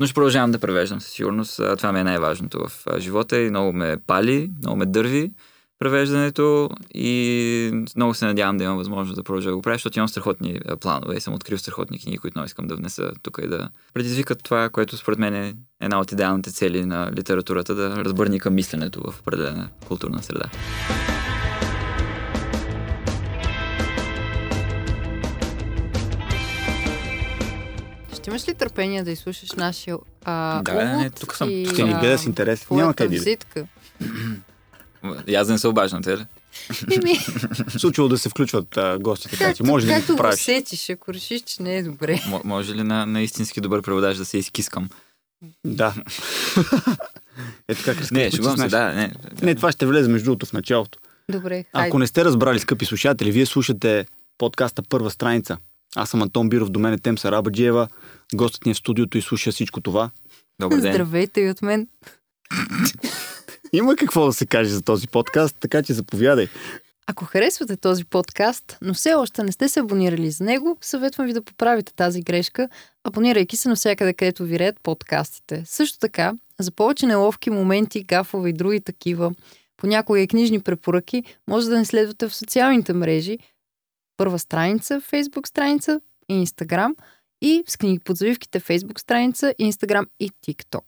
Но 0.00 0.06
ще 0.06 0.14
продължавам 0.14 0.52
да 0.52 0.58
превеждам 0.58 1.00
със 1.00 1.12
сигурност. 1.12 1.60
Това 1.76 1.92
ми 1.92 2.00
е 2.00 2.04
най-важното 2.04 2.68
в 2.68 2.86
живота 2.98 3.40
и 3.40 3.50
много 3.50 3.72
ме 3.72 3.96
пали, 4.06 4.50
много 4.62 4.76
ме 4.76 4.86
дърви 4.86 5.30
превеждането 5.80 6.70
и 6.94 7.84
много 7.96 8.14
се 8.14 8.26
надявам 8.26 8.56
да 8.56 8.64
имам 8.64 8.76
възможност 8.76 9.16
да 9.16 9.22
продължа 9.22 9.50
да 9.50 9.56
го 9.56 9.62
правя, 9.62 9.74
защото 9.74 9.98
имам 9.98 10.08
страхотни 10.08 10.60
планове 10.80 11.16
и 11.16 11.20
съм 11.20 11.34
открил 11.34 11.58
страхотни 11.58 11.98
книги, 11.98 12.18
които 12.18 12.38
много 12.38 12.46
искам 12.46 12.66
да 12.66 12.76
внеса 12.76 13.12
тук 13.22 13.38
и 13.42 13.46
да 13.46 13.68
предизвикат 13.94 14.42
това, 14.42 14.68
което 14.68 14.96
според 14.96 15.18
мен 15.18 15.34
е 15.34 15.54
една 15.80 16.00
от 16.00 16.12
идеалните 16.12 16.52
цели 16.52 16.84
на 16.84 17.12
литературата, 17.16 17.74
да 17.74 17.96
разбърни 17.96 18.40
към 18.40 18.54
мисленето 18.54 19.10
в 19.10 19.20
определена 19.20 19.68
културна 19.88 20.22
среда. 20.22 20.50
Имаш 28.30 28.48
ли 28.48 28.54
търпение 28.54 29.02
да 29.02 29.10
изслушаш 29.10 29.52
нашия 29.52 29.96
а, 30.24 30.62
Да, 30.62 30.84
не, 30.86 30.96
увод 30.96 31.20
тук 31.20 31.34
съм. 31.34 31.50
и, 31.50 31.66
Ще 31.66 31.82
ни 31.82 31.94
гледа 31.94 32.18
с 32.18 32.26
интерес. 32.26 32.70
Няма 32.70 32.94
къде 32.94 33.08
да 33.08 33.14
визитка? 33.14 33.66
Аз 35.36 35.46
да 35.46 35.52
не 35.52 35.58
се 35.58 35.68
обаждам, 35.68 36.02
те 36.02 36.18
ли? 36.18 36.26
Еми, 36.92 37.18
Случвало 37.78 38.08
да 38.08 38.18
се 38.18 38.28
включват 38.28 38.76
а, 38.76 38.98
гостите, 38.98 39.30
така 39.30 39.44
че 39.44 39.48
както, 39.48 39.64
може 39.64 39.86
да 39.86 39.92
ги 39.92 39.98
както 39.98 40.12
го 40.12 40.16
поправиш. 40.16 40.40
сетиш, 40.40 40.90
ако 40.90 41.14
решиш, 41.14 41.40
че 41.40 41.62
не 41.62 41.76
е 41.76 41.82
добре. 41.82 42.20
М- 42.28 42.40
може 42.44 42.74
ли 42.74 42.82
на, 42.82 43.06
на 43.06 43.22
истински 43.22 43.60
добър 43.60 43.82
преводач 43.82 44.16
да 44.16 44.24
се 44.24 44.38
изкискам? 44.38 44.88
Да. 45.66 45.94
Ето 47.68 47.82
как 47.84 47.98
разкажи, 47.98 48.14
Не, 48.14 48.30
шегувам 48.30 48.58
се, 48.58 48.68
да, 48.68 48.94
не. 48.94 49.12
Не, 49.42 49.54
това 49.54 49.72
ще 49.72 49.86
влезе 49.86 50.08
между 50.08 50.24
другото 50.24 50.46
в 50.46 50.52
началото. 50.52 50.98
Добре, 51.30 51.64
хайде. 51.72 51.88
Ако 51.88 51.98
не 51.98 52.06
сте 52.06 52.24
разбрали, 52.24 52.58
скъпи 52.58 52.84
слушатели, 52.84 53.32
вие 53.32 53.46
слушате 53.46 54.06
подкаста 54.38 54.82
Първа 54.82 55.10
страница. 55.10 55.56
Аз 55.96 56.10
съм 56.10 56.22
Антон 56.22 56.48
Биров, 56.48 56.70
до 56.70 56.80
мен 56.80 56.92
е 56.92 56.98
Темса 56.98 57.32
Рабаджиева. 57.32 57.88
Гостът 58.34 58.66
ни 58.66 58.70
е 58.70 58.74
в 58.74 58.78
студиото 58.78 59.18
и 59.18 59.22
слуша 59.22 59.52
всичко 59.52 59.80
това. 59.80 60.10
Добър 60.60 60.80
ден. 60.80 60.92
Здравейте 60.92 61.40
и 61.40 61.50
от 61.50 61.62
мен. 61.62 61.88
Има 63.72 63.96
какво 63.96 64.26
да 64.26 64.32
се 64.32 64.46
каже 64.46 64.70
за 64.70 64.82
този 64.82 65.08
подкаст, 65.08 65.56
така 65.60 65.82
че 65.82 65.92
заповядай. 65.92 66.48
Ако 67.06 67.24
харесвате 67.24 67.76
този 67.76 68.04
подкаст, 68.04 68.78
но 68.82 68.94
все 68.94 69.14
още 69.14 69.42
не 69.42 69.52
сте 69.52 69.68
се 69.68 69.80
абонирали 69.80 70.30
за 70.30 70.44
него, 70.44 70.78
съветвам 70.80 71.26
ви 71.26 71.32
да 71.32 71.42
поправите 71.42 71.94
тази 71.94 72.22
грешка, 72.22 72.68
абонирайки 73.04 73.56
се 73.56 73.68
навсякъде, 73.68 74.14
където 74.14 74.44
ви 74.44 74.58
реят 74.58 74.80
подкастите. 74.82 75.62
Също 75.66 75.98
така, 75.98 76.32
за 76.60 76.70
повече 76.70 77.06
неловки 77.06 77.50
моменти, 77.50 78.02
гафове 78.02 78.48
и 78.48 78.52
други 78.52 78.80
такива, 78.80 79.32
понякога 79.76 80.20
и 80.20 80.28
книжни 80.28 80.60
препоръки, 80.60 81.24
може 81.48 81.68
да 81.68 81.78
ни 81.78 81.86
следвате 81.86 82.28
в 82.28 82.34
социалните 82.34 82.92
мрежи, 82.92 83.38
първа 84.16 84.38
страница, 84.38 85.00
фейсбук 85.00 85.48
страница 85.48 86.00
и 86.28 86.34
инстаграм 86.34 86.96
и 87.42 87.62
с 87.68 87.76
книги 87.76 87.98
под 87.98 88.16
завивките 88.16 88.60
фейсбук 88.60 89.00
страница, 89.00 89.54
инстаграм 89.58 90.06
и 90.20 90.30
тикток. 90.42 90.84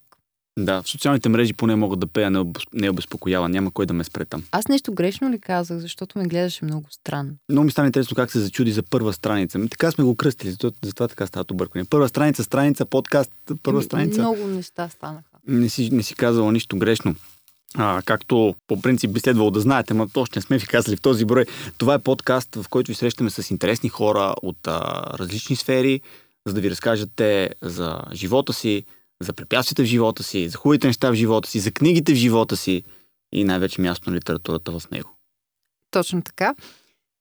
Да, 0.59 0.81
в 0.81 0.89
социалните 0.89 1.29
мрежи 1.29 1.53
поне 1.53 1.75
могат 1.75 1.99
да 1.99 2.07
пея, 2.07 2.31
не 2.31 2.39
обез- 2.39 2.67
не 2.73 2.89
обезпокоява. 2.89 3.49
Няма 3.49 3.71
кой 3.71 3.85
да 3.85 3.93
ме 3.93 4.03
спре 4.03 4.25
там. 4.25 4.43
Аз 4.51 4.67
нещо 4.67 4.93
грешно 4.93 5.29
ли 5.29 5.39
казах, 5.39 5.79
защото 5.79 6.19
ме 6.19 6.25
гледаше 6.25 6.65
много 6.65 6.85
странно? 6.91 7.31
Много 7.49 7.65
ми 7.65 7.71
стана 7.71 7.87
интересно 7.87 8.15
как 8.15 8.31
се 8.31 8.39
зачуди 8.39 8.71
за 8.71 8.83
първа 8.83 9.13
страница. 9.13 9.59
Така 9.71 9.91
сме 9.91 10.03
го 10.03 10.15
кръстили, 10.15 10.51
затова, 10.51 10.71
затова 10.83 11.07
така 11.07 11.27
става 11.27 11.45
объркване. 11.51 11.85
Първа 11.85 12.09
страница, 12.09 12.43
страница, 12.43 12.85
подкаст, 12.85 13.31
първа 13.63 13.79
Еми, 13.79 13.85
страница. 13.85 14.21
Много 14.21 14.47
неща 14.47 14.89
станаха. 14.89 15.29
Не 15.47 15.69
си, 15.69 15.89
не 15.91 16.03
си 16.03 16.15
казала 16.15 16.51
нищо 16.51 16.77
грешно. 16.77 17.15
А, 17.75 18.01
както 18.05 18.55
по 18.67 18.81
принцип 18.81 19.11
би 19.11 19.19
следвало 19.19 19.51
да 19.51 19.59
знаете, 19.59 19.93
но 19.93 20.07
точно 20.07 20.39
не 20.39 20.41
сме 20.41 20.57
ви 20.57 20.67
казали 20.67 20.95
в 20.95 21.01
този 21.01 21.25
брой. 21.25 21.45
Това 21.77 21.93
е 21.93 21.99
подкаст, 21.99 22.55
в 22.55 22.69
който 22.69 22.91
ви 22.91 22.95
срещаме 22.95 23.29
с 23.29 23.51
интересни 23.51 23.89
хора 23.89 24.35
от 24.41 24.67
а, 24.67 25.01
различни 25.19 25.55
сфери, 25.55 26.01
за 26.47 26.53
да 26.53 26.61
ви 26.61 26.69
разкажат 26.71 27.09
те 27.15 27.49
за 27.61 28.01
живота 28.13 28.53
си, 28.53 28.83
за 29.21 29.33
препятствията 29.33 29.83
в 29.83 29.85
живота 29.85 30.23
си, 30.23 30.49
за 30.49 30.57
хубавите 30.57 30.87
неща 30.87 31.11
в 31.11 31.15
живота 31.15 31.49
си, 31.49 31.59
за 31.59 31.71
книгите 31.71 32.13
в 32.13 32.17
живота 32.17 32.57
си 32.57 32.83
и 33.33 33.43
най-вече 33.43 33.81
място 33.81 34.09
на 34.09 34.15
литературата 34.15 34.79
в 34.79 34.91
него. 34.91 35.09
Точно 35.91 36.21
така. 36.21 36.55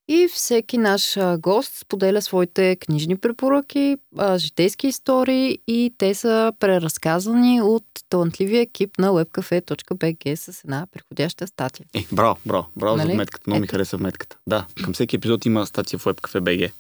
И 0.09 0.29
всеки 0.35 0.79
наш 0.79 1.19
гост 1.39 1.75
споделя 1.79 2.23
своите 2.23 2.77
книжни 2.77 3.17
препоръки, 3.17 3.97
житейски 4.37 4.87
истории 4.87 5.59
и 5.67 5.95
те 5.99 6.15
са 6.15 6.53
преразказани 6.61 7.63
от 7.63 7.85
талантливия 8.09 8.61
екип 8.61 8.99
на 8.99 9.09
webcafe.bg 9.11 10.35
с 10.35 10.65
една 10.65 10.87
приходяща 10.93 11.47
статия. 11.47 11.87
Е, 11.95 12.05
браво, 12.13 12.37
браво, 12.47 12.67
браво 12.77 12.97
Нали? 12.97 13.07
за 13.09 13.15
вметката. 13.15 13.45
Много 13.47 13.61
ми 13.61 13.65
Ето. 13.65 13.73
хареса 13.73 13.97
вметката. 13.97 14.37
Да, 14.47 14.67
към 14.85 14.93
всеки 14.95 15.17
епизод 15.17 15.47
има 15.47 15.67
статия 15.67 15.99
в 15.99 16.05
WebCafe 16.05 16.41
BG. 16.41 16.73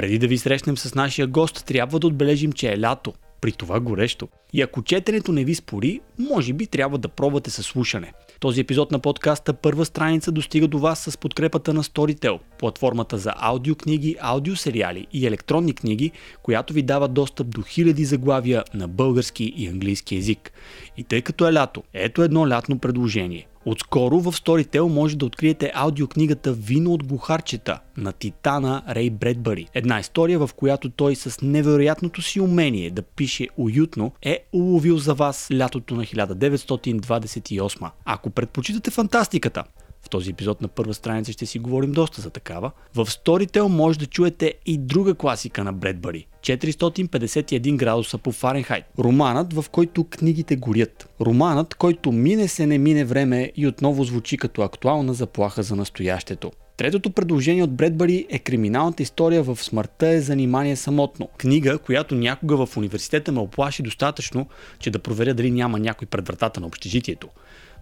Преди 0.00 0.18
да 0.18 0.28
ви 0.28 0.38
срещнем 0.38 0.78
с 0.78 0.94
нашия 0.94 1.26
гост, 1.26 1.64
трябва 1.66 1.98
да 1.98 2.06
отбележим, 2.06 2.52
че 2.52 2.72
е 2.72 2.80
лято. 2.80 3.12
При 3.40 3.52
това 3.52 3.80
горещо. 3.80 4.28
И 4.52 4.62
ако 4.62 4.82
четенето 4.82 5.32
не 5.32 5.44
ви 5.44 5.54
спори, 5.54 6.00
може 6.18 6.52
би 6.52 6.66
трябва 6.66 6.98
да 6.98 7.08
пробвате 7.08 7.50
със 7.50 7.66
слушане. 7.66 8.12
Този 8.40 8.60
епизод 8.60 8.90
на 8.90 8.98
подкаста 8.98 9.52
Първа 9.52 9.84
страница 9.84 10.32
достига 10.32 10.68
до 10.68 10.78
вас 10.78 10.98
с 11.00 11.18
подкрепата 11.18 11.74
на 11.74 11.82
Storytel, 11.82 12.38
платформата 12.58 13.18
за 13.18 13.32
аудиокниги, 13.36 14.16
аудиосериали 14.20 15.06
и 15.12 15.26
електронни 15.26 15.74
книги, 15.74 16.10
която 16.42 16.72
ви 16.72 16.82
дава 16.82 17.08
достъп 17.08 17.50
до 17.50 17.62
хиляди 17.62 18.04
заглавия 18.04 18.64
на 18.74 18.88
български 18.88 19.44
и 19.56 19.68
английски 19.68 20.14
язик. 20.14 20.52
И 20.96 21.04
тъй 21.04 21.22
като 21.22 21.48
е 21.48 21.52
лято, 21.52 21.82
ето 21.92 22.22
едно 22.22 22.48
лятно 22.48 22.78
предложение. 22.78 23.46
Отскоро 23.64 24.20
в 24.20 24.32
Storytel 24.32 24.80
може 24.80 25.16
да 25.16 25.26
откриете 25.26 25.72
аудиокнигата 25.74 26.52
Вино 26.52 26.92
от 26.92 27.04
глухарчета 27.04 27.80
на 27.96 28.12
Титана 28.12 28.82
Рей 28.88 29.10
Бредбъри. 29.10 29.66
Една 29.74 30.00
история, 30.00 30.38
в 30.38 30.50
която 30.56 30.90
той 30.90 31.16
с 31.16 31.40
невероятното 31.42 32.22
си 32.22 32.40
умение 32.40 32.90
да 32.90 33.02
пише 33.02 33.48
уютно 33.56 34.12
е 34.22 34.44
уловил 34.52 34.98
за 34.98 35.14
вас 35.14 35.48
лятото 35.58 35.94
на 35.94 36.02
1928. 36.02 37.90
Ако 38.04 38.30
предпочитате 38.30 38.90
фантастиката, 38.90 39.64
този 40.10 40.30
епизод 40.30 40.60
на 40.60 40.68
първа 40.68 40.94
страница 40.94 41.32
ще 41.32 41.46
си 41.46 41.58
говорим 41.58 41.92
доста 41.92 42.20
за 42.20 42.30
такава. 42.30 42.70
В 42.94 43.06
Storytel 43.06 43.66
може 43.66 43.98
да 43.98 44.06
чуете 44.06 44.54
и 44.66 44.78
друга 44.78 45.14
класика 45.14 45.64
на 45.64 45.72
Бредбъри 45.72 46.26
451 46.42 47.76
градуса 47.76 48.18
по 48.18 48.32
Фаренхайт. 48.32 48.84
Романът, 48.98 49.52
в 49.52 49.64
който 49.70 50.04
книгите 50.04 50.56
горят. 50.56 51.08
Романът, 51.20 51.74
който 51.74 52.12
мине 52.12 52.48
се 52.48 52.66
не 52.66 52.78
мине 52.78 53.04
време 53.04 53.52
и 53.56 53.66
отново 53.66 54.04
звучи 54.04 54.36
като 54.36 54.62
актуална 54.62 55.14
заплаха 55.14 55.62
за 55.62 55.76
настоящето. 55.76 56.50
Третото 56.80 57.10
предложение 57.10 57.62
от 57.62 57.74
Бредбъри 57.74 58.26
е 58.28 58.38
криминалната 58.38 59.02
история 59.02 59.42
в 59.42 59.56
смъртта 59.62 60.08
е 60.08 60.20
занимание 60.20 60.76
самотно. 60.76 61.28
Книга, 61.38 61.78
която 61.78 62.14
някога 62.14 62.66
в 62.66 62.76
университета 62.76 63.32
ме 63.32 63.40
оплаши 63.40 63.82
достатъчно, 63.82 64.46
че 64.78 64.90
да 64.90 64.98
проверя 64.98 65.34
дали 65.34 65.50
няма 65.50 65.78
някой 65.78 66.06
пред 66.06 66.26
вратата 66.26 66.60
на 66.60 66.66
общежитието. 66.66 67.28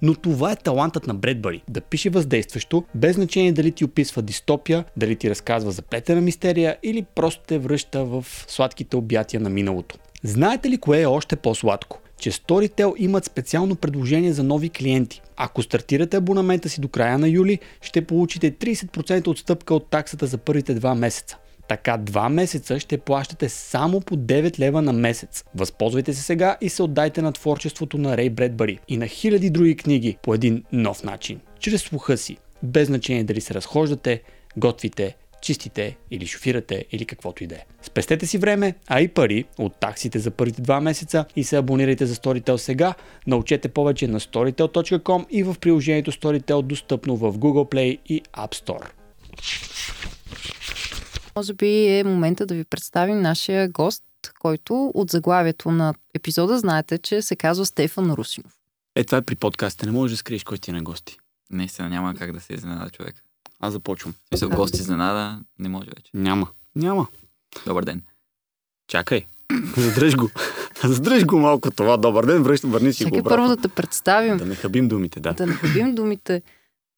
Но 0.03 0.15
това 0.15 0.53
е 0.53 0.57
талантът 0.57 1.07
на 1.07 1.15
Бредбъри 1.15 1.63
да 1.71 1.81
пише 1.81 2.11
въздействащо, 2.11 2.85
без 2.95 3.15
значение 3.15 3.53
дали 3.53 3.73
ти 3.73 3.85
описва 3.85 4.23
дистопия, 4.23 4.85
дали 4.97 5.17
ти 5.17 5.31
разказва 5.31 5.71
заплетена 5.71 6.21
мистерия 6.21 6.77
или 6.83 7.03
просто 7.15 7.43
те 7.47 7.59
връща 7.59 8.05
в 8.05 8.27
сладките 8.49 8.97
обятия 8.97 9.41
на 9.41 9.51
миналото. 9.51 9.97
Знаете 10.23 10.71
ли 10.71 10.79
кое 10.79 11.01
е 11.01 11.07
още 11.07 11.37
по-сладко? 11.37 12.01
че 12.19 12.31
Storytel 12.31 12.95
имат 12.97 13.25
специално 13.25 13.77
предложение 13.77 14.33
за 14.33 14.43
нови 14.43 14.69
клиенти. 14.69 15.23
Ако 15.37 15.63
стартирате 15.63 16.17
абонамента 16.17 16.69
си 16.69 16.81
до 16.81 16.89
края 16.89 17.19
на 17.19 17.29
юли, 17.29 17.59
ще 17.81 18.07
получите 18.07 18.53
30% 18.53 19.29
отстъпка 19.29 19.75
от 19.75 19.91
таксата 19.91 20.27
за 20.27 20.39
първите 20.39 20.75
два 20.75 20.95
месеца. 20.95 21.39
Така 21.69 21.97
два 21.97 22.29
месеца 22.29 22.81
ще 22.81 22.99
плащате 22.99 23.49
само 23.49 24.01
по 24.01 24.17
9 24.17 24.59
лева 24.59 24.83
на 24.83 24.93
месец. 24.93 25.45
Възползвайте 25.55 26.15
се 26.15 26.23
сега 26.23 26.57
и 26.61 26.69
се 26.69 26.83
отдайте 26.83 27.23
на 27.23 27.33
творчеството 27.33 27.99
на 27.99 28.17
Рей 28.17 28.31
Бредбъри 28.31 28.79
и 28.89 28.97
на 28.97 29.07
хиляди 29.07 29.51
други 29.51 29.77
книги 29.77 30.17
по 30.23 30.35
един 30.35 30.65
нов 30.73 31.05
начин. 31.05 31.41
Чрез 31.61 31.83
слуха 31.83 32.17
си, 32.17 32.37
без 32.63 32.87
значение 32.87 33.25
дали 33.25 33.41
се 33.41 33.55
разхождате, 33.55 34.23
готвите, 34.57 35.17
чистите 35.43 35.97
или 36.11 36.27
шофирате 36.27 36.85
или 36.93 37.05
каквото 37.05 37.45
и 37.45 37.47
да 37.47 37.55
е. 37.55 37.65
Спестете 37.83 38.27
си 38.27 38.39
време, 38.39 38.75
а 38.87 39.01
и 39.01 39.09
пари 39.09 39.45
от 39.59 39.75
таксите 39.81 40.19
за 40.19 40.31
първите 40.31 40.63
два 40.63 40.81
месеца 40.81 41.25
и 41.37 41.45
се 41.45 41.57
абонирайте 41.57 42.07
за 42.07 42.15
Storytel 42.15 42.57
сега. 42.57 42.95
Научете 43.27 43.69
повече 43.69 44.07
на 44.09 44.21
storytel.com 44.21 45.27
и 45.31 45.43
в 45.43 45.57
приложението 45.61 46.13
Storytel 46.13 46.63
достъпно 46.63 47.17
в 47.17 47.33
Google 47.33 47.73
Play 47.73 47.99
и 48.07 48.23
App 48.23 48.55
Store. 48.55 48.89
Може 51.39 51.55
би 51.55 51.99
е 51.99 52.05
момента 52.05 52.47
да 52.47 52.55
ви 52.55 52.65
представим 52.65 53.21
нашия 53.21 53.69
гост, 53.69 54.05
който 54.39 54.93
от 54.95 55.11
заглавието 55.11 55.71
на 55.71 55.95
епизода 56.15 56.59
знаете, 56.59 56.99
че 56.99 57.23
се 57.23 57.37
казва 57.37 57.67
Стефан 57.67 58.13
Русинов. 58.13 58.53
Е, 58.97 59.05
това 59.05 59.19
е 59.19 59.23
при 59.23 59.35
подкаста. 59.35 59.87
Не 59.87 59.93
можеш 59.93 60.15
да 60.15 60.19
скриеш 60.19 60.45
кой 60.45 60.59
ти 60.59 60.71
е 60.71 60.75
на 60.75 60.83
гости. 60.83 61.19
Наистина 61.51 61.89
няма 61.89 62.15
как 62.15 62.33
да 62.33 62.41
се 62.41 62.53
изненада 62.55 62.91
човек. 62.91 63.15
Аз 63.61 63.73
започвам. 63.73 64.15
Мисля, 64.33 64.49
гост 64.49 64.75
изненада 64.75 65.41
не 65.59 65.69
може 65.69 65.87
вече. 65.87 66.11
Няма. 66.15 66.49
Няма. 66.77 67.07
Добър 67.67 67.85
ден. 67.85 68.03
Чакай. 68.89 69.27
Задръж 69.77 70.17
го. 70.17 70.31
Задръж 70.85 71.25
го 71.27 71.39
малко 71.39 71.71
това. 71.71 71.97
Добър 71.97 72.27
ден, 72.27 72.43
връщам, 72.43 72.71
върни 72.71 72.93
си 72.93 73.05
го 73.05 73.09
Чакай 73.11 73.21
обратно. 73.21 73.37
първо 73.37 73.57
да 73.57 73.63
те 73.63 73.69
представим, 73.69 74.37
Да 74.37 74.47
не 74.47 74.55
хабим 74.55 74.89
думите, 74.89 75.21
да. 75.21 75.33
да 75.33 75.47
не 75.47 75.53
хабим 75.53 75.95
думите. 75.95 76.43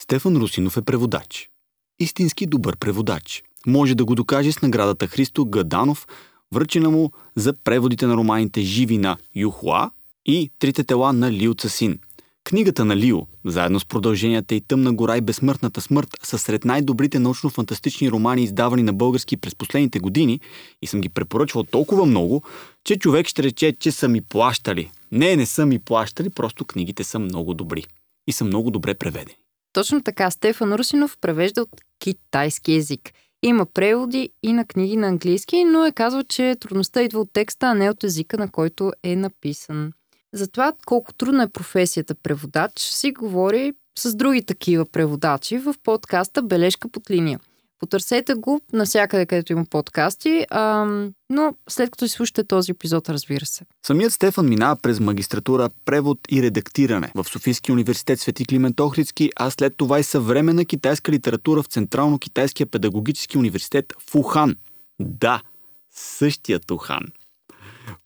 Стефан 0.02 0.36
Русинов 0.36 0.76
е 0.76 0.82
преводач. 0.82 1.50
Истински 1.98 2.46
добър 2.46 2.76
преводач. 2.76 3.42
Може 3.66 3.94
да 3.94 4.04
го 4.04 4.14
докаже 4.14 4.52
с 4.52 4.62
наградата 4.62 5.06
Христо 5.06 5.44
Гаданов 5.44 6.06
връчена 6.54 6.90
му 6.90 7.10
за 7.36 7.52
преводите 7.64 8.06
на 8.06 8.16
романите 8.16 8.60
Живи 8.60 8.98
на 8.98 9.16
Юхуа 9.34 9.90
и 10.26 10.50
Трите 10.58 10.84
тела 10.84 11.12
на 11.12 11.32
Лио 11.32 11.54
Цасин. 11.54 11.98
Книгата 12.44 12.84
на 12.84 12.96
Лио, 12.96 13.18
заедно 13.44 13.80
с 13.80 13.84
продълженията 13.84 14.54
и 14.54 14.60
Тъмна 14.60 14.92
гора 14.92 15.16
и 15.16 15.20
Безсмъртната 15.20 15.80
смърт, 15.80 16.08
са 16.22 16.38
сред 16.38 16.64
най-добрите 16.64 17.18
научно-фантастични 17.18 18.10
романи, 18.10 18.42
издавани 18.42 18.82
на 18.82 18.92
български 18.92 19.36
през 19.36 19.54
последните 19.54 19.98
години 19.98 20.40
и 20.82 20.86
съм 20.86 21.00
ги 21.00 21.08
препоръчвал 21.08 21.64
толкова 21.64 22.06
много, 22.06 22.42
че 22.84 22.98
човек 22.98 23.26
ще 23.26 23.42
рече, 23.42 23.72
че 23.72 23.92
са 23.92 24.08
ми 24.08 24.20
плащали. 24.20 24.90
Не, 25.12 25.36
не 25.36 25.46
са 25.46 25.66
ми 25.66 25.78
плащали, 25.78 26.30
просто 26.30 26.64
книгите 26.64 27.04
са 27.04 27.18
много 27.18 27.54
добри 27.54 27.86
и 28.26 28.32
са 28.32 28.44
много 28.44 28.70
добре 28.70 28.94
преведени. 28.94 29.36
Точно 29.72 30.02
така, 30.02 30.30
Стефан 30.30 30.74
Русинов 30.74 31.16
превежда 31.20 31.62
от 31.62 31.80
китайски 31.98 32.72
език. 32.72 33.12
Има 33.42 33.66
преводи 33.66 34.30
и 34.42 34.52
на 34.52 34.64
книги 34.64 34.96
на 34.96 35.06
английски, 35.06 35.64
но 35.64 35.86
е 35.86 35.92
казал, 35.92 36.22
че 36.22 36.56
трудността 36.60 37.02
идва 37.02 37.20
от 37.20 37.32
текста, 37.32 37.66
а 37.66 37.74
не 37.74 37.90
от 37.90 38.04
езика, 38.04 38.38
на 38.38 38.50
който 38.50 38.92
е 39.02 39.16
написан. 39.16 39.92
Затова 40.32 40.72
колко 40.86 41.14
трудна 41.14 41.42
е 41.42 41.48
професията 41.48 42.14
преводач, 42.14 42.80
си 42.80 43.12
говори 43.12 43.72
с 43.98 44.14
други 44.14 44.42
такива 44.42 44.86
преводачи 44.86 45.58
в 45.58 45.74
подкаста 45.84 46.42
Бележка 46.42 46.88
под 46.88 47.10
линия. 47.10 47.40
Потърсете 47.80 48.34
го 48.34 48.60
навсякъде, 48.72 49.26
където 49.26 49.52
има 49.52 49.64
подкасти, 49.70 50.46
а, 50.50 50.84
но 51.30 51.54
след 51.68 51.90
като 51.90 52.08
слушате 52.08 52.44
този 52.44 52.70
епизод, 52.72 53.08
разбира 53.08 53.46
се. 53.46 53.64
Самият 53.86 54.12
Стефан 54.12 54.48
минава 54.48 54.76
през 54.76 55.00
магистратура 55.00 55.70
превод 55.84 56.18
и 56.30 56.42
редактиране 56.42 57.12
в 57.14 57.24
Софийския 57.24 57.72
университет 57.72 58.20
Свети 58.20 58.44
Климент 58.44 58.80
Охридски, 58.80 59.30
а 59.36 59.50
след 59.50 59.76
това 59.76 59.98
и 59.98 60.02
съвременна 60.02 60.64
китайска 60.64 61.12
литература 61.12 61.62
в 61.62 61.66
Централно-китайския 61.66 62.66
педагогически 62.66 63.38
университет 63.38 63.92
в 64.10 64.14
Ухан. 64.14 64.56
Да, 65.00 65.42
същият 65.90 66.70
Ухан 66.70 67.02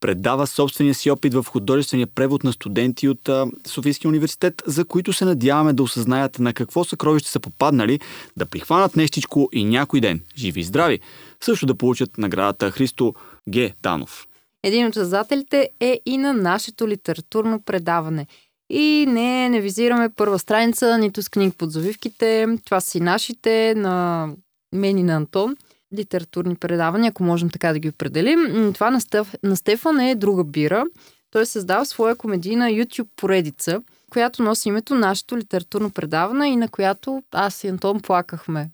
предава 0.01 0.47
собствения 0.47 0.95
си 0.95 1.11
опит 1.11 1.35
в 1.35 1.47
художествения 1.49 2.07
превод 2.07 2.45
на 2.45 2.53
студенти 2.53 3.09
от 3.09 3.31
Софийския 3.67 4.09
университет, 4.09 4.63
за 4.67 4.85
които 4.85 5.13
се 5.13 5.25
надяваме 5.25 5.73
да 5.73 5.83
осъзнаят 5.83 6.39
на 6.39 6.53
какво 6.53 6.85
съкровище 6.85 7.31
са 7.31 7.41
попаднали, 7.41 8.01
да 8.37 8.47
прихванат 8.47 8.97
нещичко 8.97 9.49
и 9.53 9.65
някой 9.65 10.01
ден, 10.01 10.21
живи 10.37 10.61
и 10.61 10.65
здрави, 10.65 11.01
също 11.41 11.67
да 11.67 11.75
получат 11.75 12.19
наградата 12.19 12.71
Христо 12.71 13.15
Г. 13.55 13.71
Данов. 13.83 14.27
Един 14.63 14.87
от 14.87 14.95
създателите 14.95 15.71
е 15.81 16.01
и 16.07 16.19
на 16.19 16.33
нашето 16.33 16.89
литературно 16.89 17.61
предаване. 17.61 18.27
И 18.71 19.07
не, 19.09 19.49
не 19.49 19.61
визираме 19.61 20.09
първа 20.17 20.39
страница, 20.39 20.99
нито 20.99 21.23
с 21.23 21.29
книг 21.29 21.55
под 21.59 21.71
завивките. 21.71 22.47
Това 22.65 22.81
са 22.81 22.99
и 22.99 23.01
нашите, 23.01 23.75
на 23.77 24.29
мен 24.73 24.99
и 24.99 25.03
на 25.03 25.15
Антон 25.15 25.57
литературни 25.95 26.57
предавания, 26.57 27.11
ако 27.11 27.23
можем 27.23 27.51
така 27.51 27.73
да 27.73 27.79
ги 27.79 27.89
определим. 27.89 28.73
Това 28.73 28.91
на, 28.91 29.01
Стеф, 29.01 29.35
на 29.43 29.57
Стефан 29.57 30.01
е 30.01 30.15
друга 30.15 30.45
бира. 30.45 30.85
Той 31.31 31.43
е 31.43 31.47
създал 31.47 31.85
своя 31.85 32.17
комедийна 32.17 32.65
YouTube 32.65 33.09
поредица, 33.17 33.83
която 34.11 34.43
носи 34.43 34.69
името 34.69 34.95
нашето 34.95 35.39
литературно 35.39 35.91
предаване 35.91 36.49
и 36.49 36.57
на 36.57 36.69
която 36.69 37.23
аз 37.31 37.65
и 37.65 37.69
Антон 37.69 38.01
плакахме. 38.01 38.71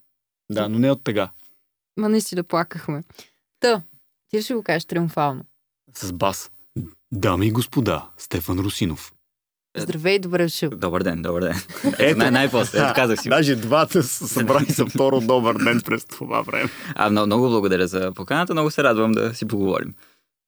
Да, 0.50 0.68
но 0.68 0.78
не 0.78 0.90
от 0.90 1.04
тега. 1.04 1.30
Ма 1.96 2.08
наистина 2.08 2.44
плакахме. 2.44 3.02
Та, 3.60 3.82
ти 4.28 4.42
ще 4.42 4.54
го 4.54 4.62
кажеш 4.62 4.84
триумфално. 4.84 5.44
С 5.94 6.12
бас. 6.12 6.50
Дами 7.12 7.46
и 7.46 7.50
господа, 7.50 8.08
Стефан 8.18 8.58
Русинов. 8.58 9.12
Здравей, 9.76 10.18
добре 10.18 10.42
дошъл. 10.42 10.70
Добър 10.70 11.02
ден, 11.02 11.22
добър 11.22 11.42
ден. 11.42 11.54
Ето. 11.98 12.18
Най- 12.18 12.30
най-после, 12.30 12.78
ето 12.78 12.92
казах 12.94 13.22
си. 13.22 13.28
Даже 13.28 13.56
двата 13.56 14.02
са 14.02 14.28
събрани 14.28 14.66
за 14.66 14.86
второ 14.86 15.20
добър 15.20 15.64
ден 15.64 15.80
през 15.84 16.04
това 16.04 16.42
време. 16.42 16.70
А, 16.94 17.10
много, 17.10 17.26
много 17.26 17.48
благодаря 17.48 17.86
за 17.86 18.12
поканата, 18.12 18.52
много 18.54 18.70
се 18.70 18.82
радвам 18.82 19.12
да 19.12 19.34
си 19.34 19.48
поговорим 19.48 19.94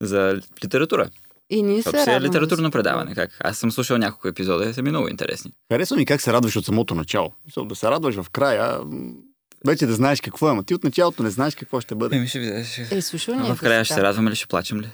за 0.03 0.41
литература. 0.65 1.11
И 1.51 1.63
ние 1.63 1.83
се 1.83 1.89
е 1.89 1.93
радваме 1.93 2.21
литературно 2.21 2.63
да 2.63 2.69
си 2.69 2.73
предаване. 2.73 3.15
Как? 3.15 3.31
Аз 3.41 3.59
съм 3.59 3.71
слушал 3.71 3.99
няколко 3.99 4.29
епизода 4.29 4.65
и 4.65 4.75
са 4.75 4.83
ми 4.83 4.91
много 4.91 5.09
интересни. 5.09 5.51
Харесва 5.73 5.97
ми 5.97 6.07
как 6.07 6.21
се 6.21 6.33
радваш 6.33 6.57
от 6.57 6.65
самото 6.65 6.95
начало. 6.95 7.33
Мисъл, 7.47 7.65
Да 7.65 7.75
се 7.75 7.91
радваш 7.91 8.15
в 8.15 8.31
края, 8.31 8.81
вече 9.67 9.87
да 9.87 9.93
знаеш 9.95 10.21
какво 10.21 10.49
е, 10.49 10.51
ама 10.51 10.65
ти 10.65 10.75
от 10.75 10.85
началото 10.85 11.23
не 11.23 11.31
знаеш 11.31 11.55
какво 11.55 11.81
ще 11.81 11.95
бъде. 11.95 12.17
Еми 12.17 12.29
ще 12.29 12.39
видиш. 12.39 12.79
Е, 12.79 13.03
слушал 13.03 13.55
В 13.55 13.61
края 13.61 13.85
ще 13.85 13.95
се 13.95 14.03
радваме 14.03 14.31
ли, 14.31 14.35
ще 14.37 14.47
плачем 14.47 14.81
ли? 14.81 14.91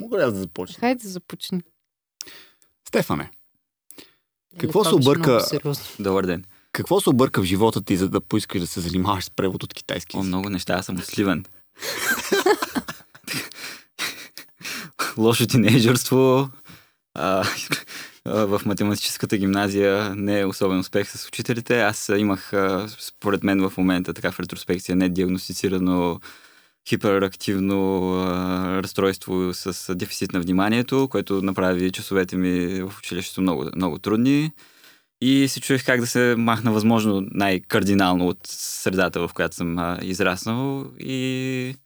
Мога 0.00 0.18
ли 0.18 0.22
аз 0.22 0.32
да 0.32 0.38
започна? 0.38 0.76
Хайде 0.80 1.02
да 1.02 1.08
започни. 1.08 1.60
Стефане, 2.88 3.22
Е, 3.24 3.30
Какво 4.58 4.84
се 4.84 4.94
обърка-. 4.94 5.40
Добър 5.98 6.26
ден. 6.26 6.44
какво 6.72 7.00
се 7.00 7.10
обърка 7.10 7.42
в 7.42 7.44
живота 7.44 7.82
ти, 7.82 7.96
за 7.96 8.08
да 8.08 8.20
поискаш 8.20 8.60
да 8.60 8.66
се 8.66 8.80
занимаваш 8.80 9.24
с 9.24 9.30
превод 9.30 9.62
от 9.62 9.74
китайски? 9.74 10.16
О, 10.16 10.22
много 10.22 10.50
неща, 10.50 10.74
аз 10.74 10.86
съм 10.86 10.96
от 10.96 11.04
Сливен. 11.04 11.44
Лошо 15.18 15.46
тинейджърство. 15.46 16.50
А, 17.14 17.44
а, 18.24 18.46
в 18.46 18.60
математическата 18.66 19.36
гимназия 19.36 20.14
не 20.14 20.40
е 20.40 20.44
особен 20.44 20.78
успех 20.78 21.10
с 21.10 21.28
учителите. 21.28 21.80
Аз 21.80 22.10
имах, 22.16 22.52
а, 22.52 22.86
според 22.98 23.44
мен 23.44 23.68
в 23.68 23.76
момента, 23.76 24.14
така 24.14 24.32
в 24.32 24.40
ретроспекция, 24.40 24.96
не 24.96 25.08
диагностицирано 25.08 26.20
хиперактивно 26.88 28.10
а, 28.14 28.82
разстройство 28.82 29.54
с 29.54 29.94
дефицит 29.94 30.32
на 30.32 30.40
вниманието, 30.40 31.08
което 31.10 31.42
направи 31.42 31.92
часовете 31.92 32.36
ми 32.36 32.82
в 32.82 32.98
училището 32.98 33.40
много, 33.40 33.66
много 33.76 33.98
трудни. 33.98 34.52
И 35.20 35.48
се 35.48 35.60
чуех 35.60 35.84
как 35.84 36.00
да 36.00 36.06
се 36.06 36.34
махна 36.38 36.72
възможно 36.72 37.26
най-кардинално 37.30 38.28
от 38.28 38.38
средата, 38.46 39.28
в 39.28 39.30
която 39.34 39.56
съм 39.56 39.78
а, 39.78 39.98
израснал. 40.02 40.86
И 40.98 41.76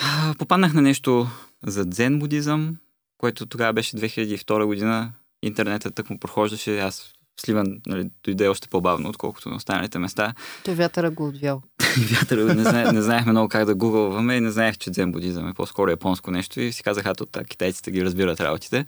а, 0.00 0.34
попаднах 0.38 0.74
на 0.74 0.82
нещо 0.82 1.28
за 1.66 1.84
дзен 1.84 2.18
будизъм, 2.18 2.76
което 3.18 3.46
тогава 3.46 3.72
беше 3.72 3.96
2002 3.96 4.64
година. 4.64 5.12
Интернетът 5.42 5.94
тък 5.94 6.10
му 6.10 6.18
прохождаше. 6.18 6.78
Аз 6.78 7.12
в 7.36 7.40
Сливан 7.40 7.80
нали, 7.86 8.10
дойде 8.24 8.48
още 8.48 8.68
по-бавно, 8.68 9.08
отколкото 9.08 9.48
на 9.48 9.56
останалите 9.56 9.98
места. 9.98 10.34
Той 10.64 10.74
вятъра 10.74 11.10
го 11.10 11.26
отвял. 11.26 11.62
И 11.98 12.00
вятъра 12.14 12.54
не, 12.54 12.62
зна, 12.62 12.92
не 12.92 13.02
знаехме 13.02 13.32
много 13.32 13.48
как 13.48 13.64
да 13.64 13.74
гугълваме 13.74 14.36
и 14.36 14.40
не 14.40 14.50
знаех, 14.50 14.78
че 14.78 14.90
дзен 14.90 15.12
будизъм 15.12 15.48
е 15.48 15.54
по-скоро 15.54 15.90
японско 15.90 16.30
нещо. 16.30 16.60
И 16.60 16.72
си 16.72 16.82
казах, 16.82 17.06
а 17.06 17.14
тут 17.14 17.38
китайците 17.48 17.90
ги 17.90 18.04
разбират 18.04 18.40
работите. 18.40 18.86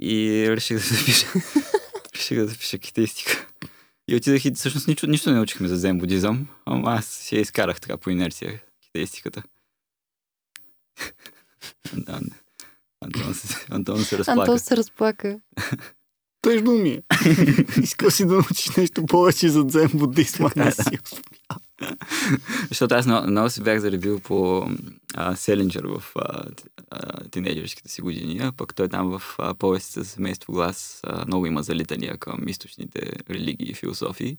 И 0.00 0.44
реших 0.48 0.76
да 0.76 0.82
запиша, 0.82 1.26
реших 2.14 2.38
да 2.38 2.46
запиша 2.46 2.78
китайстика. 2.78 3.46
И 4.08 4.16
отидах 4.16 4.44
и 4.44 4.52
всъщност 4.54 4.88
нищо, 4.88 5.06
нищо 5.06 5.30
не 5.30 5.36
научихме 5.36 5.68
за 5.68 5.76
дзен 5.76 5.98
будизъм, 5.98 6.46
ама 6.66 6.90
аз 6.90 7.06
си 7.06 7.36
я 7.36 7.40
изкарах 7.40 7.80
така 7.80 7.96
по 7.96 8.10
инерция 8.10 8.62
китайстиката. 8.82 9.42
Антон, 11.92 12.20
Антон, 13.04 13.34
се, 13.34 13.66
Антон 13.70 14.04
се 14.04 14.18
разплака. 14.18 14.40
Антон 14.40 14.58
се 14.58 14.76
разплака. 14.76 15.40
Тъжно 16.42 16.72
ми 16.72 16.88
е. 16.88 17.02
Искал 17.82 18.10
си 18.10 18.26
да 18.26 18.34
научиш 18.34 18.76
нещо 18.76 19.06
повече 19.06 19.48
за 19.48 19.64
дзен 19.64 19.90
будизма. 19.94 20.50
Не 20.56 20.72
си 20.72 20.98
успял. 21.04 21.65
Защото 22.68 22.94
аз 22.94 23.06
много, 23.06 23.26
много 23.26 23.50
се 23.50 23.62
бях 23.62 23.80
заребил 23.80 24.20
по 24.20 24.68
а, 25.14 25.36
Селинджер 25.36 25.84
в 25.84 26.04
а, 26.16 26.44
тинейджерските 27.30 27.88
си 27.88 28.02
години, 28.02 28.38
а 28.42 28.52
пък 28.52 28.74
той 28.74 28.88
там 28.88 29.18
в 29.18 29.22
а, 29.38 29.54
повестите 29.54 30.00
за 30.00 30.06
семейство 30.06 30.52
глас 30.52 31.00
а, 31.04 31.26
много 31.26 31.46
има 31.46 31.62
залитания 31.62 32.18
към 32.18 32.48
източните 32.48 33.12
религии 33.30 33.70
и 33.70 33.74
философии. 33.74 34.38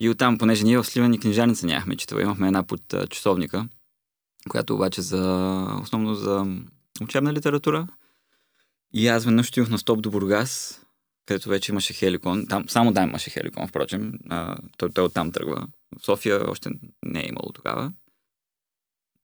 И 0.00 0.08
оттам, 0.08 0.38
понеже 0.38 0.64
ние 0.64 0.78
в 0.78 0.84
Сливан 0.84 1.14
и 1.14 1.20
книжаница 1.20 1.66
нямахме 1.66 1.96
четова, 1.96 2.22
имахме 2.22 2.46
една 2.46 2.62
под 2.62 2.94
а, 2.94 3.06
часовника, 3.06 3.68
която 4.48 4.74
обаче 4.74 5.02
за, 5.02 5.66
основно 5.82 6.14
за 6.14 6.46
учебна 7.02 7.32
литература. 7.32 7.88
И 8.94 9.08
аз 9.08 9.24
веднъж 9.24 9.48
отидох 9.48 9.68
на 9.68 9.78
стоп 9.78 10.02
до 10.02 10.10
Бургас, 10.10 10.81
където 11.26 11.48
вече 11.48 11.72
имаше 11.72 11.92
Хеликон. 11.92 12.46
Там, 12.46 12.68
само 12.68 12.94
там 12.94 13.08
имаше 13.08 13.30
Хеликон, 13.30 13.68
впрочем. 13.68 14.12
А, 14.28 14.56
той, 14.76 14.90
той 14.90 15.04
оттам 15.04 15.32
тръгва. 15.32 15.66
В 15.98 16.04
София 16.04 16.50
още 16.50 16.70
не 17.04 17.20
е 17.20 17.28
имало 17.28 17.52
тогава. 17.52 17.92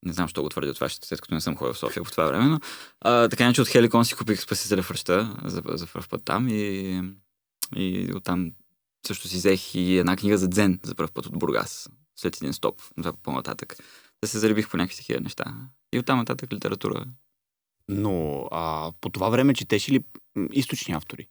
Не 0.05 0.13
знам, 0.13 0.29
що 0.29 0.43
го 0.43 0.49
твърдя 0.49 0.75
това, 0.75 0.89
след 0.89 1.21
като 1.21 1.35
не 1.35 1.41
съм 1.41 1.57
ходил 1.57 1.75
в 1.75 1.79
София 1.79 2.03
по 2.03 2.11
това 2.11 2.27
време, 2.27 2.45
но 2.45 2.61
а, 3.01 3.29
така 3.29 3.45
иначе 3.45 3.63
от 3.63 3.69
Хеликон 3.69 4.05
си 4.05 4.15
купих 4.15 4.41
Спасителя 4.41 4.83
в 4.83 4.91
ръща 4.91 5.37
за, 5.45 5.63
за 5.67 5.87
първ 5.87 6.09
път 6.09 6.25
там 6.25 6.49
и, 6.49 7.03
и 7.77 8.13
оттам 8.15 8.53
също 9.07 9.29
си 9.29 9.37
взех 9.37 9.75
и 9.75 9.99
една 9.99 10.17
книга 10.17 10.39
за 10.39 10.49
дзен 10.49 10.81
за 10.83 10.95
първ 10.95 11.13
път 11.13 11.27
от 11.27 11.39
Бургас, 11.39 11.89
след 12.17 12.37
един 12.37 12.53
стоп, 12.53 12.83
това 12.97 13.13
по-нататък. 13.13 13.77
Да 14.23 14.29
се 14.29 14.39
заребих 14.39 14.71
по 14.71 14.77
някакви 14.77 14.97
такива 14.97 15.21
неща. 15.21 15.45
И 15.93 15.99
оттам 15.99 16.19
нататък 16.19 16.53
литература. 16.53 17.05
Но 17.89 18.49
а, 18.51 18.93
по 19.01 19.09
това 19.09 19.29
време 19.29 19.55
четеш 19.55 19.89
ли 19.89 20.05
източни 20.53 20.95
автори? 20.95 21.29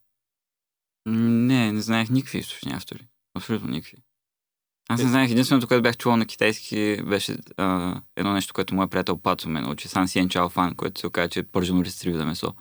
Не, 1.08 1.72
не 1.72 1.82
знаех 1.82 2.10
никакви 2.10 2.38
източни 2.40 2.72
автори. 2.74 3.08
Абсолютно 3.36 3.70
никакви. 3.70 3.98
Аз 4.90 5.00
Е. 5.00 5.04
не 5.04 5.10
знаех. 5.10 5.32
Единственото, 5.32 5.68
което 5.68 5.82
бях 5.82 5.98
чувал 5.98 6.18
на 6.18 6.26
китайски, 6.26 7.02
беше 7.04 7.38
а, 7.58 8.02
едно 8.16 8.34
нещо, 8.34 8.54
което 8.54 8.76
моят 8.76 8.92
приятел 8.92 9.18
Пацо 9.18 9.50
ме 9.50 9.62
научи. 9.62 9.88
Сан 9.88 10.08
Сиен 10.08 10.30
Чао 10.30 10.50
Фан, 10.50 10.76
което 10.76 11.00
се 11.00 11.08
оказа, 11.08 11.30
че 11.30 11.40
е 11.40 11.44
пържено 11.44 11.84
ристрив 11.84 12.16
за 12.16 12.26
месо. 12.26 12.54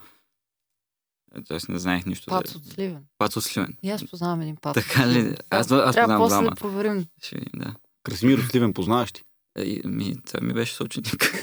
Е, 1.36 1.42
Тоест 1.44 1.68
не 1.68 1.78
знаех 1.78 2.06
нищо 2.06 2.26
Пац 2.26 2.54
от 2.54 2.64
Сливен. 2.64 3.04
Пацо 3.18 3.40
Сливен. 3.40 3.76
И 3.82 3.90
аз 3.90 4.06
познавам 4.06 4.40
един 4.40 4.56
пац. 4.56 4.74
Така 4.74 5.08
ли? 5.08 5.36
Аз, 5.50 5.70
аз 5.72 5.94
Трябва 5.94 5.94
познавам 5.94 6.18
после 6.18 6.34
двама. 6.34 6.50
да 6.50 6.56
проверим. 6.56 7.06
Ще, 7.22 7.36
видим, 7.36 7.52
да. 7.60 7.74
Красимир 8.02 8.38
от 8.38 8.50
Сливен 8.50 8.72
познаваш 8.72 9.12
ти? 9.12 9.22
Е, 9.58 9.62
и, 9.62 9.82
ми, 9.84 10.16
той 10.30 10.40
ми 10.46 10.52
беше 10.54 10.74
съученик. 10.74 11.32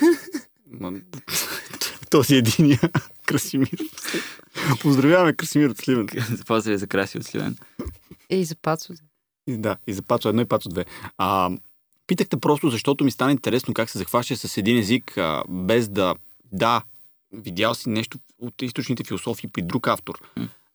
Този 2.10 2.36
единия 2.36 2.80
Красимир. 3.26 3.78
Поздравяваме 4.82 5.34
Красимир 5.34 5.70
от 5.70 5.78
Сливен. 5.78 6.08
Запазили 6.30 6.78
за 6.78 6.88
краси 6.88 7.18
от 7.18 7.24
Сливен. 7.24 7.58
Е, 8.30 8.38
и 8.38 8.46
за 8.46 8.56
пацо. 8.56 8.94
И 9.48 9.58
Да, 9.58 9.78
и 9.88 9.94
за 9.94 10.02
Пацо 10.02 10.30
едно 10.30 10.42
и 10.42 10.46
Пацо 10.46 10.70
две. 10.70 10.86
А, 11.18 11.52
питахте 12.08 12.38
просто, 12.38 12.70
защото 12.70 13.04
ми 13.04 13.12
стана 13.12 13.32
интересно 13.32 13.74
как 13.74 13.90
се 13.90 13.98
захваща 13.98 14.36
с 14.36 14.58
един 14.58 14.78
език, 14.78 15.18
а, 15.18 15.44
без 15.50 15.90
да... 15.90 16.16
Да, 16.52 16.84
видял 17.32 17.76
си 17.76 17.90
нещо 17.90 18.20
от 18.40 18.62
източните 18.62 19.04
философии 19.04 19.50
при 19.50 19.62
друг 19.62 19.88
автор, 19.88 20.20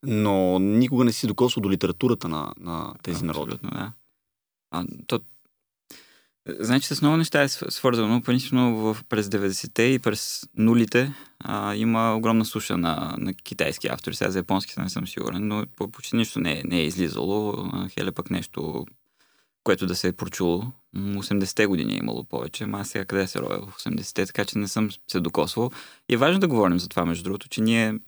но 0.03 0.59
никога 0.59 1.05
не 1.05 1.11
си 1.11 1.27
докосвал 1.27 1.61
до 1.61 1.71
литературата 1.71 2.27
на, 2.27 2.53
на 2.59 2.93
тези 3.03 3.25
народи. 3.25 3.53
Абсолютно, 3.53 3.79
да. 3.79 3.93
А, 4.71 4.85
то... 5.07 5.19
Значи 6.59 6.95
с 6.95 7.01
много 7.01 7.17
неща 7.17 7.41
е 7.41 7.47
св- 7.47 7.69
свързано. 7.71 8.21
Принципно 8.21 8.75
в, 8.75 8.97
през 9.09 9.27
90-те 9.27 9.83
и 9.83 9.99
през 9.99 10.43
нулите 10.57 11.13
а, 11.39 11.75
има 11.75 12.15
огромна 12.15 12.45
суша 12.45 12.77
на, 12.77 13.15
на 13.17 13.33
китайски 13.33 13.87
автори. 13.87 14.15
Сега 14.15 14.31
за 14.31 14.39
японски 14.39 14.73
не 14.77 14.89
съм 14.89 15.07
сигурен, 15.07 15.47
но 15.47 15.65
по- 15.75 15.91
почти 15.91 16.15
нищо 16.15 16.39
не, 16.39 16.59
е- 16.59 16.63
не 16.65 16.77
е 16.79 16.85
излизало. 16.85 17.69
Хеле 17.89 18.11
пък 18.11 18.29
нещо, 18.31 18.85
което 19.63 19.85
да 19.87 19.95
се 19.95 20.07
е 20.07 20.13
прочуло. 20.13 20.63
М, 20.93 21.23
80-те 21.23 21.65
години 21.65 21.93
е 21.93 21.97
имало 21.97 22.23
повече, 22.23 22.63
ама 22.63 22.85
сега 22.85 23.05
къде 23.05 23.27
се 23.27 23.39
роя 23.39 23.59
в 23.59 23.75
80-те, 23.77 24.25
така 24.25 24.45
че 24.45 24.57
не 24.57 24.67
съм 24.67 24.89
се 25.07 25.19
докосвал. 25.19 25.71
И 26.09 26.13
е 26.13 26.17
важно 26.17 26.39
да 26.39 26.47
говорим 26.47 26.79
за 26.79 26.89
това, 26.89 27.05
между 27.05 27.23
другото, 27.23 27.49
че 27.49 27.61
ние, 27.61 27.99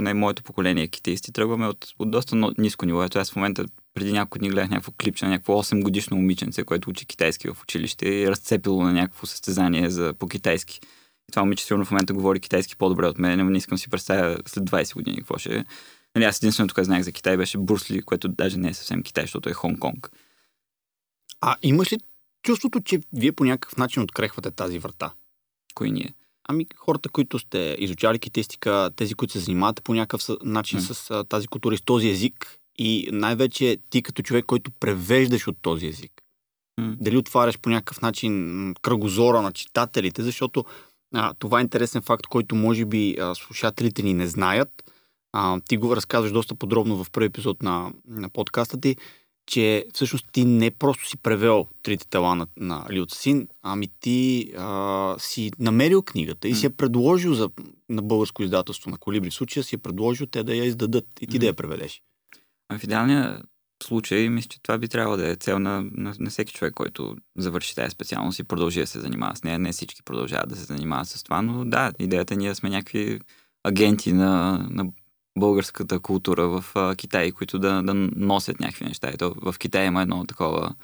поне 0.00 0.14
моето 0.14 0.42
поколение 0.42 0.88
китаисти, 0.88 1.32
тръгваме 1.32 1.66
от, 1.66 1.86
от 1.98 2.10
доста 2.10 2.52
ниско 2.58 2.86
ниво. 2.86 3.04
Ето 3.04 3.18
аз 3.18 3.32
в 3.32 3.36
момента 3.36 3.64
преди 3.94 4.12
няколко 4.12 4.38
дни 4.38 4.48
гледах 4.48 4.70
някакво 4.70 4.92
клипче 4.92 5.24
на 5.24 5.30
някакво 5.30 5.52
8 5.52 5.82
годишно 5.82 6.16
момиченце, 6.16 6.64
което 6.64 6.90
учи 6.90 7.06
китайски 7.06 7.48
в 7.48 7.62
училище 7.62 8.08
и 8.08 8.22
е 8.22 8.30
разцепило 8.30 8.82
на 8.82 8.92
някакво 8.92 9.26
състезание 9.26 9.90
за, 9.90 10.14
по 10.18 10.28
китайски. 10.28 10.80
И 11.28 11.32
това 11.32 11.42
момиче 11.42 11.64
сигурно 11.64 11.84
в 11.84 11.90
момента 11.90 12.12
говори 12.12 12.40
китайски 12.40 12.76
по-добре 12.76 13.06
от 13.06 13.18
мен, 13.18 13.38
но 13.38 13.50
не 13.50 13.58
искам 13.58 13.78
си 13.78 13.90
представя 13.90 14.38
след 14.46 14.64
20 14.64 14.94
години 14.94 15.16
какво 15.16 15.38
ще 15.38 15.56
е. 15.56 15.64
Нали, 16.14 16.24
аз 16.24 16.38
единственото, 16.38 16.74
което 16.74 16.86
знаех 16.86 17.02
за 17.02 17.12
Китай 17.12 17.36
беше 17.36 17.58
Брусли, 17.58 18.02
което 18.02 18.28
даже 18.28 18.58
не 18.58 18.68
е 18.68 18.74
съвсем 18.74 19.02
Китай, 19.02 19.24
защото 19.24 19.48
е 19.48 19.54
Хонг-Конг. 19.54 20.08
А 21.40 21.56
имаш 21.62 21.92
ли 21.92 21.98
чувството, 22.42 22.80
че 22.80 23.00
вие 23.12 23.32
по 23.32 23.44
някакъв 23.44 23.76
начин 23.76 24.02
открехвате 24.02 24.50
тази 24.50 24.78
врата? 24.78 25.12
Кои 25.74 25.90
ние? 25.90 26.14
Ами 26.48 26.66
хората, 26.76 27.08
които 27.08 27.38
сте 27.38 27.76
изучали 27.78 28.18
китайстика, 28.18 28.90
тези, 28.96 29.14
които 29.14 29.32
се 29.32 29.38
занимавате 29.38 29.82
по 29.82 29.94
някакъв 29.94 30.28
начин 30.44 30.78
М. 30.78 30.82
с 30.84 31.10
а, 31.10 31.24
тази 31.24 31.48
култура 31.48 31.74
и 31.74 31.78
с 31.78 31.82
този 31.82 32.08
език 32.08 32.58
и 32.78 33.08
най-вече 33.12 33.76
ти 33.90 34.02
като 34.02 34.22
човек, 34.22 34.44
който 34.44 34.70
превеждаш 34.80 35.48
от 35.48 35.56
този 35.62 35.86
език. 35.86 36.12
М. 36.80 36.96
Дали 37.00 37.16
отваряш 37.16 37.58
по 37.58 37.70
някакъв 37.70 38.02
начин 38.02 38.74
кръгозора 38.82 39.42
на 39.42 39.52
читателите, 39.52 40.22
защото 40.22 40.64
а, 41.14 41.34
това 41.38 41.58
е 41.58 41.62
интересен 41.62 42.02
факт, 42.02 42.26
който 42.26 42.54
може 42.54 42.84
би 42.84 43.16
а, 43.20 43.34
слушателите 43.34 44.02
ни 44.02 44.14
не 44.14 44.26
знаят. 44.26 44.92
А, 45.32 45.60
ти 45.68 45.76
го 45.76 45.96
разказваш 45.96 46.32
доста 46.32 46.54
подробно 46.54 47.04
в 47.04 47.10
първи 47.10 47.26
епизод 47.26 47.62
на, 47.62 47.92
на 48.08 48.28
подкаста 48.28 48.80
ти, 48.80 48.96
че 49.50 49.86
всъщност 49.94 50.26
ти 50.32 50.44
не 50.44 50.70
просто 50.70 51.08
си 51.08 51.16
превел 51.16 51.66
трите 51.82 52.08
тела 52.08 52.34
на, 52.34 52.46
на 52.56 52.86
Лио 52.90 53.06
Цин, 53.06 53.48
ами 53.62 53.88
ти 54.00 54.52
а, 54.58 55.14
си 55.18 55.50
намерил 55.58 56.02
книгата 56.02 56.48
и 56.48 56.54
си 56.54 56.66
я 56.66 56.70
предложил 56.70 57.34
за, 57.34 57.50
на 57.88 58.02
българско 58.02 58.42
издателство 58.42 58.90
на 58.90 58.98
Колибри. 58.98 59.30
В 59.30 59.34
случая 59.34 59.64
си 59.64 59.74
я 59.74 59.78
предложил 59.78 60.26
те 60.26 60.42
да 60.42 60.54
я 60.54 60.64
издадат 60.64 61.06
и 61.20 61.26
ти 61.26 61.38
да 61.38 61.46
я 61.46 61.54
преведеш. 61.54 62.02
А 62.68 62.78
в 62.78 62.84
идеалния 62.84 63.42
случай, 63.82 64.28
мисля, 64.28 64.48
че 64.48 64.62
това 64.62 64.78
би 64.78 64.88
трябвало 64.88 65.16
да 65.16 65.30
е 65.30 65.36
цел 65.36 65.58
на, 65.58 65.84
на, 65.92 66.14
на 66.18 66.30
всеки 66.30 66.52
човек, 66.52 66.74
който 66.74 67.16
завърши 67.38 67.74
тази 67.74 67.90
специалност 67.90 68.38
и 68.38 68.44
продължи 68.44 68.80
да 68.80 68.86
се 68.86 69.00
занимава 69.00 69.36
с 69.36 69.44
нея. 69.44 69.58
Не 69.58 69.72
всички 69.72 70.02
продължават 70.02 70.48
да 70.48 70.56
се 70.56 70.64
занимават 70.64 71.08
с 71.08 71.22
това, 71.22 71.42
но 71.42 71.64
да, 71.64 71.92
идеята 71.98 72.36
ние 72.36 72.54
сме 72.54 72.70
някакви 72.70 73.20
агенти 73.64 74.12
на, 74.12 74.58
на 74.70 74.84
българската 75.38 76.00
култура 76.00 76.48
в 76.48 76.64
а, 76.74 76.96
Китай, 76.96 77.32
които 77.32 77.58
да, 77.58 77.82
да 77.82 77.94
носят 78.16 78.60
някакви 78.60 78.84
неща. 78.84 79.10
И 79.14 79.16
то 79.16 79.34
в 79.42 79.54
Китай 79.58 79.86
има 79.86 80.02
едно 80.02 80.24
такова 80.24 80.74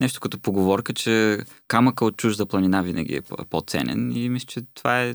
нещо 0.00 0.20
като 0.20 0.38
поговорка, 0.38 0.94
че 0.94 1.38
камъка 1.68 2.04
от 2.04 2.16
чужда 2.16 2.46
планина 2.46 2.82
винаги 2.82 3.14
е 3.14 3.20
по- 3.20 3.44
по-ценен 3.44 4.12
и 4.16 4.28
мисля, 4.28 4.46
че 4.46 4.62
това 4.74 5.02
е 5.02 5.14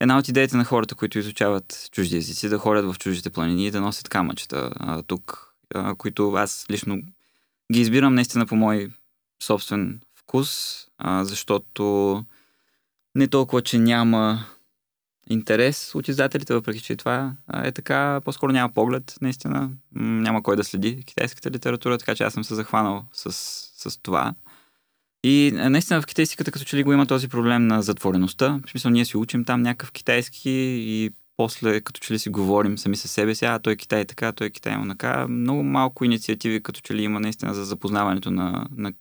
една 0.00 0.18
от 0.18 0.28
идеите 0.28 0.56
на 0.56 0.64
хората, 0.64 0.94
които 0.94 1.18
изучават 1.18 1.88
чужди 1.92 2.16
езици, 2.16 2.48
да 2.48 2.58
ходят 2.58 2.94
в 2.94 2.98
чуждите 2.98 3.30
планини 3.30 3.66
и 3.66 3.70
да 3.70 3.80
носят 3.80 4.08
камъчета 4.08 4.70
а, 4.76 5.02
тук, 5.02 5.54
а, 5.74 5.94
които 5.94 6.32
аз 6.32 6.66
лично 6.70 6.98
ги 7.72 7.80
избирам 7.80 8.14
наистина 8.14 8.46
по 8.46 8.56
мой 8.56 8.90
собствен 9.42 10.00
вкус, 10.14 10.78
а, 10.98 11.24
защото 11.24 12.24
не 13.14 13.28
толкова, 13.28 13.62
че 13.62 13.78
няма 13.78 14.44
интерес 15.30 15.94
от 15.94 16.08
издателите, 16.08 16.54
въпреки 16.54 16.80
че 16.80 16.96
това 16.96 17.32
е 17.64 17.72
така, 17.72 18.20
по-скоро 18.24 18.52
няма 18.52 18.72
поглед, 18.72 19.14
наистина. 19.20 19.70
Няма 19.94 20.42
кой 20.42 20.56
да 20.56 20.64
следи 20.64 21.02
китайската 21.06 21.50
литература, 21.50 21.98
така 21.98 22.14
че 22.14 22.24
аз 22.24 22.34
съм 22.34 22.44
се 22.44 22.54
захванал 22.54 23.04
с, 23.12 23.32
с 23.90 24.02
това. 24.02 24.34
И 25.24 25.52
наистина 25.54 26.02
в 26.02 26.06
китайстиката 26.06 26.50
като 26.50 26.64
че 26.64 26.76
ли 26.76 26.82
го 26.82 26.92
има 26.92 27.06
този 27.06 27.28
проблем 27.28 27.66
на 27.66 27.82
затвореността. 27.82 28.60
В 28.66 28.70
смисъл 28.70 28.90
ние 28.90 29.04
си 29.04 29.16
учим 29.16 29.44
там 29.44 29.62
някакъв 29.62 29.92
китайски 29.92 30.50
и 30.80 31.10
после 31.36 31.80
като 31.80 32.00
че 32.00 32.14
ли 32.14 32.18
си 32.18 32.28
говорим 32.28 32.78
сами 32.78 32.96
със 32.96 33.10
себе 33.10 33.34
си, 33.34 33.44
а 33.44 33.58
той 33.58 33.72
е 33.72 33.76
Китай 33.76 34.04
така, 34.04 34.32
той 34.32 34.46
е 34.46 34.50
Китай 34.50 34.74
има 34.74 34.88
така. 34.88 35.28
Много 35.28 35.62
малко 35.62 36.04
инициативи 36.04 36.62
като 36.62 36.80
че 36.80 36.94
ли 36.94 37.02
има 37.02 37.20
наистина 37.20 37.54
за 37.54 37.64
запознаването 37.64 38.30
на, 38.30 38.68
на 38.76 38.92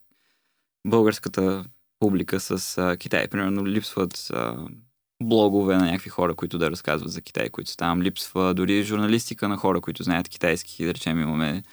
българската 0.88 1.65
публика 2.00 2.39
с 2.39 2.77
а, 2.77 2.98
Китай. 2.98 3.27
Примерно 3.27 3.67
липсват 3.67 4.29
а, 4.34 4.67
блогове 5.24 5.77
на 5.77 5.86
някакви 5.86 6.09
хора, 6.09 6.36
които 6.36 6.57
да 6.57 6.71
разказват 6.71 7.12
за 7.12 7.21
Китай, 7.21 7.50
които 7.50 7.69
са 7.71 7.77
там. 7.77 8.01
Липсва 8.01 8.53
дори 8.53 8.83
журналистика 8.83 9.47
на 9.47 9.57
хора, 9.57 9.81
които 9.81 10.03
знаят 10.03 10.29
китайски. 10.29 10.86
Да 10.86 10.93
речем 10.93 11.21
имаме 11.21 11.63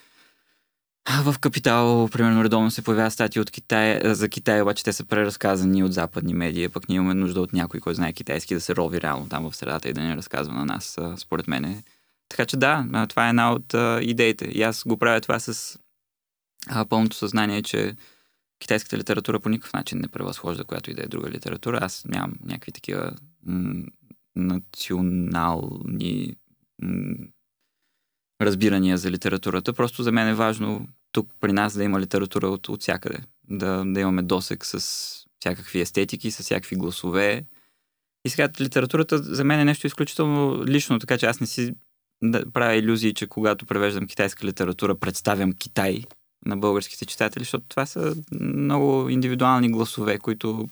в 1.23 1.35
Капитал, 1.41 2.09
примерно, 2.13 2.45
редовно 2.45 2.71
се 2.71 2.83
появяват 2.83 3.13
статии 3.13 3.41
от 3.41 3.51
Китай, 3.51 4.01
за 4.05 4.29
Китай, 4.29 4.63
обаче 4.63 4.85
те 4.85 4.93
са 4.93 5.05
преразказани 5.05 5.85
от 5.85 5.93
западни 5.93 6.35
медии, 6.35 6.69
пък 6.69 6.89
ние 6.89 6.97
имаме 6.97 7.15
нужда 7.15 7.41
от 7.41 7.53
някой, 7.53 7.81
който 7.81 7.97
знае 7.97 8.13
китайски, 8.13 8.55
да 8.55 8.61
се 8.61 8.77
рови 8.77 9.01
реално 9.01 9.29
там 9.29 9.51
в 9.51 9.57
средата 9.57 9.89
и 9.89 9.93
да 9.93 10.01
ни 10.01 10.17
разказва 10.17 10.55
на 10.55 10.65
нас, 10.65 10.99
според 11.17 11.49
мен. 11.49 11.83
Така 12.29 12.47
че 12.47 12.57
да, 12.57 13.07
това 13.09 13.27
е 13.27 13.29
една 13.29 13.53
от 13.53 13.75
идеите. 14.03 14.45
И 14.45 14.63
аз 14.63 14.85
го 14.87 14.97
правя 14.97 15.21
това 15.21 15.39
с 15.39 15.79
пълното 16.89 17.17
съзнание, 17.17 17.63
че 17.63 17.97
китайската 18.61 18.99
литература 18.99 19.41
по 19.41 19.49
никакъв 19.49 19.73
начин 19.73 19.99
не 19.99 20.09
превъзхожда 20.09 20.65
която 20.65 20.91
и 20.91 20.95
да 20.95 21.03
е 21.03 21.07
друга 21.09 21.31
литература. 21.31 21.79
Аз 21.83 22.05
нямам 22.09 22.35
някакви 22.45 22.73
такива 22.73 23.13
национални 24.37 26.37
разбирания 28.41 28.99
за 28.99 29.11
литературата. 29.11 29.73
Просто 29.73 30.03
за 30.03 30.13
мен 30.13 30.29
е 30.29 30.35
важно 30.35 30.89
тук 31.13 31.31
при 31.41 31.53
нас 31.53 31.77
да 31.77 31.85
има 31.85 32.01
литература 32.01 32.49
от, 32.49 32.69
от 32.69 32.81
всякъде. 32.81 33.19
Да, 33.49 33.85
да 33.87 34.01
имаме 34.01 34.23
досек 34.23 34.67
с 34.67 34.79
всякакви 35.41 35.81
естетики, 35.81 36.31
с 36.31 36.43
всякакви 36.43 36.77
гласове. 36.77 37.45
И 38.25 38.31
сега 38.31 38.49
литературата 38.61 39.19
за 39.19 39.45
мен 39.45 39.61
е 39.61 39.65
нещо 39.65 39.87
изключително 39.87 40.65
лично, 40.67 40.99
така 40.99 41.19
че 41.19 41.27
аз 41.27 41.41
не 41.41 41.47
си 41.47 41.75
да 42.23 42.53
правя 42.53 42.75
иллюзии, 42.75 43.15
че 43.15 43.27
когато 43.27 43.67
превеждам 43.67 44.07
китайска 44.07 44.47
литература, 44.47 44.95
представям 44.95 45.53
Китай 45.53 46.05
на 46.47 46.57
българските 46.57 47.07
читатели, 47.07 47.45
защото 47.45 47.67
това 47.69 47.87
са 47.87 48.17
много 48.41 49.09
индивидуални 49.09 49.71
гласове, 49.71 50.19
които 50.19 50.69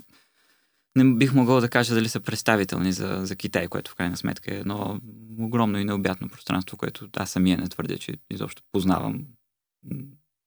не 0.96 1.14
бих 1.14 1.34
могъл 1.34 1.60
да 1.60 1.68
кажа 1.68 1.94
дали 1.94 2.08
са 2.08 2.20
представителни 2.20 2.92
за, 2.92 3.20
за 3.22 3.36
Китай, 3.36 3.68
което 3.68 3.90
в 3.90 3.94
крайна 3.94 4.16
сметка 4.16 4.54
е 4.54 4.58
едно 4.58 5.00
огромно 5.40 5.78
и 5.78 5.84
необятно 5.84 6.28
пространство, 6.28 6.76
което 6.76 7.08
аз 7.16 7.30
самия 7.30 7.58
не 7.58 7.68
твърдя, 7.68 7.98
че 7.98 8.18
изобщо 8.30 8.62
познавам 8.72 9.24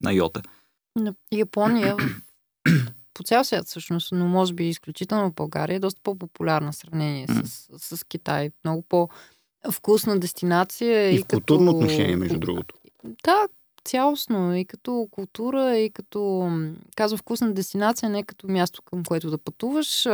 на 0.04 0.14
йота. 0.14 0.42
Япония 1.32 1.96
по 3.14 3.24
цял 3.24 3.44
свят 3.44 3.68
всъщност, 3.68 4.12
но 4.12 4.28
може 4.28 4.54
би 4.54 4.70
изключително 4.70 5.30
в 5.30 5.34
България 5.34 5.76
е 5.76 5.80
доста 5.80 6.02
по-популярна 6.04 6.72
в 6.72 6.76
сравнение 6.76 7.28
с, 7.28 7.68
с 7.98 8.04
Китай. 8.04 8.52
Много 8.64 8.82
по-вкусна 8.82 10.20
дестинация. 10.20 11.12
И 11.12 11.18
в 11.18 11.26
културно 11.26 11.72
като... 11.72 11.78
отношение, 11.78 12.16
между 12.16 12.40
другото. 12.40 12.76
Да, 13.24 13.48
цялостно. 13.86 14.56
И 14.56 14.66
като 14.66 15.08
култура, 15.12 15.78
и 15.78 15.90
като, 15.90 16.52
казвам, 16.96 17.18
вкусна 17.18 17.54
дестинация, 17.54 18.10
не 18.10 18.24
като 18.24 18.48
място 18.48 18.82
към 18.82 19.04
което 19.04 19.30
да 19.30 19.38
пътуваш, 19.38 20.08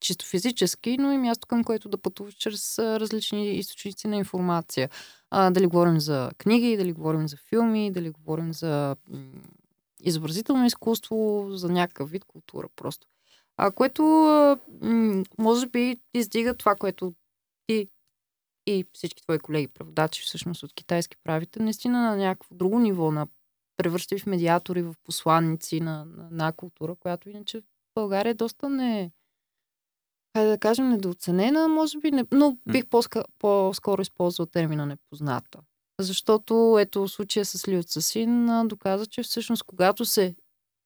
чисто 0.00 0.26
физически, 0.26 0.96
но 0.98 1.12
и 1.12 1.18
място 1.18 1.46
към 1.46 1.64
което 1.64 1.88
да 1.88 1.98
пътуваш 1.98 2.34
чрез 2.34 2.78
различни 2.78 3.54
източници 3.54 4.08
на 4.08 4.16
информация. 4.16 4.90
А, 5.30 5.50
дали 5.50 5.66
говорим 5.66 6.00
за 6.00 6.30
книги, 6.38 6.76
дали 6.76 6.92
говорим 6.92 7.28
за 7.28 7.36
филми, 7.36 7.92
дали 7.92 8.10
говорим 8.10 8.52
за 8.52 8.96
изобразително 10.02 10.66
изкуство, 10.66 11.46
за 11.50 11.68
някакъв 11.68 12.10
вид 12.10 12.24
култура 12.24 12.68
просто. 12.76 13.06
А, 13.56 13.70
което 13.70 14.02
може 15.38 15.66
би 15.66 15.96
издига 16.14 16.54
това, 16.54 16.74
което 16.74 17.14
ти 17.66 17.88
и 18.66 18.84
всички 18.92 19.22
твои 19.22 19.38
колеги 19.38 19.68
преводачи 19.68 20.22
всъщност 20.22 20.62
от 20.62 20.72
китайски 20.72 21.16
правите, 21.24 21.62
наистина 21.62 22.00
на 22.00 22.16
някакво 22.16 22.54
друго 22.54 22.78
ниво, 22.78 23.10
на 23.10 23.26
превръща 23.76 24.18
в 24.18 24.26
медиатори, 24.26 24.82
в 24.82 24.94
посланници 25.04 25.80
на, 25.80 26.04
на, 26.04 26.28
на 26.30 26.52
култура, 26.52 26.96
която 26.96 27.30
иначе 27.30 27.60
в 27.60 27.64
България 27.94 28.34
доста 28.34 28.68
не 28.68 29.10
хайде 30.36 30.50
да 30.50 30.58
кажем, 30.58 30.88
недооценена, 30.88 31.68
може 31.68 31.98
би, 31.98 32.10
не, 32.10 32.24
но 32.32 32.58
бих 32.72 32.86
по-ска, 32.86 33.24
по-скоро 33.38 34.02
използвал 34.02 34.46
термина 34.46 34.86
непозната. 34.86 35.60
Защото 36.00 36.76
ето 36.80 37.08
случая 37.08 37.44
с 37.44 37.68
Лиот 37.68 37.88
Сасин 37.88 38.48
доказа, 38.68 39.06
че 39.06 39.22
всъщност 39.22 39.62
когато 39.62 40.04
се 40.04 40.34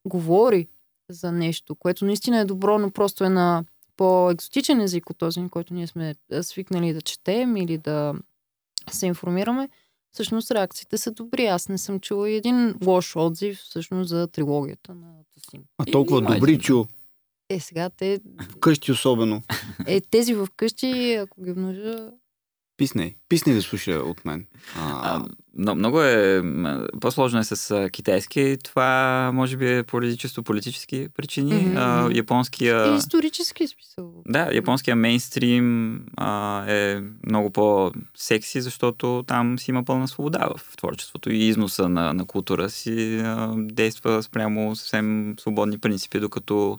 говори 0.07 0.69
за 1.11 1.33
нещо, 1.33 1.77
което 1.77 2.05
наистина 2.05 2.39
е 2.39 2.45
добро, 2.45 2.79
но 2.79 2.91
просто 2.91 3.25
е 3.25 3.29
на 3.29 3.65
по-екзотичен 4.01 4.81
език 4.81 5.11
от 5.11 5.19
този, 5.19 5.49
който 5.51 5.75
ние 5.75 5.87
сме 5.87 6.15
свикнали 6.43 6.93
да 6.93 7.01
четем 7.01 7.57
или 7.57 7.79
да 7.79 8.15
се 8.91 9.07
информираме, 9.07 9.69
всъщност 10.13 10.51
реакциите 10.51 10.99
са 10.99 11.11
добри. 11.11 11.47
Аз 11.47 11.69
не 11.69 11.79
съм 11.79 12.01
чула 12.01 12.31
и 12.31 12.35
един 12.35 12.75
лош 12.87 13.17
отзив 13.17 13.59
всъщност 13.59 14.09
за 14.09 14.29
трилогията 14.29 14.95
на 14.95 15.13
Тасим. 15.35 15.63
А 15.79 15.85
толкова 15.85 16.23
и, 16.23 16.35
добри 16.35 16.59
чу. 16.59 16.85
Е, 17.49 17.61
сега 17.61 17.91
те... 17.91 18.21
Вкъщи 18.51 18.93
особено. 18.93 19.43
Е, 19.87 20.01
тези 20.01 20.35
в 20.35 20.49
къщи, 20.57 21.15
ако 21.15 21.43
ги 21.43 21.53
множа, 21.53 22.11
Писне. 22.81 23.15
Писне 23.29 23.55
да 23.55 23.63
слуша 23.63 23.93
от 23.93 24.25
мен. 24.25 24.47
А... 24.77 25.17
А, 25.17 25.25
но, 25.55 25.75
много 25.75 26.03
е... 26.03 26.43
По-сложно 27.01 27.39
е 27.39 27.45
с 27.45 27.89
китайски. 27.93 28.57
Това 28.65 29.31
може 29.35 29.57
би 29.57 29.77
е 29.77 29.83
поради 29.83 30.17
чисто 30.17 30.43
политически 30.43 31.09
причини. 31.17 31.53
Mm-hmm. 31.53 31.77
А, 31.77 32.17
японския... 32.17 32.95
И 32.95 32.97
исторически 32.97 33.67
смисъл. 33.67 34.13
Да, 34.29 34.49
японския 34.53 34.97
мейнстрим 34.97 36.01
а, 36.17 36.65
е 36.73 37.03
много 37.27 37.51
по-секси, 37.51 38.61
защото 38.61 39.25
там 39.27 39.59
си 39.59 39.71
има 39.71 39.85
пълна 39.85 40.09
свобода 40.09 40.49
в 40.57 40.77
творчеството 40.77 41.31
и 41.31 41.39
износа 41.39 41.89
на, 41.89 42.13
на 42.13 42.27
култура 42.27 42.71
си 42.71 43.19
а, 43.25 43.55
действа 43.57 44.23
спрямо 44.23 44.77
съвсем 44.77 45.35
свободни 45.41 45.79
принципи, 45.79 46.21
докато 46.21 46.79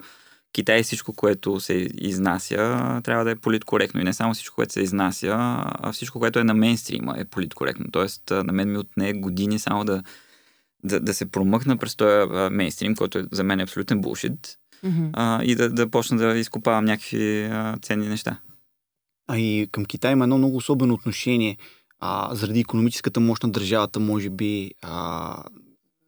Китай 0.54 0.84
всичко, 0.84 1.14
което 1.14 1.60
се 1.60 1.88
изнася, 1.98 3.02
трябва 3.04 3.26
да 3.26 3.32
е 3.32 3.36
политкоректно. 3.36 4.02
И 4.02 4.04
не 4.04 4.14
само 4.14 4.34
всичко, 4.34 4.56
което 4.56 4.74
се 4.74 4.82
изнася, 4.82 5.36
а 5.38 5.92
всичко, 5.92 6.20
което 6.20 6.40
е 6.40 6.44
на 6.44 6.54
мейнстрима 6.54 7.16
е 7.18 7.26
политкоректно. 7.26 7.86
Тоест, 7.92 8.24
на 8.32 8.54
мен 8.54 8.72
ми 8.72 8.78
отне 8.78 9.14
години 9.14 9.60
само 9.60 9.86
да, 9.86 10.04
да, 10.84 11.00
да 11.00 11.14
се 11.14 11.32
промъкна 11.32 11.78
през 11.78 11.96
този 11.96 12.32
мейнстрим, 12.52 12.96
който 12.96 13.18
е, 13.20 13.26
за 13.32 13.44
мен 13.44 13.60
е 13.60 13.64
абсолютен 13.64 14.02
булшит, 14.02 14.58
mm-hmm. 14.86 15.10
а, 15.14 15.44
и 15.44 15.56
да, 15.56 15.70
да 15.70 15.90
почна 15.90 16.18
да 16.18 16.38
изкопавам 16.38 16.86
някакви 16.86 17.44
а, 17.44 17.78
ценни 17.82 18.08
неща. 18.08 18.40
А 19.28 19.38
и 19.38 19.68
към 19.72 19.86
Китай 19.86 20.12
има 20.12 20.26
едно 20.26 20.38
много 20.38 20.58
особено 20.58 20.94
отношение. 20.94 21.58
А, 22.00 22.36
заради 22.36 22.60
економическата 22.60 23.20
мощ 23.20 23.44
на 23.44 23.52
държавата, 23.52 24.00
може 24.00 24.30
би, 24.30 24.72
а, 24.82 25.44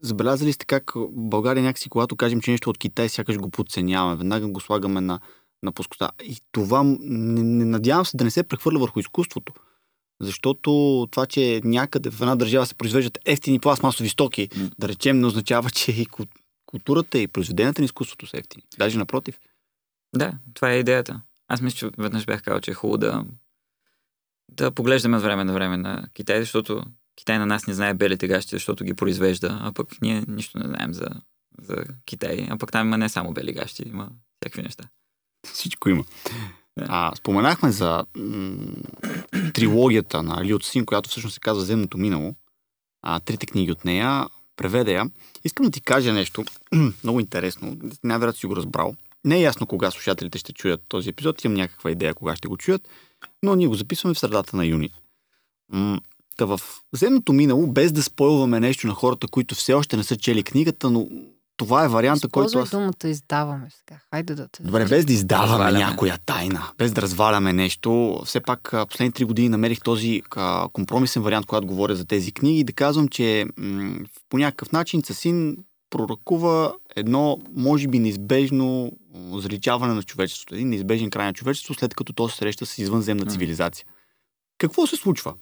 Забелязали 0.03 0.53
сте 0.53 0.65
как 0.65 0.91
в 0.95 1.07
България 1.11 1.63
някакси, 1.63 1.89
когато 1.89 2.15
кажем, 2.15 2.41
че 2.41 2.51
нещо 2.51 2.69
от 2.69 2.77
Китай, 2.77 3.09
сякаш 3.09 3.37
го 3.37 3.49
подценяваме, 3.49 4.15
веднага 4.15 4.47
го 4.47 4.59
слагаме 4.59 5.01
на, 5.01 5.19
на 5.63 5.71
плоскостта. 5.71 6.11
И 6.23 6.37
това 6.51 6.83
не, 6.99 7.43
не 7.43 7.65
надявам 7.65 8.05
се 8.05 8.17
да 8.17 8.23
не 8.23 8.31
се 8.31 8.43
прехвърля 8.43 8.79
върху 8.79 8.99
изкуството. 8.99 9.53
Защото 10.21 11.07
това, 11.11 11.25
че 11.25 11.61
някъде 11.63 12.09
в 12.09 12.21
една 12.21 12.35
държава 12.35 12.65
се 12.65 12.75
произвеждат 12.75 13.19
ефтини 13.25 13.59
пластмасови 13.59 14.09
стоки, 14.09 14.49
mm. 14.49 14.71
да 14.79 14.87
речем, 14.87 15.19
не 15.19 15.25
означава, 15.25 15.69
че 15.69 15.91
и 15.91 16.07
културата 16.65 17.19
и 17.19 17.27
произведенията 17.27 17.81
на 17.81 17.85
изкуството 17.85 18.27
са 18.27 18.37
ефтини. 18.37 18.63
Даже 18.77 18.97
напротив. 18.97 19.39
Да, 20.15 20.33
това 20.53 20.71
е 20.71 20.79
идеята. 20.79 21.21
Аз 21.47 21.61
мисля, 21.61 21.77
че 21.77 21.89
веднъж 21.97 22.25
бях 22.25 22.43
казал, 22.43 22.59
че 22.59 22.71
е 22.71 22.73
хубаво 22.73 22.97
да, 22.97 23.25
да 24.51 24.71
поглеждаме 24.71 25.17
от 25.17 25.23
време 25.23 25.43
на 25.43 25.53
време 25.53 25.77
на 25.77 26.07
Китай, 26.13 26.39
защото 26.39 26.83
Китай 27.15 27.39
на 27.39 27.45
нас 27.45 27.67
не 27.67 27.73
знае 27.73 27.93
белите 27.93 28.27
гащи, 28.27 28.55
защото 28.55 28.83
ги 28.83 28.93
произвежда, 28.93 29.59
а 29.61 29.71
пък 29.71 30.01
ние 30.01 30.23
нищо 30.27 30.59
не 30.59 30.67
знаем 30.67 30.93
за, 30.93 31.07
за 31.61 31.75
Китай. 32.05 32.47
А 32.49 32.57
пък 32.57 32.71
там 32.71 32.87
има 32.87 32.97
не 32.97 33.09
само 33.09 33.33
бели 33.33 33.53
гащи, 33.53 33.83
има 33.87 34.09
всякакви 34.41 34.61
неща. 34.61 34.83
Всичко 35.53 35.89
има. 35.89 36.03
Да. 36.77 36.85
А, 36.89 37.15
споменахме 37.15 37.71
за 37.71 38.05
м- 38.17 38.57
трилогията 39.53 40.23
на 40.23 40.45
Ли 40.45 40.57
Син, 40.61 40.85
която 40.85 41.09
всъщност 41.09 41.33
се 41.33 41.39
казва 41.39 41.63
Земното 41.63 41.97
минало. 41.97 42.35
А, 43.01 43.19
трите 43.19 43.45
книги 43.45 43.71
от 43.71 43.85
нея. 43.85 44.27
Преведе 44.55 44.93
я. 44.93 45.05
Искам 45.43 45.65
да 45.65 45.71
ти 45.71 45.81
кажа 45.81 46.13
нещо 46.13 46.43
много 47.03 47.19
интересно. 47.19 47.77
Най-вероятно 48.03 48.39
си 48.39 48.45
го 48.45 48.55
разбрал. 48.55 48.95
Не 49.25 49.37
е 49.37 49.41
ясно 49.41 49.67
кога 49.67 49.91
слушателите 49.91 50.37
ще 50.37 50.53
чуят 50.53 50.81
този 50.87 51.09
епизод. 51.09 51.43
Имам 51.43 51.57
някаква 51.57 51.91
идея 51.91 52.13
кога 52.13 52.35
ще 52.35 52.47
го 52.47 52.57
чуят. 52.57 52.89
Но 53.43 53.55
ние 53.55 53.67
го 53.67 53.75
записваме 53.75 54.13
в 54.13 54.19
средата 54.19 54.57
на 54.57 54.65
юни. 54.65 54.89
М- 55.71 56.01
Та 56.37 56.45
в 56.45 56.59
земното 56.93 57.33
минало, 57.33 57.67
без 57.67 57.91
да 57.91 58.03
спойлваме 58.03 58.59
нещо 58.59 58.87
на 58.87 58.93
хората, 58.93 59.27
които 59.27 59.55
все 59.55 59.73
още 59.73 59.97
не 59.97 60.03
са 60.03 60.15
чели 60.15 60.43
книгата, 60.43 60.89
но 60.89 61.07
това 61.57 61.85
е 61.85 61.87
варианта, 61.87 62.29
който 62.29 62.59
аз... 62.59 62.69
думата 62.69 62.93
издаваме 63.05 63.67
сега. 63.69 63.99
Хайде 64.09 64.35
да 64.35 64.47
те... 64.47 64.63
Добре, 64.63 64.85
без 64.85 65.05
да 65.05 65.13
издаваме 65.13 65.51
разваляме. 65.51 65.79
някоя 65.79 66.17
тайна, 66.25 66.71
без 66.77 66.91
да 66.91 67.01
разваляме 67.01 67.53
нещо. 67.53 68.21
Все 68.25 68.39
пак 68.39 68.73
последните 68.89 69.17
три 69.17 69.25
години 69.25 69.49
намерих 69.49 69.81
този 69.81 70.21
а, 70.35 70.69
компромисен 70.73 71.21
вариант, 71.23 71.45
когато 71.45 71.67
говоря 71.67 71.95
за 71.95 72.05
тези 72.05 72.31
книги 72.31 72.59
и 72.59 72.63
да 72.63 72.73
казвам, 72.73 73.07
че 73.07 73.45
м- 73.57 73.95
по 74.29 74.37
някакъв 74.37 74.71
начин 74.71 75.01
Цасин 75.01 75.57
пророкува 75.89 76.73
едно, 76.95 77.37
може 77.55 77.87
би, 77.87 77.99
неизбежно 77.99 78.91
заличаване 79.37 79.93
на 79.93 80.03
човечеството. 80.03 80.55
Един 80.55 80.69
неизбежен 80.69 81.09
край 81.09 81.25
на 81.25 81.33
човечеството, 81.33 81.79
след 81.79 81.95
като 81.95 82.13
то 82.13 82.29
се 82.29 82.37
среща 82.37 82.65
с 82.65 82.77
извънземна 82.77 83.25
цивилизация. 83.25 83.85
Какво 84.57 84.87
се 84.87 84.95
случва? 84.95 85.33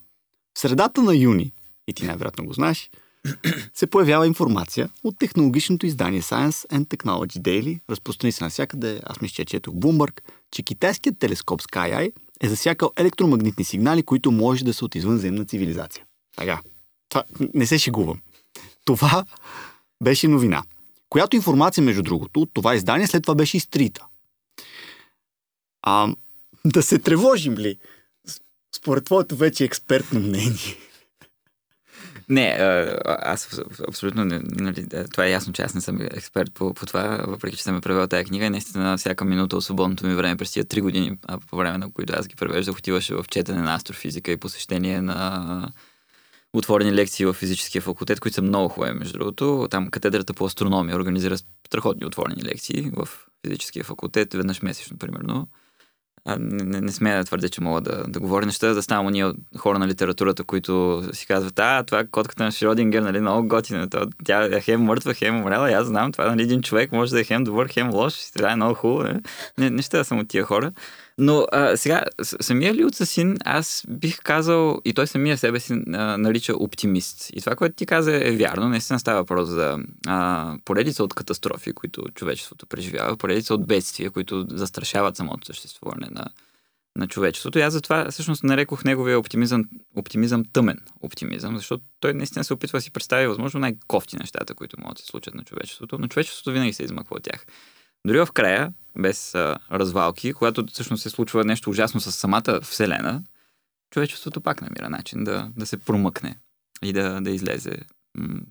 В 0.55 0.59
средата 0.59 1.01
на 1.01 1.15
юни, 1.15 1.53
и 1.87 1.93
ти 1.93 2.05
най-вероятно 2.05 2.45
го 2.45 2.53
знаеш, 2.53 2.89
се 3.73 3.87
появява 3.87 4.27
информация 4.27 4.89
от 5.03 5.19
технологичното 5.19 5.85
издание 5.85 6.21
Science 6.21 6.67
and 6.67 6.85
Technology 6.85 7.39
Daily, 7.39 7.79
разпространи 7.89 8.31
се 8.31 8.43
навсякъде, 8.43 9.01
аз 9.03 9.21
мисля, 9.21 9.35
че 9.35 9.45
четох 9.45 9.73
Bloomberg, 9.73 10.19
че 10.51 10.63
китайският 10.63 11.19
телескоп 11.19 11.61
SkyEye 11.61 12.11
е 12.41 12.49
засякал 12.49 12.91
електромагнитни 12.97 13.63
сигнали, 13.63 14.03
които 14.03 14.31
може 14.31 14.65
да 14.65 14.73
са 14.73 14.85
от 14.85 14.95
извънземна 14.95 15.45
цивилизация. 15.45 16.05
Така, 16.37 16.61
това 17.09 17.23
не 17.53 17.65
се 17.65 17.77
шегувам. 17.77 18.21
Това 18.85 19.25
беше 20.03 20.27
новина, 20.27 20.63
която 21.09 21.35
информация, 21.35 21.83
между 21.83 22.03
другото, 22.03 22.41
от 22.41 22.49
това 22.53 22.75
издание 22.75 23.07
след 23.07 23.23
това 23.23 23.35
беше 23.35 23.57
изтрита. 23.57 24.05
А, 25.81 26.15
да 26.65 26.83
се 26.83 26.99
тревожим 26.99 27.53
ли? 27.53 27.77
Според 28.75 29.05
твоето 29.05 29.35
вече 29.35 29.63
експертно 29.63 30.19
мнение? 30.19 30.77
Не, 32.29 32.57
аз 33.05 33.59
абсолютно 33.87 34.25
не. 34.25 34.41
Нали, 34.43 34.87
това 35.11 35.25
е 35.25 35.31
ясно, 35.31 35.53
че 35.53 35.61
аз 35.61 35.73
не 35.73 35.81
съм 35.81 36.01
експерт 36.01 36.53
по, 36.53 36.73
по 36.73 36.85
това, 36.85 37.23
въпреки 37.27 37.57
че 37.57 37.63
съм 37.63 37.77
е 37.77 37.81
превел 37.81 38.07
тази 38.07 38.25
книга. 38.25 38.49
Наистина, 38.49 38.97
всяка 38.97 39.25
минута 39.25 39.57
от 39.57 39.63
свободното 39.63 40.07
ми 40.07 40.15
време 40.15 40.37
през 40.37 40.51
тия 40.51 40.65
три 40.65 40.81
години, 40.81 41.17
а 41.27 41.37
по 41.37 41.57
време 41.57 41.77
на 41.77 41.91
които 41.91 42.13
аз 42.17 42.27
ги 42.27 42.35
превеждах, 42.35 42.77
отиваше 42.77 43.15
в 43.15 43.25
четене 43.29 43.61
на 43.61 43.75
астрофизика 43.75 44.31
и 44.31 44.37
посещение 44.37 45.01
на 45.01 45.71
отворени 46.53 46.93
лекции 46.93 47.25
в 47.25 47.33
физическия 47.33 47.81
факултет, 47.81 48.19
които 48.19 48.35
са 48.35 48.41
много 48.41 48.69
хубави, 48.69 48.93
между 48.93 49.17
другото. 49.17 49.67
Там 49.71 49.87
катедрата 49.87 50.33
по 50.33 50.45
астрономия 50.45 50.95
организира 50.95 51.37
страхотни 51.67 52.05
отворени 52.05 52.43
лекции 52.43 52.91
в 52.93 53.09
физическия 53.45 53.83
факултет, 53.83 54.33
веднъж 54.33 54.61
месечно, 54.61 54.97
примерно 54.97 55.47
а, 56.25 56.37
не, 56.39 56.81
не, 56.81 56.91
смея 56.91 57.17
да 57.17 57.23
твърдя, 57.23 57.49
че 57.49 57.61
мога 57.61 57.81
да, 57.81 58.03
да 58.07 58.19
говоря 58.19 58.45
неща, 58.45 58.73
да 58.73 58.83
ставам 58.83 59.07
ние 59.07 59.31
хора 59.57 59.79
на 59.79 59.87
литературата, 59.87 60.43
които 60.43 61.03
си 61.13 61.27
казват, 61.27 61.59
а, 61.59 61.83
това 61.83 61.99
е 61.99 62.07
котката 62.07 62.43
на 62.43 62.51
Шродингер, 62.51 63.01
нали, 63.01 63.19
много 63.19 63.47
готина. 63.47 63.87
Тя 64.25 64.43
е 64.43 64.61
хем 64.61 64.81
мъртва, 64.81 65.13
хем 65.13 65.37
умряла, 65.37 65.71
аз 65.71 65.87
знам, 65.87 66.11
това 66.11 66.25
нали, 66.25 66.41
един 66.43 66.61
човек 66.61 66.91
може 66.91 67.11
да 67.11 67.19
е 67.19 67.23
хем 67.23 67.43
добър, 67.43 67.67
хем 67.67 67.93
лош, 67.93 68.31
това 68.37 68.51
е 68.51 68.55
много 68.55 68.73
хубаво. 68.73 69.03
Не, 69.57 69.69
не, 69.69 69.81
да 69.91 70.03
съм 70.03 70.19
от 70.19 70.27
тия 70.27 70.43
хора. 70.43 70.71
Но 71.17 71.45
а, 71.51 71.77
сега, 71.77 72.03
самия 72.21 72.73
Ли 72.73 72.85
Син, 72.93 73.37
аз 73.45 73.83
бих 73.89 74.19
казал, 74.23 74.81
и 74.85 74.93
той 74.93 75.07
самия 75.07 75.37
себе 75.37 75.59
си 75.59 75.73
а, 75.73 76.17
нарича 76.17 76.53
оптимист. 76.53 77.29
И 77.33 77.39
това, 77.39 77.55
което 77.55 77.75
ти 77.75 77.85
каза 77.85 78.27
е 78.27 78.31
вярно. 78.31 78.69
Наистина 78.69 78.99
става 78.99 79.19
въпрос 79.19 79.49
за 79.49 79.79
а, 80.07 80.55
поредица 80.65 81.03
от 81.03 81.13
катастрофи, 81.13 81.73
които 81.73 82.03
човечеството 82.15 82.65
преживява, 82.65 83.17
поредица 83.17 83.53
от 83.53 83.67
бедствия, 83.67 84.11
които 84.11 84.45
застрашават 84.49 85.17
самото 85.17 85.47
съществуване 85.47 86.07
на, 86.11 86.25
на 86.95 87.07
човечеството. 87.07 87.59
И 87.59 87.61
аз 87.61 87.73
затова 87.73 88.11
всъщност 88.11 88.43
нарекох 88.43 88.83
неговия 88.83 89.19
оптимизъм, 89.19 89.65
оптимизъм 89.95 90.45
тъмен 90.53 90.79
оптимизъм, 91.01 91.57
защото 91.57 91.83
той 91.99 92.13
наистина 92.13 92.43
се 92.43 92.53
опитва 92.53 92.77
да 92.77 92.81
си 92.81 92.91
представи 92.91 93.27
възможно 93.27 93.59
най-кофти 93.59 94.17
нещата, 94.17 94.53
които 94.53 94.77
могат 94.79 94.97
да 94.97 95.01
се 95.01 95.07
случат 95.07 95.35
на 95.35 95.43
човечеството, 95.43 95.97
но 95.99 96.07
човечеството 96.07 96.51
винаги 96.51 96.73
се 96.73 96.83
измъква 96.83 97.15
от 97.15 97.23
тях. 97.23 97.45
Дори 98.07 98.19
в 98.19 98.27
края, 98.33 98.73
без 98.97 99.35
а, 99.35 99.57
развалки, 99.71 100.33
когато 100.33 100.65
всъщност 100.67 101.03
се 101.03 101.09
случва 101.09 101.43
нещо 101.43 101.69
ужасно 101.69 101.99
с 101.99 102.11
самата 102.11 102.59
Вселена, 102.61 103.23
човечеството 103.91 104.41
пак 104.41 104.61
намира 104.61 104.89
начин 104.89 105.23
да, 105.23 105.51
да 105.57 105.65
се 105.65 105.77
промъкне 105.77 106.39
и 106.83 106.93
да, 106.93 107.21
да 107.21 107.31
излезе 107.31 107.77
м- 108.17 108.41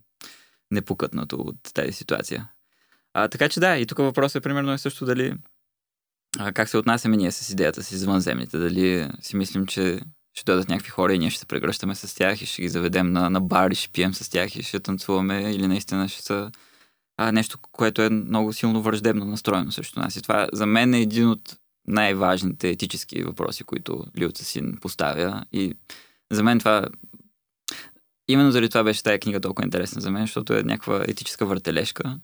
непокътнато 0.70 1.36
от 1.36 1.56
тази 1.74 1.92
ситуация. 1.92 2.48
А, 3.14 3.28
така 3.28 3.48
че 3.48 3.60
да, 3.60 3.76
и 3.76 3.86
тук 3.86 3.98
въпросът 3.98 4.36
е 4.36 4.42
примерно 4.42 4.72
е 4.72 4.78
също 4.78 5.04
дали 5.04 5.34
а, 6.38 6.52
как 6.52 6.68
се 6.68 6.78
отнасяме 6.78 7.16
ние 7.16 7.32
с 7.32 7.50
идеята 7.50 7.82
си 7.82 7.94
извънземните. 7.94 8.58
Дали 8.58 9.08
си 9.20 9.36
мислим, 9.36 9.66
че 9.66 10.00
ще 10.34 10.44
дойдат 10.44 10.68
някакви 10.68 10.90
хора 10.90 11.14
и 11.14 11.18
ние 11.18 11.30
ще 11.30 11.40
се 11.40 11.46
прегръщаме 11.46 11.94
с 11.94 12.14
тях 12.14 12.42
и 12.42 12.46
ще 12.46 12.62
ги 12.62 12.68
заведем 12.68 13.12
на, 13.12 13.30
на 13.30 13.40
бар 13.40 13.70
и 13.70 13.74
ще 13.74 13.88
пием 13.88 14.14
с 14.14 14.28
тях 14.28 14.56
и 14.56 14.62
ще 14.62 14.80
танцуваме 14.80 15.40
или 15.40 15.66
наистина 15.66 16.08
ще 16.08 16.22
са 16.22 16.50
а, 17.22 17.32
нещо, 17.32 17.58
което 17.72 18.02
е 18.02 18.10
много 18.10 18.52
силно 18.52 18.82
враждебно 18.82 19.24
настроено 19.24 19.72
срещу 19.72 20.00
нас. 20.00 20.16
И 20.16 20.22
това 20.22 20.48
за 20.52 20.66
мен 20.66 20.94
е 20.94 21.00
един 21.00 21.28
от 21.28 21.56
най-важните 21.86 22.70
етически 22.70 23.22
въпроси, 23.22 23.64
които 23.64 24.04
Лиу 24.18 24.32
Цесин 24.32 24.78
поставя. 24.80 25.44
И 25.52 25.74
за 26.32 26.42
мен 26.42 26.58
това 26.58 26.86
Именно 28.28 28.50
заради 28.50 28.68
това 28.68 28.84
беше 28.84 29.02
тази 29.02 29.18
книга 29.18 29.40
толкова 29.40 29.66
интересна 29.66 30.00
за 30.00 30.10
мен, 30.10 30.22
защото 30.22 30.54
е 30.54 30.62
някаква 30.62 31.04
етическа 31.08 31.46
въртележка. 31.46 32.18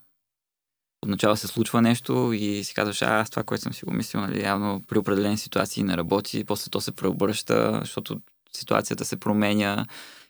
Отначало 1.03 1.37
се 1.37 1.47
случва 1.47 1.83
нещо 1.83 2.33
и 2.33 2.65
си 2.65 2.75
казваш, 2.75 3.03
а, 3.03 3.21
аз 3.21 3.31
това, 3.31 3.43
което 3.43 3.63
съм 3.63 3.73
си 3.73 3.85
го 3.85 3.93
мислил, 3.93 4.21
нали, 4.21 4.43
явно 4.43 4.83
при 4.89 4.99
определени 4.99 5.39
ситуации 5.39 5.83
не 5.83 5.97
работи, 5.97 6.45
после 6.45 6.71
то 6.71 6.81
се 6.81 6.93
преобръща, 6.93 7.79
защото 7.81 8.21
ситуацията 8.53 9.05
се 9.05 9.17
променя 9.17 9.87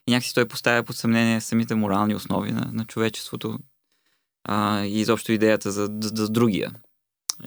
и 0.07 0.11
някакси 0.11 0.33
той 0.33 0.47
поставя 0.47 0.83
под 0.83 0.95
съмнение 0.95 1.41
самите 1.41 1.75
морални 1.75 2.15
основи 2.15 2.51
на, 2.51 2.69
на 2.73 2.85
човечеството 2.85 3.59
а, 4.47 4.83
и 4.85 4.99
изобщо 4.99 5.31
идеята 5.31 5.71
за, 5.71 5.89
за, 6.01 6.11
за 6.15 6.29
другия. 6.29 6.71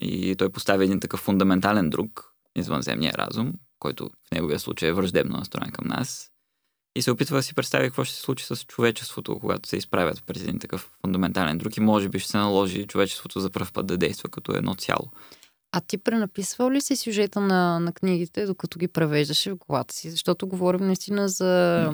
И 0.00 0.36
той 0.36 0.50
поставя 0.50 0.84
един 0.84 1.00
такъв 1.00 1.20
фундаментален 1.20 1.90
друг, 1.90 2.34
извънземния 2.56 3.12
разум, 3.12 3.52
който 3.78 4.04
в 4.04 4.34
неговия 4.34 4.58
случай 4.58 4.88
е 4.88 4.92
враждебно 4.92 5.36
настроен 5.36 5.70
към 5.70 5.88
нас 5.88 6.30
и 6.96 7.02
се 7.02 7.10
опитва 7.10 7.36
да 7.36 7.42
си 7.42 7.54
представи 7.54 7.88
какво 7.88 8.04
ще 8.04 8.14
се 8.14 8.20
случи 8.20 8.44
с 8.44 8.56
човечеството, 8.56 9.38
когато 9.38 9.68
се 9.68 9.76
изправят 9.76 10.22
пред 10.26 10.42
един 10.42 10.58
такъв 10.58 10.90
фундаментален 11.00 11.58
друг 11.58 11.76
и 11.76 11.80
може 11.80 12.08
би 12.08 12.18
ще 12.18 12.30
се 12.30 12.36
наложи 12.36 12.86
човечеството 12.86 13.40
за 13.40 13.50
първ 13.50 13.66
път 13.72 13.86
да 13.86 13.96
действа 13.96 14.28
като 14.28 14.56
едно 14.56 14.74
цяло. 14.74 15.10
А 15.72 15.80
ти 15.80 15.98
пренаписвал 15.98 16.70
ли 16.70 16.80
си 16.80 16.96
сюжета 16.96 17.40
на, 17.40 17.80
на 17.80 17.92
книгите, 17.92 18.46
докато 18.46 18.78
ги 18.78 18.88
превеждаше 18.88 19.50
в 19.50 19.56
главата 19.56 19.94
си? 19.94 20.10
Защото 20.10 20.46
говорим 20.46 20.86
наистина 20.86 21.28
за 21.28 21.92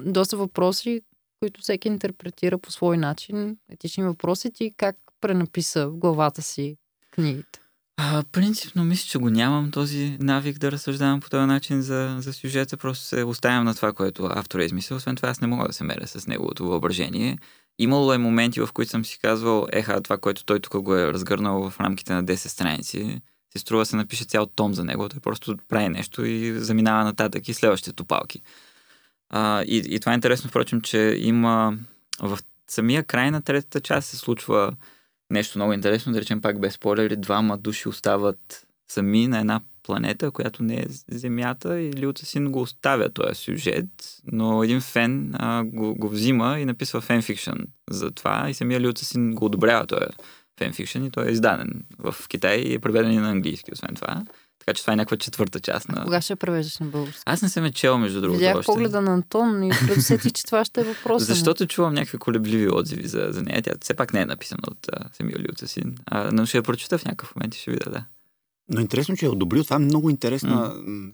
доста 0.00 0.36
въпроси, 0.36 1.00
които 1.40 1.60
всеки 1.60 1.88
интерпретира 1.88 2.58
по 2.58 2.72
свой 2.72 2.96
начин. 2.96 3.56
Етични 3.70 4.04
въпроси 4.04 4.50
ти 4.50 4.72
как 4.76 4.96
пренаписа 5.20 5.88
в 5.88 5.96
главата 5.96 6.42
си 6.42 6.76
книгите? 7.10 7.60
А, 7.98 8.24
принципно 8.32 8.84
мисля, 8.84 9.06
че 9.08 9.18
го 9.18 9.30
нямам 9.30 9.70
този 9.70 10.16
навик 10.20 10.58
да 10.58 10.72
разсъждавам 10.72 11.20
по 11.20 11.30
този 11.30 11.46
начин 11.46 11.82
за, 11.82 12.16
за 12.18 12.32
сюжета. 12.32 12.76
Просто 12.76 13.04
се 13.04 13.24
оставям 13.24 13.64
на 13.64 13.74
това, 13.74 13.92
което 13.92 14.28
автор 14.30 14.58
е 14.58 14.64
измислил. 14.64 14.96
Освен 14.96 15.16
това, 15.16 15.28
аз 15.28 15.40
не 15.40 15.46
мога 15.46 15.66
да 15.66 15.72
се 15.72 15.84
меря 15.84 16.06
с 16.06 16.26
неговото 16.26 16.64
въображение. 16.64 17.38
Имало 17.78 18.12
е 18.12 18.18
моменти, 18.18 18.60
в 18.60 18.68
които 18.72 18.90
съм 18.90 19.04
си 19.04 19.18
казвал, 19.22 19.66
еха, 19.72 20.00
това, 20.00 20.18
което 20.18 20.44
той 20.44 20.60
тук 20.60 20.82
го 20.82 20.96
е 20.96 21.12
разгърнал 21.12 21.70
в 21.70 21.80
рамките 21.80 22.12
на 22.12 22.24
10 22.24 22.34
страници, 22.34 23.20
се 23.52 23.58
струва 23.58 23.86
се 23.86 23.96
напише 23.96 24.24
цял 24.24 24.46
том 24.46 24.74
за 24.74 24.84
него. 24.84 25.08
Той 25.08 25.20
просто 25.20 25.56
прави 25.68 25.88
нещо 25.88 26.24
и 26.24 26.60
заминава 26.60 27.04
нататък 27.04 27.48
и 27.48 27.54
следващите 27.54 27.92
топалки. 27.92 28.42
А, 29.30 29.62
и, 29.62 29.76
и 29.76 30.00
това 30.00 30.12
е 30.12 30.14
интересно, 30.14 30.50
впрочем, 30.50 30.80
че 30.80 31.16
има 31.18 31.78
в 32.20 32.38
самия 32.68 33.04
край 33.04 33.30
на 33.30 33.42
третата 33.42 33.80
част 33.80 34.08
се 34.08 34.16
случва 34.16 34.72
нещо 35.30 35.58
много 35.58 35.72
интересно, 35.72 36.12
да 36.12 36.20
речем 36.20 36.40
пак 36.40 36.60
без 36.60 36.74
спойлери, 36.74 37.16
двама 37.16 37.58
души 37.58 37.88
остават 37.88 38.66
сами 38.88 39.28
на 39.28 39.38
една 39.40 39.60
планета, 39.82 40.30
която 40.30 40.62
не 40.62 40.74
е 40.74 40.86
Земята 41.10 41.80
и 41.80 41.92
Люта 42.02 42.26
Син 42.26 42.52
го 42.52 42.60
оставя 42.60 43.10
този 43.10 43.34
сюжет, 43.34 43.86
но 44.32 44.62
един 44.62 44.80
фен 44.80 45.34
а, 45.34 45.64
го, 45.64 45.94
го 45.94 46.08
взима 46.08 46.60
и 46.60 46.64
написва 46.64 47.00
фенфикшн 47.00 47.58
за 47.90 48.10
това 48.10 48.50
и 48.50 48.54
самия 48.54 48.80
Люта 48.80 49.04
Син 49.04 49.34
го 49.34 49.44
одобрява 49.44 49.86
този 49.86 50.06
фенфикшн 50.58 51.04
и 51.04 51.10
той 51.10 51.28
е 51.28 51.30
издаден 51.30 51.84
в 51.98 52.14
Китай 52.28 52.56
и 52.56 52.74
е 52.74 52.78
преведен 52.78 53.12
и 53.12 53.16
на 53.16 53.30
английски, 53.30 53.72
освен 53.72 53.94
това. 53.94 54.24
Така 54.66 54.76
че 54.76 54.82
това 54.82 54.92
е 54.92 54.96
някаква 54.96 55.16
четвърта 55.16 55.60
част. 55.60 55.88
На... 55.88 56.04
Кога 56.04 56.20
ще 56.20 56.36
превеждаш 56.36 56.78
на 56.78 56.86
български? 56.86 57.22
Аз 57.26 57.42
не 57.42 57.48
съм 57.48 57.64
е 57.64 57.72
чел, 57.72 57.98
между 57.98 58.20
другото. 58.20 58.38
Видях 58.38 58.56
още. 58.56 58.66
погледа 58.66 59.00
на 59.00 59.12
Антон 59.12 59.62
и 59.62 59.70
предусети, 59.86 60.30
че 60.30 60.44
това 60.44 60.64
ще 60.64 60.80
е 60.80 60.84
въпрос. 60.84 61.22
Защото 61.22 61.66
чувам 61.66 61.94
някакви 61.94 62.18
колебливи 62.18 62.68
отзиви 62.72 63.08
за, 63.08 63.28
за 63.30 63.42
нея. 63.42 63.62
Тя 63.62 63.72
все 63.80 63.94
пак 63.94 64.12
не 64.12 64.20
е 64.20 64.26
написана 64.26 64.62
от 64.66 64.86
Семил 65.12 65.36
Люцесин. 65.48 65.96
А, 66.06 66.30
но 66.32 66.46
ще 66.46 66.56
я 66.56 66.62
прочита 66.62 66.98
в 66.98 67.04
някакъв 67.04 67.36
момент 67.36 67.54
и 67.54 67.58
ще 67.58 67.70
видя, 67.70 67.90
да. 67.90 68.04
Но 68.68 68.80
интересно, 68.80 69.16
че 69.16 69.26
е 69.26 69.28
одобрил. 69.28 69.64
Това 69.64 69.76
е 69.76 69.78
много 69.78 70.10
интересна 70.10 70.74
mm. 70.74 71.12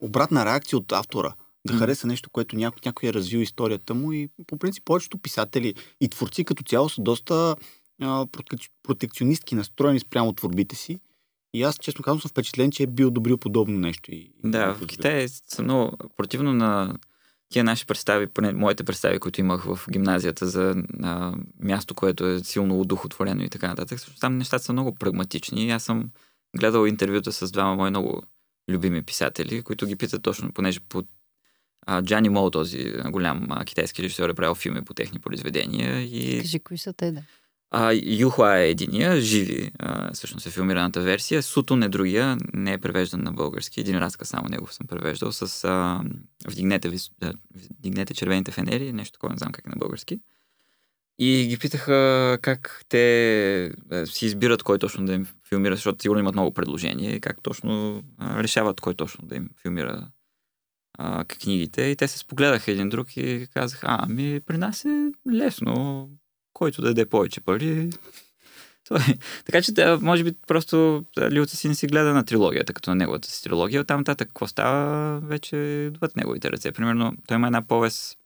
обратна 0.00 0.44
реакция 0.44 0.78
от 0.78 0.92
автора. 0.92 1.34
Да 1.66 1.74
mm. 1.74 1.78
хареса 1.78 2.06
нещо, 2.06 2.30
което 2.30 2.56
някой, 2.56 2.80
някой 2.84 3.08
е 3.08 3.12
развил 3.12 3.38
историята 3.38 3.94
му 3.94 4.12
и 4.12 4.28
по 4.46 4.58
принцип 4.58 4.84
повечето 4.84 5.18
писатели 5.18 5.74
и 6.00 6.08
творци 6.08 6.44
като 6.44 6.62
цяло 6.62 6.88
са 6.88 7.02
доста 7.02 7.56
а, 8.02 8.26
протекционистки 8.82 9.54
настроени 9.54 10.00
спрямо 10.00 10.32
творбите 10.32 10.76
си 10.76 11.00
и 11.54 11.62
аз, 11.62 11.78
честно 11.78 12.04
казвам, 12.04 12.20
съм 12.20 12.28
впечатлен, 12.28 12.70
че 12.70 12.82
е 12.82 12.86
бил 12.86 13.10
добрил 13.10 13.38
подобно 13.38 13.78
нещо. 13.78 14.10
И, 14.12 14.32
да, 14.44 14.74
в 14.74 14.86
Китай 14.86 15.28
съм 15.28 15.64
много 15.64 15.96
противно 16.16 16.52
на 16.52 16.98
тия 17.52 17.64
наши 17.64 17.86
представи, 17.86 18.26
поне 18.26 18.52
моите 18.52 18.84
представи, 18.84 19.18
които 19.18 19.40
имах 19.40 19.64
в 19.64 19.80
гимназията 19.90 20.46
за 20.46 20.74
а, 21.02 21.34
място, 21.60 21.94
което 21.94 22.26
е 22.26 22.38
силно 22.38 22.80
удухотворено 22.80 23.42
и 23.42 23.48
така 23.48 23.68
нататък. 23.68 24.00
Също 24.00 24.20
там 24.20 24.38
нещата 24.38 24.64
са 24.64 24.72
много 24.72 24.94
прагматични. 24.94 25.70
Аз 25.70 25.82
съм 25.82 26.10
гледал 26.58 26.86
интервюта 26.86 27.32
с 27.32 27.50
двама 27.50 27.76
мои 27.76 27.90
много 27.90 28.22
любими 28.70 29.02
писатели, 29.02 29.62
които 29.62 29.86
ги 29.86 29.96
питат 29.96 30.22
точно, 30.22 30.52
понеже 30.52 30.80
по 30.80 31.02
а, 31.86 32.02
Джани 32.02 32.28
Мол, 32.28 32.50
този 32.50 32.92
голям 33.10 33.46
а, 33.50 33.64
китайски 33.64 34.02
режисьор, 34.02 34.28
е 34.28 34.34
правил 34.34 34.54
филми 34.54 34.84
по 34.84 34.94
техни 34.94 35.18
произведения. 35.18 36.00
И... 36.02 36.40
Кажи, 36.40 36.60
кои 36.60 36.78
са 36.78 36.92
те, 36.92 37.12
да? 37.12 37.22
А, 37.74 37.92
Юхла 38.04 38.58
е 38.58 38.70
единия, 38.70 39.20
живи, 39.20 39.70
а, 39.78 40.12
всъщност 40.12 40.46
е 40.46 40.50
филмираната 40.50 41.00
версия. 41.00 41.42
Сутун 41.42 41.82
е 41.82 41.88
другия, 41.88 42.36
не 42.54 42.72
е 42.72 42.78
превеждан 42.78 43.22
на 43.22 43.32
български. 43.32 43.80
Един 43.80 43.98
разказ 43.98 44.28
само 44.28 44.48
негов 44.48 44.74
съм 44.74 44.86
превеждал 44.86 45.32
с 45.32 45.64
а, 45.64 46.00
вдигнете, 46.48 46.90
вдигнете 47.78 48.14
червените 48.14 48.50
фенери, 48.50 48.92
нещо 48.92 49.12
такова, 49.12 49.32
не 49.32 49.38
знам 49.38 49.52
как 49.52 49.66
е 49.66 49.70
на 49.70 49.76
български. 49.76 50.20
И 51.18 51.46
ги 51.48 51.58
питаха 51.58 52.38
как 52.42 52.84
те 52.88 53.72
си 54.04 54.26
избират 54.26 54.62
кой 54.62 54.78
точно 54.78 55.06
да 55.06 55.12
им 55.12 55.26
филмира, 55.48 55.74
защото 55.74 56.02
сигурно 56.02 56.20
имат 56.20 56.34
много 56.34 56.54
предложения 56.54 57.14
и 57.14 57.20
как 57.20 57.42
точно 57.42 58.02
решават 58.20 58.80
кой 58.80 58.94
точно 58.94 59.26
да 59.26 59.36
им 59.36 59.50
филмира 59.62 60.08
а, 60.98 61.24
книгите. 61.24 61.82
И 61.82 61.96
те 61.96 62.08
се 62.08 62.18
спогледаха 62.18 62.70
един 62.72 62.88
друг 62.88 63.16
и 63.16 63.46
казаха, 63.54 63.86
ами 63.90 64.40
при 64.46 64.58
нас 64.58 64.84
е 64.84 65.12
лесно, 65.32 66.08
който 66.62 66.82
да 66.82 66.88
даде 66.88 67.06
повече 67.06 67.40
пари. 67.40 67.90
така 69.44 69.62
че, 69.62 69.72
да, 69.72 69.98
може 70.02 70.24
би, 70.24 70.32
просто 70.46 71.04
Лилта 71.30 71.56
си 71.56 71.68
не 71.68 71.74
си 71.74 71.86
гледа 71.86 72.14
на 72.14 72.24
трилогията, 72.24 72.72
като 72.72 72.90
на 72.90 72.96
неговата 72.96 73.28
си 73.28 73.42
трилогия. 73.42 73.80
Оттам 73.80 74.00
нататък, 74.00 74.28
какво 74.28 74.46
става, 74.46 75.20
вече 75.20 75.90
отвъд 75.94 76.16
неговите 76.16 76.52
ръце. 76.52 76.72
Примерно, 76.72 77.12
той 77.26 77.36
има 77.36 77.46
една 77.46 77.62
повест 77.62 78.18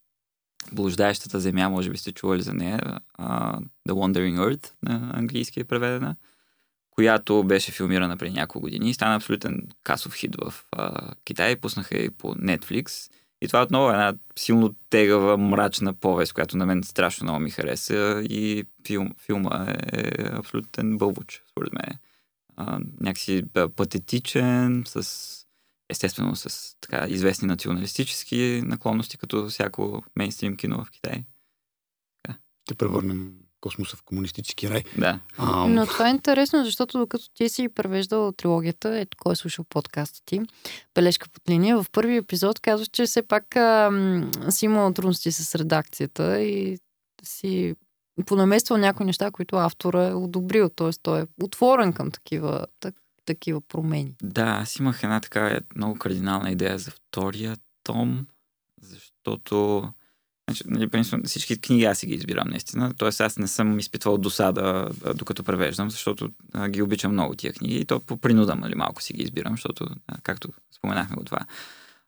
Блуждаещата 0.72 1.40
земя, 1.40 1.68
може 1.68 1.90
би 1.90 1.98
сте 1.98 2.12
чували 2.12 2.42
за 2.42 2.54
нея, 2.54 2.80
uh, 3.18 3.60
The 3.88 3.92
Wandering 3.92 4.38
Earth, 4.38 4.72
на 4.82 5.10
английски 5.14 5.60
е 5.60 5.64
преведена, 5.64 6.16
която 6.90 7.44
беше 7.44 7.72
филмирана 7.72 8.16
преди 8.16 8.34
няколко 8.34 8.60
години 8.60 8.90
и 8.90 8.94
стана 8.94 9.16
абсолютен 9.16 9.68
касов 9.84 10.14
хит 10.14 10.36
в 10.36 10.54
uh, 10.76 11.14
Китай. 11.24 11.56
Пуснаха 11.56 11.98
и 11.98 12.10
по 12.10 12.34
Netflix. 12.34 13.10
И 13.46 13.48
това 13.48 13.62
отново 13.62 13.90
е 13.90 13.92
една 13.92 14.14
силно 14.38 14.74
тегава, 14.90 15.36
мрачна 15.36 15.94
повест, 15.94 16.32
която 16.32 16.56
на 16.56 16.66
мен 16.66 16.82
страшно 16.82 17.24
много 17.24 17.40
ми 17.40 17.50
хареса 17.50 18.22
и 18.30 18.64
филм, 18.86 19.14
филма 19.18 19.66
е, 19.68 20.00
е 20.00 20.12
абсолютен 20.32 20.98
бълбуч, 20.98 21.42
според 21.50 21.72
мен. 21.72 21.98
А, 22.56 22.80
някакси 23.00 23.42
патетичен, 23.76 24.82
с 24.86 25.46
естествено 25.88 26.36
с 26.36 26.76
така 26.80 27.06
известни 27.08 27.48
националистически 27.48 28.62
наклонности, 28.64 29.18
като 29.18 29.48
всяко 29.48 30.02
мейнстрим 30.16 30.56
кино 30.56 30.84
в 30.84 30.90
Китай. 30.90 31.24
Така. 32.22 32.38
Ще 32.64 32.74
превърнем 32.74 33.34
космоса 33.60 33.96
в 33.96 34.02
комунистически 34.02 34.70
рай. 34.70 34.82
Да. 34.98 35.20
А, 35.38 35.66
Но 35.66 35.86
това 35.86 36.08
е 36.08 36.10
интересно, 36.10 36.64
защото 36.64 36.98
докато 36.98 37.24
ти 37.34 37.48
си 37.48 37.68
превеждал 37.68 38.32
трилогията, 38.32 38.98
ето 38.98 39.16
кой 39.20 39.32
е 39.32 39.36
слушал 39.36 39.64
подкаста 39.68 40.20
ти, 40.24 40.40
Бележка 40.94 41.28
под 41.28 41.48
линия, 41.48 41.82
в 41.82 41.90
първи 41.92 42.16
епизод 42.16 42.60
казваш, 42.60 42.88
че 42.88 43.06
все 43.06 43.22
пак 43.22 43.56
а, 43.56 43.90
си 44.48 44.64
имал 44.64 44.92
трудности 44.92 45.32
с 45.32 45.54
редакцията 45.54 46.40
и 46.40 46.78
си 47.22 47.74
понамествал 48.26 48.78
някои 48.78 49.06
неща, 49.06 49.30
които 49.30 49.56
автора 49.56 50.08
е 50.08 50.14
одобрил, 50.14 50.68
т.е. 50.68 50.90
той 51.02 51.20
е 51.20 51.26
отворен 51.42 51.92
към 51.92 52.10
такива, 52.10 52.66
так, 52.80 52.94
такива 53.24 53.60
промени. 53.60 54.14
Да, 54.22 54.42
аз 54.62 54.76
имах 54.76 55.02
една 55.02 55.20
така 55.20 55.60
много 55.76 55.98
кардинална 55.98 56.50
идея 56.50 56.78
за 56.78 56.90
втория 56.90 57.56
том, 57.82 58.26
защото 58.82 59.82
Значи, 60.50 60.62
нали, 60.66 61.04
всички 61.24 61.60
книги 61.60 61.84
аз 61.84 61.98
си 61.98 62.06
ги 62.06 62.14
избирам, 62.14 62.48
наистина. 62.48 62.94
Тоест 62.98 63.20
аз 63.20 63.38
не 63.38 63.48
съм 63.48 63.78
изпитвал 63.78 64.18
досада, 64.18 64.88
докато 65.14 65.44
превеждам, 65.44 65.90
защото 65.90 66.30
ги 66.68 66.82
обичам 66.82 67.12
много 67.12 67.34
тия 67.34 67.52
книги 67.52 67.76
и 67.76 67.84
то 67.84 68.00
по 68.00 68.16
принуда, 68.16 68.54
нали, 68.54 68.74
малко 68.74 69.02
си 69.02 69.12
ги 69.12 69.22
избирам, 69.22 69.52
защото, 69.52 69.86
както 70.22 70.48
споменахме 70.76 71.16
го 71.16 71.24
това. 71.24 71.38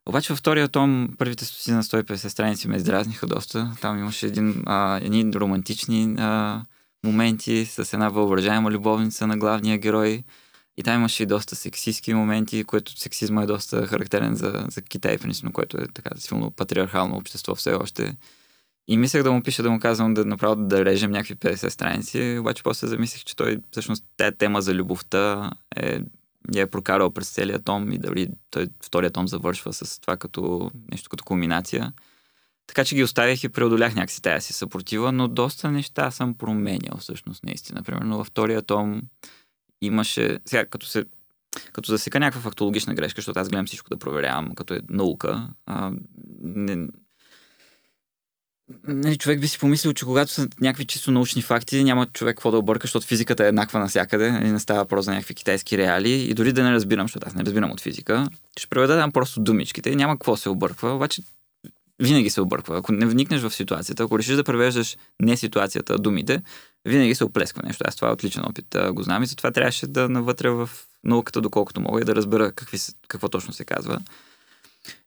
Обаче 0.05 0.33
във 0.33 0.39
втория 0.39 0.67
том, 0.67 1.09
първите 1.17 1.45
стоти 1.45 1.71
на 1.71 1.83
150 1.83 2.27
страници 2.27 2.67
ме 2.67 2.75
издразниха 2.75 3.27
доста. 3.27 3.71
Там 3.81 3.99
имаше 3.99 4.25
един, 4.25 4.63
а, 4.65 4.99
едни 5.01 5.33
романтични 5.33 6.15
а, 6.19 6.61
моменти 7.05 7.65
с 7.65 7.93
една 7.93 8.09
въображаема 8.09 8.71
любовница 8.71 9.27
на 9.27 9.37
главния 9.37 9.77
герой. 9.77 10.23
И 10.79 10.83
там 10.83 10.95
имаше 10.95 11.23
и 11.23 11.25
доста 11.25 11.55
сексистски 11.55 12.13
моменти, 12.13 12.63
което 12.63 12.99
сексизма 12.99 13.43
е 13.43 13.45
доста 13.45 13.87
характерен 13.87 14.35
за, 14.35 14.65
за 14.69 14.81
Китай, 14.81 15.17
принципно, 15.17 15.51
което 15.53 15.77
е 15.77 15.87
така 15.93 16.09
силно 16.17 16.51
патриархално 16.51 17.17
общество 17.17 17.55
все 17.55 17.73
още. 17.73 18.15
И 18.87 18.97
мислех 18.97 19.23
да 19.23 19.31
му 19.31 19.43
пиша, 19.43 19.63
да 19.63 19.71
му 19.71 19.79
казвам 19.79 20.13
да 20.13 20.25
направо 20.25 20.55
да 20.55 20.85
режем 20.85 21.11
някакви 21.11 21.35
50 21.35 21.69
страници, 21.69 22.37
обаче 22.39 22.63
после 22.63 22.87
замислих, 22.87 23.23
че 23.23 23.35
той 23.35 23.57
всъщност 23.71 24.05
тая 24.17 24.31
тема 24.31 24.61
за 24.61 24.73
любовта 24.73 25.51
е 25.75 25.99
я 26.55 26.61
е 26.61 26.69
прокарал 26.69 27.11
през 27.11 27.29
целия 27.29 27.59
том 27.59 27.91
и 27.91 27.97
дали 27.97 28.27
той 28.49 28.67
втория 28.83 29.11
том 29.11 29.27
завършва 29.27 29.73
с 29.73 29.99
това 30.01 30.17
като 30.17 30.71
нещо 30.91 31.09
като 31.09 31.23
кулминация. 31.23 31.93
Така 32.67 32.85
че 32.85 32.95
ги 32.95 33.03
оставих 33.03 33.43
и 33.43 33.49
преодолях 33.49 33.95
някакси 33.95 34.21
тая 34.21 34.41
си 34.41 34.53
съпротива, 34.53 35.11
но 35.11 35.27
доста 35.27 35.71
неща 35.71 36.11
съм 36.11 36.33
променял 36.33 36.97
всъщност 36.99 37.43
наистина. 37.43 37.83
Примерно 37.83 38.17
във 38.17 38.27
втория 38.27 38.61
том 38.61 39.01
имаше, 39.81 40.39
сега 40.45 40.65
като 40.65 40.85
се 40.85 41.05
като 41.73 41.91
засека 41.91 42.19
някаква 42.19 42.41
фактологична 42.41 42.95
грешка, 42.95 43.21
защото 43.21 43.39
аз 43.39 43.49
гледам 43.49 43.65
всичко 43.65 43.89
да 43.89 43.97
проверявам, 43.97 44.55
като 44.55 44.73
е 44.73 44.79
наука, 44.89 45.47
а, 45.65 45.91
не, 46.41 46.87
нали, 48.87 49.17
човек 49.17 49.41
би 49.41 49.47
си 49.47 49.59
помислил, 49.59 49.93
че 49.93 50.05
когато 50.05 50.31
са 50.31 50.47
някакви 50.61 50.85
чисто 50.85 51.11
научни 51.11 51.41
факти, 51.41 51.83
няма 51.83 52.05
човек 52.05 52.35
какво 52.35 52.51
да 52.51 52.57
обърка, 52.57 52.87
защото 52.87 53.07
физиката 53.07 53.45
е 53.45 53.47
еднаква 53.47 53.79
навсякъде 53.79 54.27
и 54.27 54.31
нали, 54.31 54.51
не 54.51 54.59
става 54.59 54.85
просто 54.85 55.03
за 55.03 55.11
някакви 55.11 55.33
китайски 55.33 55.77
реали. 55.77 56.11
И 56.11 56.33
дори 56.33 56.53
да 56.53 56.63
не 56.63 56.71
разбирам, 56.71 57.07
защото 57.07 57.27
аз 57.27 57.35
не 57.35 57.43
разбирам 57.43 57.71
от 57.71 57.81
физика, 57.81 58.29
ще 58.57 58.67
преведа 58.67 58.97
там 58.97 59.11
просто 59.11 59.41
думичките 59.41 59.89
и 59.89 59.95
няма 59.95 60.13
какво 60.13 60.37
се 60.37 60.49
обърква. 60.49 60.95
Обаче 60.95 61.21
винаги 61.99 62.29
се 62.29 62.41
обърква. 62.41 62.77
Ако 62.77 62.91
не 62.91 63.05
вникнеш 63.05 63.41
в 63.41 63.51
ситуацията, 63.51 64.03
ако 64.03 64.19
решиш 64.19 64.35
да 64.35 64.43
превеждаш 64.43 64.97
не 65.21 65.37
ситуацията, 65.37 65.93
а 65.93 65.97
думите, 65.97 66.41
винаги 66.85 67.15
се 67.15 67.23
оплесква 67.23 67.61
нещо. 67.65 67.83
Аз 67.87 67.95
това 67.95 68.07
е 68.07 68.11
отличен 68.11 68.43
опит 68.45 68.75
го 68.91 69.03
знам 69.03 69.23
и 69.23 69.25
затова 69.25 69.51
трябваше 69.51 69.87
да 69.87 70.09
навътре 70.09 70.49
в 70.49 70.69
науката, 71.03 71.41
доколкото 71.41 71.81
мога 71.81 72.01
и 72.01 72.03
да 72.03 72.15
разбера 72.15 72.51
какви, 72.51 72.77
какво 73.07 73.29
точно 73.29 73.53
се 73.53 73.65
казва. 73.65 73.99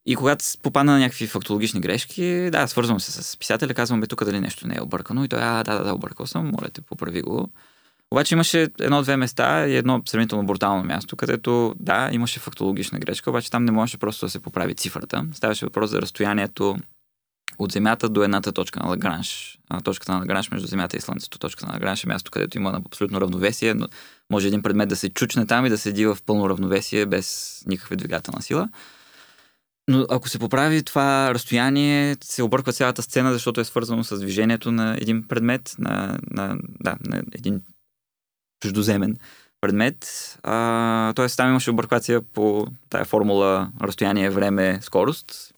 И 0.07 0.17
когато 0.17 0.45
попадна 0.63 0.93
на 0.93 0.99
някакви 0.99 1.27
фактологични 1.27 1.81
грешки, 1.81 2.49
да, 2.53 2.67
свързвам 2.67 3.01
се 3.01 3.13
с 3.13 3.37
писателя, 3.37 3.75
казвам, 3.75 4.01
бе, 4.01 4.07
тук 4.07 4.25
дали 4.25 4.41
нещо 4.41 4.67
не 4.67 4.77
е 4.77 4.83
объркано. 4.83 5.25
И 5.25 5.29
той, 5.29 5.39
а, 5.43 5.65
да, 5.65 5.79
да, 5.79 5.85
да, 5.85 5.95
объркал 5.95 6.27
съм, 6.27 6.47
моля 6.47 6.71
те, 6.73 6.81
поправи 6.81 7.23
го. 7.23 7.49
Обаче 8.13 8.35
имаше 8.35 8.69
едно-две 8.81 9.17
места 9.17 9.67
и 9.69 9.77
едно 9.77 10.03
сравнително 10.09 10.47
брутално 10.47 10.85
място, 10.85 11.17
където, 11.17 11.75
да, 11.81 12.09
имаше 12.13 12.41
фактологична 12.41 12.99
грешка, 12.99 13.31
обаче 13.31 13.51
там 13.51 13.65
не 13.65 13.73
можеше 13.73 13.99
просто 13.99 14.27
да 14.27 14.31
се 14.31 14.43
поправи 14.43 14.75
цифрата. 14.75 15.27
Ставаше 15.33 15.67
въпрос 15.67 15.91
за 15.91 16.03
разстоянието 16.03 16.77
от 17.59 17.73
Земята 17.73 18.09
до 18.09 18.23
едната 18.23 18.53
точка 18.53 18.81
на 18.81 18.89
Лагранж. 18.89 19.59
Точката 19.85 20.13
на 20.13 20.19
Лагранж 20.19 20.51
между 20.51 20.67
Земята 20.67 20.97
и 20.97 21.01
Слънцето. 21.01 21.39
Точката 21.39 21.67
на 21.67 21.73
Лагранж 21.73 22.05
е 22.05 22.09
място, 22.09 22.31
където 22.31 22.59
има 22.59 22.81
абсолютно 22.87 23.21
равновесие, 23.21 23.75
но 23.75 23.89
може 24.31 24.47
един 24.49 24.63
предмет 24.63 24.89
да 24.89 24.97
се 24.97 25.09
чучне 25.09 25.47
там 25.47 25.67
и 25.67 25.71
да 25.71 25.79
седи 25.79 26.07
в 26.07 26.19
пълно 26.27 26.51
равновесие 26.51 27.07
без 27.07 27.59
никаква 27.67 27.97
двигателна 27.97 28.43
сила. 28.43 28.69
Но 29.89 30.07
ако 30.11 30.29
се 30.29 30.39
поправи 30.39 30.83
това 30.83 31.35
разстояние, 31.35 32.17
се 32.25 32.43
обърква 32.43 32.73
цялата 32.73 33.03
сцена, 33.03 33.33
защото 33.33 33.61
е 33.61 33.65
свързано 33.65 34.05
с 34.05 34.21
движението 34.21 34.73
на 34.73 34.97
един 35.01 35.29
предмет, 35.29 35.75
на, 35.79 36.19
на, 36.31 36.57
да, 36.81 36.97
на 37.01 37.23
един 37.33 37.61
чуждоземен 38.63 39.17
предмет. 39.61 40.07
А, 40.43 41.13
тоест 41.13 41.37
там 41.37 41.49
имаше 41.49 41.71
обърквация 41.71 42.23
по 42.23 42.67
тая 42.91 43.05
формула 43.05 43.71
разстояние, 43.83 44.31
време, 44.31 44.79
скорост. 44.83 45.53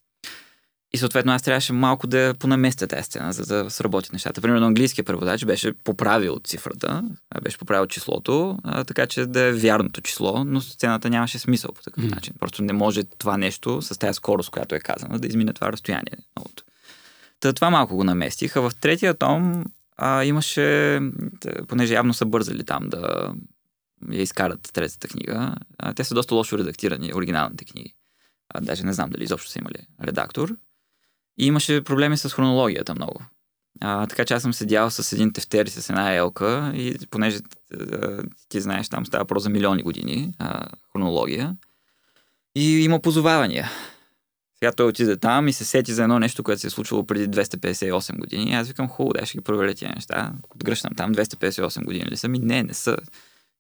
И 0.95 0.99
съответно 0.99 1.33
аз 1.33 1.43
трябваше 1.43 1.73
малко 1.73 2.07
да 2.07 2.35
понаместя 2.39 2.87
тази 2.87 3.03
сцена, 3.03 3.33
за 3.33 3.47
да 3.47 3.71
сработят 3.71 4.13
нещата. 4.13 4.41
Примерно 4.41 4.67
английския 4.67 5.05
преводач 5.05 5.45
беше 5.45 5.73
поправил 5.73 6.41
цифрата, 6.45 7.05
беше 7.43 7.59
поправил 7.59 7.87
числото, 7.87 8.59
а, 8.65 8.85
така 8.85 9.07
че 9.07 9.27
да 9.27 9.41
е 9.41 9.53
вярното 9.53 10.01
число, 10.01 10.45
но 10.45 10.61
сцената 10.61 11.11
нямаше 11.11 11.39
смисъл 11.39 11.73
по 11.73 11.83
такъв 11.83 12.05
mm. 12.05 12.15
начин. 12.15 12.35
Просто 12.41 12.63
не 12.63 12.73
може 12.73 13.05
това 13.05 13.37
нещо 13.37 13.83
с 13.83 13.99
тази 13.99 14.15
скорост, 14.15 14.51
която 14.51 14.75
е 14.75 14.81
казана, 14.81 15.19
да 15.19 15.27
измине 15.27 15.53
това 15.53 15.73
разстояние. 15.73 16.19
Новото. 16.37 16.65
Та, 17.41 17.53
това 17.53 17.71
малко 17.71 17.97
го 17.97 18.05
наместих. 18.05 18.57
А 18.57 18.61
в 18.61 18.73
третия 18.81 19.15
том 19.15 19.65
а, 19.97 20.25
имаше, 20.25 21.01
понеже 21.69 21.95
явно 21.95 22.15
са 22.15 22.27
бързали 22.27 22.65
там 22.65 22.89
да 22.89 23.33
я 24.13 24.23
изкарат 24.23 24.71
третата 24.73 25.09
книга, 25.09 25.55
а, 25.79 25.95
те 25.95 26.05
са 26.05 26.15
доста 26.15 26.35
лошо 26.35 26.59
редактирани, 26.59 27.15
оригиналните 27.15 27.65
книги. 27.65 27.95
А, 28.49 28.61
даже 28.61 28.85
не 28.85 28.93
знам 28.93 29.11
дали 29.11 29.25
изобщо 29.25 29.51
са 29.51 29.59
имали 29.59 29.87
редактор. 30.03 30.57
И 31.39 31.47
имаше 31.47 31.85
проблеми 31.85 32.17
с 32.17 32.31
хронологията 32.31 32.95
много. 32.95 33.23
А, 33.81 34.07
така 34.07 34.25
че 34.25 34.35
аз 34.35 34.43
съм 34.43 34.53
седял 34.53 34.91
с 34.91 35.13
един 35.13 35.33
тефтер 35.33 35.67
и 35.67 35.71
с 35.71 35.91
една 35.91 36.15
елка 36.15 36.73
и 36.75 36.99
понеже 37.11 37.39
а, 37.73 38.23
ти 38.49 38.61
знаеш, 38.61 38.89
там 38.89 39.07
става 39.07 39.25
про 39.25 39.39
за 39.39 39.51
милиони 39.51 39.83
години 39.83 40.33
а, 40.39 40.67
хронология. 40.93 41.57
И 42.55 42.85
има 42.85 43.01
позовавания. 43.01 43.71
Сега 44.65 44.73
той 44.73 44.87
отиде 44.87 45.17
там 45.17 45.49
и 45.49 45.53
се 45.53 45.65
сети 45.65 45.93
за 45.93 46.03
едно 46.03 46.19
нещо, 46.19 46.43
което 46.43 46.61
се 46.61 46.67
е 46.67 46.71
случило 46.71 47.07
преди 47.07 47.29
258 47.29 48.19
години. 48.19 48.51
И 48.51 48.55
аз 48.55 48.69
викам, 48.69 48.89
хубаво, 48.89 49.13
да 49.13 49.27
ще 49.27 49.39
ги 49.39 49.45
проверя 49.45 49.75
тия 49.75 49.93
неща. 49.95 50.33
Гръщам 50.65 50.95
там 50.97 51.15
258 51.15 51.85
години 51.85 52.05
ли 52.05 52.17
са? 52.17 52.29
Ми 52.29 52.39
не, 52.39 52.63
не 52.63 52.75
са. 52.75 52.97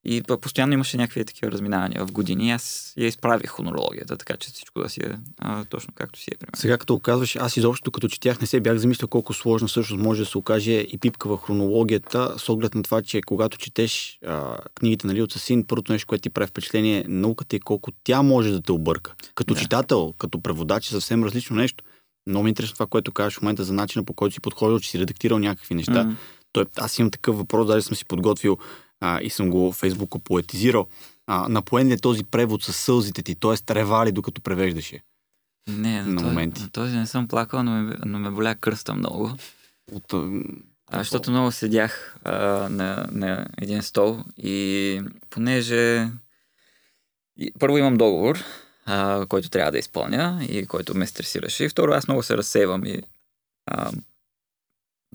И 0.04 0.22
постоянно 0.40 0.72
имаше 0.74 0.96
някакви 0.96 1.24
такива 1.24 1.52
разминавания 1.52 2.06
в 2.06 2.12
години. 2.12 2.50
Аз 2.50 2.92
я 2.96 3.06
изправих 3.06 3.50
хронологията, 3.50 4.16
така 4.16 4.36
че 4.36 4.50
всичко 4.50 4.80
да 4.80 4.88
си 4.88 5.00
е 5.04 5.18
а, 5.38 5.64
точно 5.64 5.92
както 5.94 6.18
си 6.18 6.30
е. 6.32 6.36
Примерно. 6.38 6.56
Сега 6.56 6.78
като 6.78 6.98
казваш, 6.98 7.36
аз 7.36 7.56
изобщо 7.56 7.90
като 7.90 8.08
четях 8.08 8.40
не 8.40 8.46
се 8.46 8.60
бях 8.60 8.76
замислял 8.76 9.08
колко 9.08 9.32
сложно 9.32 9.68
всъщност 9.68 10.02
може 10.02 10.22
да 10.22 10.26
се 10.26 10.38
окаже 10.38 10.72
и 10.72 10.98
пипка 10.98 11.28
в 11.28 11.36
хронологията, 11.36 12.34
с 12.38 12.48
оглед 12.48 12.74
на 12.74 12.82
това, 12.82 13.02
че 13.02 13.20
когато 13.20 13.58
четеш 13.58 14.18
а, 14.26 14.58
книгите 14.74 15.06
нали, 15.06 15.22
от 15.22 15.32
Сасин, 15.32 15.64
първото 15.64 15.92
нещо, 15.92 16.06
което 16.06 16.22
ти 16.22 16.30
прави 16.30 16.46
впечатление 16.46 16.98
е 16.98 17.04
науката 17.08 17.56
и 17.56 17.60
колко 17.60 17.90
тя 18.04 18.22
може 18.22 18.50
да 18.50 18.62
те 18.62 18.72
обърка. 18.72 19.14
Като 19.34 19.54
да. 19.54 19.60
читател, 19.60 20.14
като 20.18 20.42
преводач 20.42 20.86
е 20.86 20.90
съвсем 20.90 21.24
различно 21.24 21.56
нещо. 21.56 21.84
Много 22.26 22.44
ми 22.44 22.48
е 22.48 22.50
интересно 22.50 22.74
това, 22.74 22.86
което 22.86 23.12
казваш 23.12 23.34
в 23.34 23.42
момента 23.42 23.64
за 23.64 23.72
начина 23.72 24.04
по 24.04 24.12
който 24.12 24.34
си 24.34 24.40
подходил, 24.40 24.78
че 24.78 24.90
си 24.90 24.98
редактирал 24.98 25.38
някакви 25.38 25.74
неща. 25.74 26.04
Mm. 26.04 26.14
Той, 26.52 26.64
аз 26.76 26.98
имам 26.98 27.10
такъв 27.10 27.36
въпрос, 27.36 27.66
даже 27.66 27.86
съм 27.86 27.96
си 27.96 28.04
подготвил 28.04 28.58
а, 29.04 29.20
и 29.22 29.30
съм 29.30 29.50
го 29.50 29.72
в 29.72 29.76
Фейсбука 29.76 30.18
поетизирал. 30.18 30.86
А, 31.26 31.48
напоен 31.48 31.88
ли 31.88 31.92
е 31.92 31.98
този 31.98 32.24
превод 32.24 32.62
с 32.62 32.72
сълзите 32.72 33.22
ти, 33.22 33.34
т.е. 33.34 33.74
ревали 33.74 34.12
докато 34.12 34.40
превеждаше? 34.40 35.00
Не, 35.68 36.02
на, 36.02 36.16
този, 36.16 36.24
моменти. 36.24 36.62
на 36.62 36.70
този 36.70 36.96
не 36.96 37.06
съм 37.06 37.28
плакал, 37.28 37.62
но 37.62 37.70
ме, 37.70 37.96
но 38.04 38.18
ме 38.18 38.30
боля 38.30 38.54
кръста 38.54 38.94
много. 38.94 39.32
От, 39.92 40.12
а, 40.12 40.98
защото 40.98 41.30
много 41.30 41.52
седях 41.52 42.16
а, 42.24 42.38
на, 42.68 43.06
на 43.12 43.46
един 43.60 43.82
стол 43.82 44.24
и 44.36 45.00
понеже 45.30 46.10
и, 47.36 47.52
първо 47.58 47.78
имам 47.78 47.96
договор, 47.96 48.38
а, 48.86 49.26
който 49.26 49.50
трябва 49.50 49.72
да 49.72 49.78
изпълня 49.78 50.46
и 50.48 50.66
който 50.66 50.96
ме 50.96 51.06
стресираше. 51.06 51.64
И 51.64 51.68
второ, 51.68 51.92
аз 51.92 52.08
много 52.08 52.22
се 52.22 52.36
разсейвам 52.36 52.84
и 52.84 53.02
а, 53.66 53.90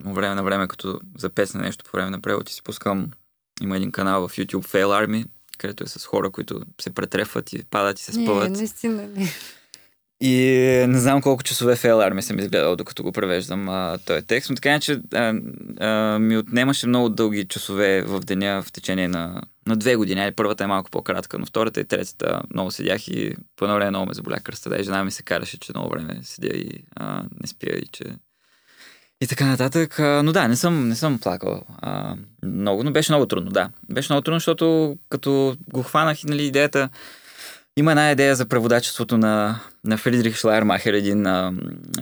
време 0.04 0.34
на 0.34 0.42
време, 0.42 0.68
като 0.68 1.00
запесна 1.18 1.60
нещо 1.60 1.84
по 1.84 1.96
време 1.96 2.10
на 2.10 2.20
превод 2.20 2.50
и 2.50 2.52
си 2.52 2.62
пускам 2.62 3.10
има 3.60 3.76
един 3.76 3.92
канал 3.92 4.28
в 4.28 4.36
YouTube 4.36 4.66
Fail 4.66 5.06
Army, 5.06 5.24
където 5.58 5.84
е 5.84 5.86
с 5.86 6.06
хора, 6.06 6.30
които 6.30 6.62
се 6.80 6.90
претрефват 6.90 7.52
и 7.52 7.64
падат 7.70 8.00
и 8.00 8.02
се 8.02 8.12
спъват. 8.12 8.50
Не, 8.50 8.58
наистина 8.58 9.08
не. 9.16 9.28
И 10.22 10.36
не 10.88 10.98
знам 10.98 11.22
колко 11.22 11.42
часове 11.42 11.76
Fail 11.76 12.10
Army 12.10 12.20
съм 12.20 12.38
изгледал, 12.38 12.76
докато 12.76 13.02
го 13.02 13.12
превеждам 13.12 13.68
а, 13.68 13.98
този 14.06 14.26
текст, 14.26 14.50
но 14.50 14.56
така 14.56 14.80
че 14.80 15.00
а, 15.14 15.34
а, 15.80 16.18
ми 16.18 16.36
отнемаше 16.36 16.86
много 16.86 17.08
дълги 17.08 17.48
часове 17.48 18.02
в 18.02 18.20
деня 18.20 18.62
в 18.66 18.72
течение 18.72 19.08
на, 19.08 19.42
на 19.66 19.76
две 19.76 19.96
години. 19.96 20.32
Първата 20.36 20.64
е 20.64 20.66
малко 20.66 20.90
по-кратка, 20.90 21.38
но 21.38 21.46
втората 21.46 21.80
и 21.80 21.84
третата 21.84 22.42
много 22.54 22.70
седях 22.70 23.08
и 23.08 23.34
по 23.56 23.64
едно 23.64 23.74
време 23.74 23.90
много 23.90 24.06
ме 24.06 24.14
заболя 24.14 24.40
кръста. 24.40 24.70
Да, 24.70 24.78
и 24.78 24.84
жена 24.84 25.04
ми 25.04 25.10
се 25.10 25.22
караше, 25.22 25.60
че 25.60 25.72
много 25.74 25.90
време 25.90 26.20
седя 26.22 26.56
и 26.56 26.84
а, 26.96 27.22
не 27.40 27.46
спя 27.46 27.70
и 27.70 27.86
че 27.92 28.04
и 29.20 29.26
така 29.26 29.46
нататък. 29.46 29.98
Но 29.98 30.32
да, 30.32 30.48
не 30.48 30.56
съм, 30.56 30.88
не 30.88 30.96
съм 30.96 31.18
плакал 31.18 31.62
а, 31.82 32.14
много, 32.42 32.84
но 32.84 32.92
беше 32.92 33.12
много 33.12 33.26
трудно, 33.26 33.50
да. 33.50 33.70
Беше 33.90 34.12
много 34.12 34.22
трудно, 34.22 34.36
защото 34.36 34.96
като 35.08 35.56
го 35.72 35.82
хванах, 35.82 36.18
нали, 36.24 36.42
идеята, 36.42 36.88
има 37.76 37.90
една 37.90 38.10
идея 38.10 38.36
за 38.36 38.46
преводачеството 38.46 39.18
на, 39.18 39.60
на 39.84 39.96
Фридрих 39.96 40.36
Шлайермахер, 40.36 40.94
един 40.94 41.26
а, 41.26 41.52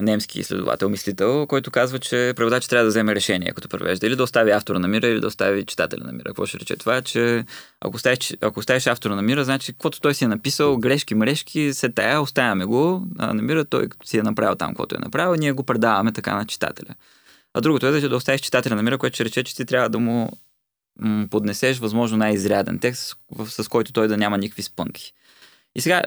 немски 0.01 0.41
изследовател, 0.41 0.89
мислител, 0.89 1.47
който 1.47 1.71
казва, 1.71 1.99
че 1.99 2.33
преводач 2.37 2.67
трябва 2.67 2.85
да 2.85 2.89
вземе 2.89 3.15
решение, 3.15 3.53
като 3.53 3.69
превежда. 3.69 4.07
Или 4.07 4.17
да 4.17 4.23
остави 4.23 4.51
автора 4.51 4.79
на 4.79 4.89
мира, 4.89 5.07
или 5.07 5.21
да 5.21 5.27
остави 5.27 5.65
читателя 5.65 6.05
на 6.05 6.13
мира. 6.13 6.25
Какво 6.25 6.47
ще 6.47 6.59
рече 6.59 6.77
това? 6.77 7.03
Че 7.03 7.45
ако 7.81 7.97
оставиш, 7.97 8.37
ако 8.41 8.61
оставиш 8.61 8.87
автора 8.87 9.15
на 9.15 9.23
мира, 9.23 9.45
значи 9.45 9.73
каквото 9.73 10.01
той 10.01 10.15
си 10.15 10.25
е 10.25 10.29
написал, 10.29 10.77
грешки, 10.77 11.15
мрешки, 11.15 11.75
се 11.75 11.89
тая, 11.89 12.21
оставяме 12.21 12.65
го 12.65 13.07
а, 13.19 13.35
на 13.35 13.43
мира, 13.43 13.65
той 13.65 13.89
си 14.05 14.19
е 14.19 14.23
направил 14.23 14.55
там, 14.55 14.69
каквото 14.69 14.95
е 14.95 14.99
направил, 14.99 15.35
ние 15.35 15.53
го 15.53 15.63
предаваме 15.63 16.13
така 16.13 16.35
на 16.35 16.47
читателя. 16.47 16.95
А 17.55 17.61
другото 17.61 17.87
е 17.87 17.91
да, 17.91 18.09
да 18.09 18.17
оставиш 18.17 18.41
читателя 18.41 18.77
на 18.77 18.83
мира, 18.83 18.99
което 18.99 19.15
ще 19.15 19.25
рече, 19.25 19.45
че 19.45 19.57
ти 19.57 19.65
трябва 19.65 19.89
да 19.89 19.99
му 19.99 20.31
поднесеш 21.31 21.79
възможно 21.79 22.17
най-изряден 22.17 22.79
текст, 22.79 23.17
с, 23.47 23.63
с 23.65 23.69
който 23.69 23.93
той 23.93 24.09
да 24.09 24.17
няма 24.17 24.39
никакви 24.39 24.63
спънки. 24.63 25.13
И 25.79 25.81
сега, 25.81 26.03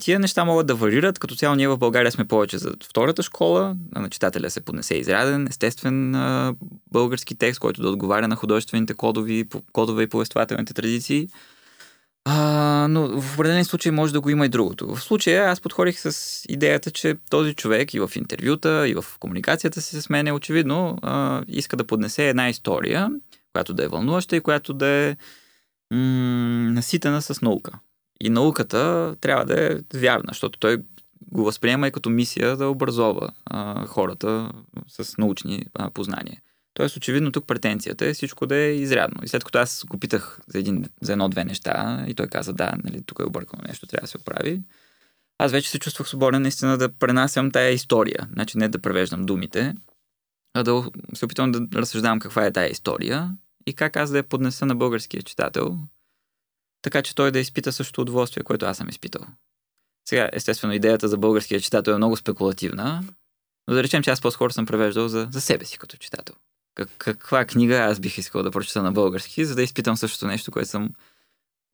тия 0.00 0.18
неща 0.18 0.44
могат 0.44 0.66
да 0.66 0.74
варират. 0.74 1.18
Като 1.18 1.34
цяло 1.34 1.54
ние 1.54 1.68
в 1.68 1.78
България 1.78 2.12
сме 2.12 2.24
повече 2.24 2.58
за 2.58 2.72
втората 2.84 3.22
школа. 3.22 3.76
На 3.94 4.10
читателя 4.10 4.50
се 4.50 4.60
поднесе 4.60 4.94
изряден, 4.94 5.46
естествен 5.46 6.14
а, 6.14 6.54
български 6.92 7.34
текст, 7.34 7.60
който 7.60 7.82
да 7.82 7.88
отговаря 7.88 8.28
на 8.28 8.36
художествените 8.36 8.94
кодови, 8.94 9.44
кодове 9.72 10.02
и 10.02 10.06
повествователните 10.06 10.74
традиции. 10.74 11.28
А, 12.24 12.86
но 12.90 13.20
в 13.20 13.34
определен 13.34 13.64
случай 13.64 13.92
може 13.92 14.12
да 14.12 14.20
го 14.20 14.30
има 14.30 14.46
и 14.46 14.48
другото. 14.48 14.94
В 14.94 15.00
случая 15.00 15.50
аз 15.50 15.60
подходих 15.60 16.00
с 16.00 16.42
идеята, 16.48 16.90
че 16.90 17.16
този 17.30 17.54
човек 17.54 17.94
и 17.94 18.00
в 18.00 18.10
интервюта, 18.14 18.88
и 18.88 18.94
в 18.94 19.04
комуникацията 19.20 19.80
си 19.80 20.02
с 20.02 20.10
мен 20.10 20.26
е 20.26 20.32
очевидно 20.32 20.98
а, 21.02 21.42
иска 21.48 21.76
да 21.76 21.86
поднесе 21.86 22.28
една 22.28 22.48
история, 22.48 23.10
която 23.52 23.74
да 23.74 23.84
е 23.84 23.88
вълнуваща 23.88 24.36
и 24.36 24.40
която 24.40 24.74
да 24.74 24.86
е 24.86 25.16
м- 25.90 25.98
наситена 26.72 27.22
с 27.22 27.42
наука. 27.42 27.72
И 28.24 28.30
науката 28.30 29.16
трябва 29.20 29.44
да 29.44 29.66
е 29.66 29.70
вярна, 29.94 30.28
защото 30.28 30.58
той 30.58 30.78
го 31.32 31.44
възприема 31.44 31.88
и 31.88 31.92
като 31.92 32.10
мисия 32.10 32.56
да 32.56 32.68
образова 32.68 33.28
а, 33.44 33.86
хората 33.86 34.52
с 34.88 35.18
научни 35.18 35.64
а, 35.74 35.90
познания. 35.90 36.40
Тоест, 36.74 36.96
очевидно 36.96 37.32
тук 37.32 37.46
претенцията 37.46 38.06
е 38.06 38.14
всичко 38.14 38.46
да 38.46 38.56
е 38.56 38.74
изрядно. 38.74 39.20
И 39.24 39.28
след 39.28 39.44
като 39.44 39.58
аз 39.58 39.84
го 39.88 39.98
питах 39.98 40.38
за, 40.46 40.58
един, 40.58 40.84
за 41.00 41.12
едно-две 41.12 41.44
неща 41.44 42.04
и 42.08 42.14
той 42.14 42.26
каза, 42.26 42.52
да, 42.52 42.72
нали, 42.84 43.02
тук 43.06 43.18
е 43.18 43.26
объркано 43.26 43.62
нещо, 43.66 43.86
трябва 43.86 44.04
да 44.04 44.10
се 44.10 44.18
оправи, 44.18 44.62
аз 45.38 45.52
вече 45.52 45.70
се 45.70 45.78
чувствах 45.78 46.08
свободен 46.08 46.42
наистина 46.42 46.78
да 46.78 46.88
пренасям 46.88 47.50
тая 47.50 47.70
история. 47.70 48.28
Значи 48.32 48.58
не 48.58 48.68
да 48.68 48.78
превеждам 48.78 49.26
думите, 49.26 49.74
а 50.54 50.62
да 50.62 50.84
се 51.14 51.24
опитвам 51.24 51.52
да 51.52 51.80
разсъждавам 51.80 52.18
каква 52.18 52.46
е 52.46 52.52
тая 52.52 52.70
история 52.70 53.30
и 53.66 53.74
как 53.74 53.96
аз 53.96 54.10
да 54.10 54.16
я 54.16 54.22
поднеса 54.22 54.66
на 54.66 54.74
българския 54.74 55.22
читател, 55.22 55.78
така 56.82 57.02
че 57.02 57.14
той 57.14 57.30
да 57.30 57.38
изпита 57.38 57.72
същото 57.72 58.00
удоволствие, 58.00 58.42
което 58.42 58.66
аз 58.66 58.76
съм 58.76 58.88
изпитал. 58.88 59.26
Сега, 60.08 60.30
естествено, 60.32 60.72
идеята 60.72 61.08
за 61.08 61.18
българския 61.18 61.60
читател 61.60 61.92
е 61.92 61.96
много 61.96 62.16
спекулативна, 62.16 63.04
но 63.68 63.74
да 63.74 63.82
речем, 63.82 64.02
че 64.02 64.10
аз 64.10 64.20
по-скоро 64.20 64.52
съм 64.52 64.66
превеждал 64.66 65.08
за, 65.08 65.28
за 65.30 65.40
себе 65.40 65.64
си 65.64 65.78
като 65.78 65.96
читател. 65.96 66.34
Как, 66.74 66.88
каква 66.98 67.44
книга 67.44 67.76
аз 67.76 68.00
бих 68.00 68.18
искал 68.18 68.42
да 68.42 68.50
прочета 68.50 68.82
на 68.82 68.92
български, 68.92 69.44
за 69.44 69.54
да 69.54 69.62
изпитам 69.62 69.96
същото 69.96 70.26
нещо, 70.26 70.50
което 70.50 70.68
съм 70.68 70.90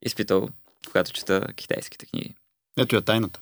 изпитал, 0.05 0.49
когато 0.87 1.13
чета 1.13 1.47
китайските 1.55 2.05
книги. 2.05 2.35
Ето 2.77 2.95
е 2.95 3.01
тайната. 3.01 3.39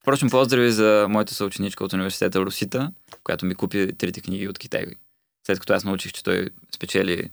Впрочем, 0.00 0.30
поздрави 0.30 0.72
за 0.72 1.06
моята 1.10 1.34
съученичка 1.34 1.84
от 1.84 1.92
университета 1.92 2.40
Русита, 2.40 2.92
която 3.24 3.46
ми 3.46 3.54
купи 3.54 3.92
трите 3.98 4.20
книги 4.20 4.48
от 4.48 4.58
Китай. 4.58 4.86
След 5.46 5.60
като 5.60 5.72
аз 5.72 5.84
научих, 5.84 6.12
че 6.12 6.22
той 6.22 6.48
спечели 6.74 7.30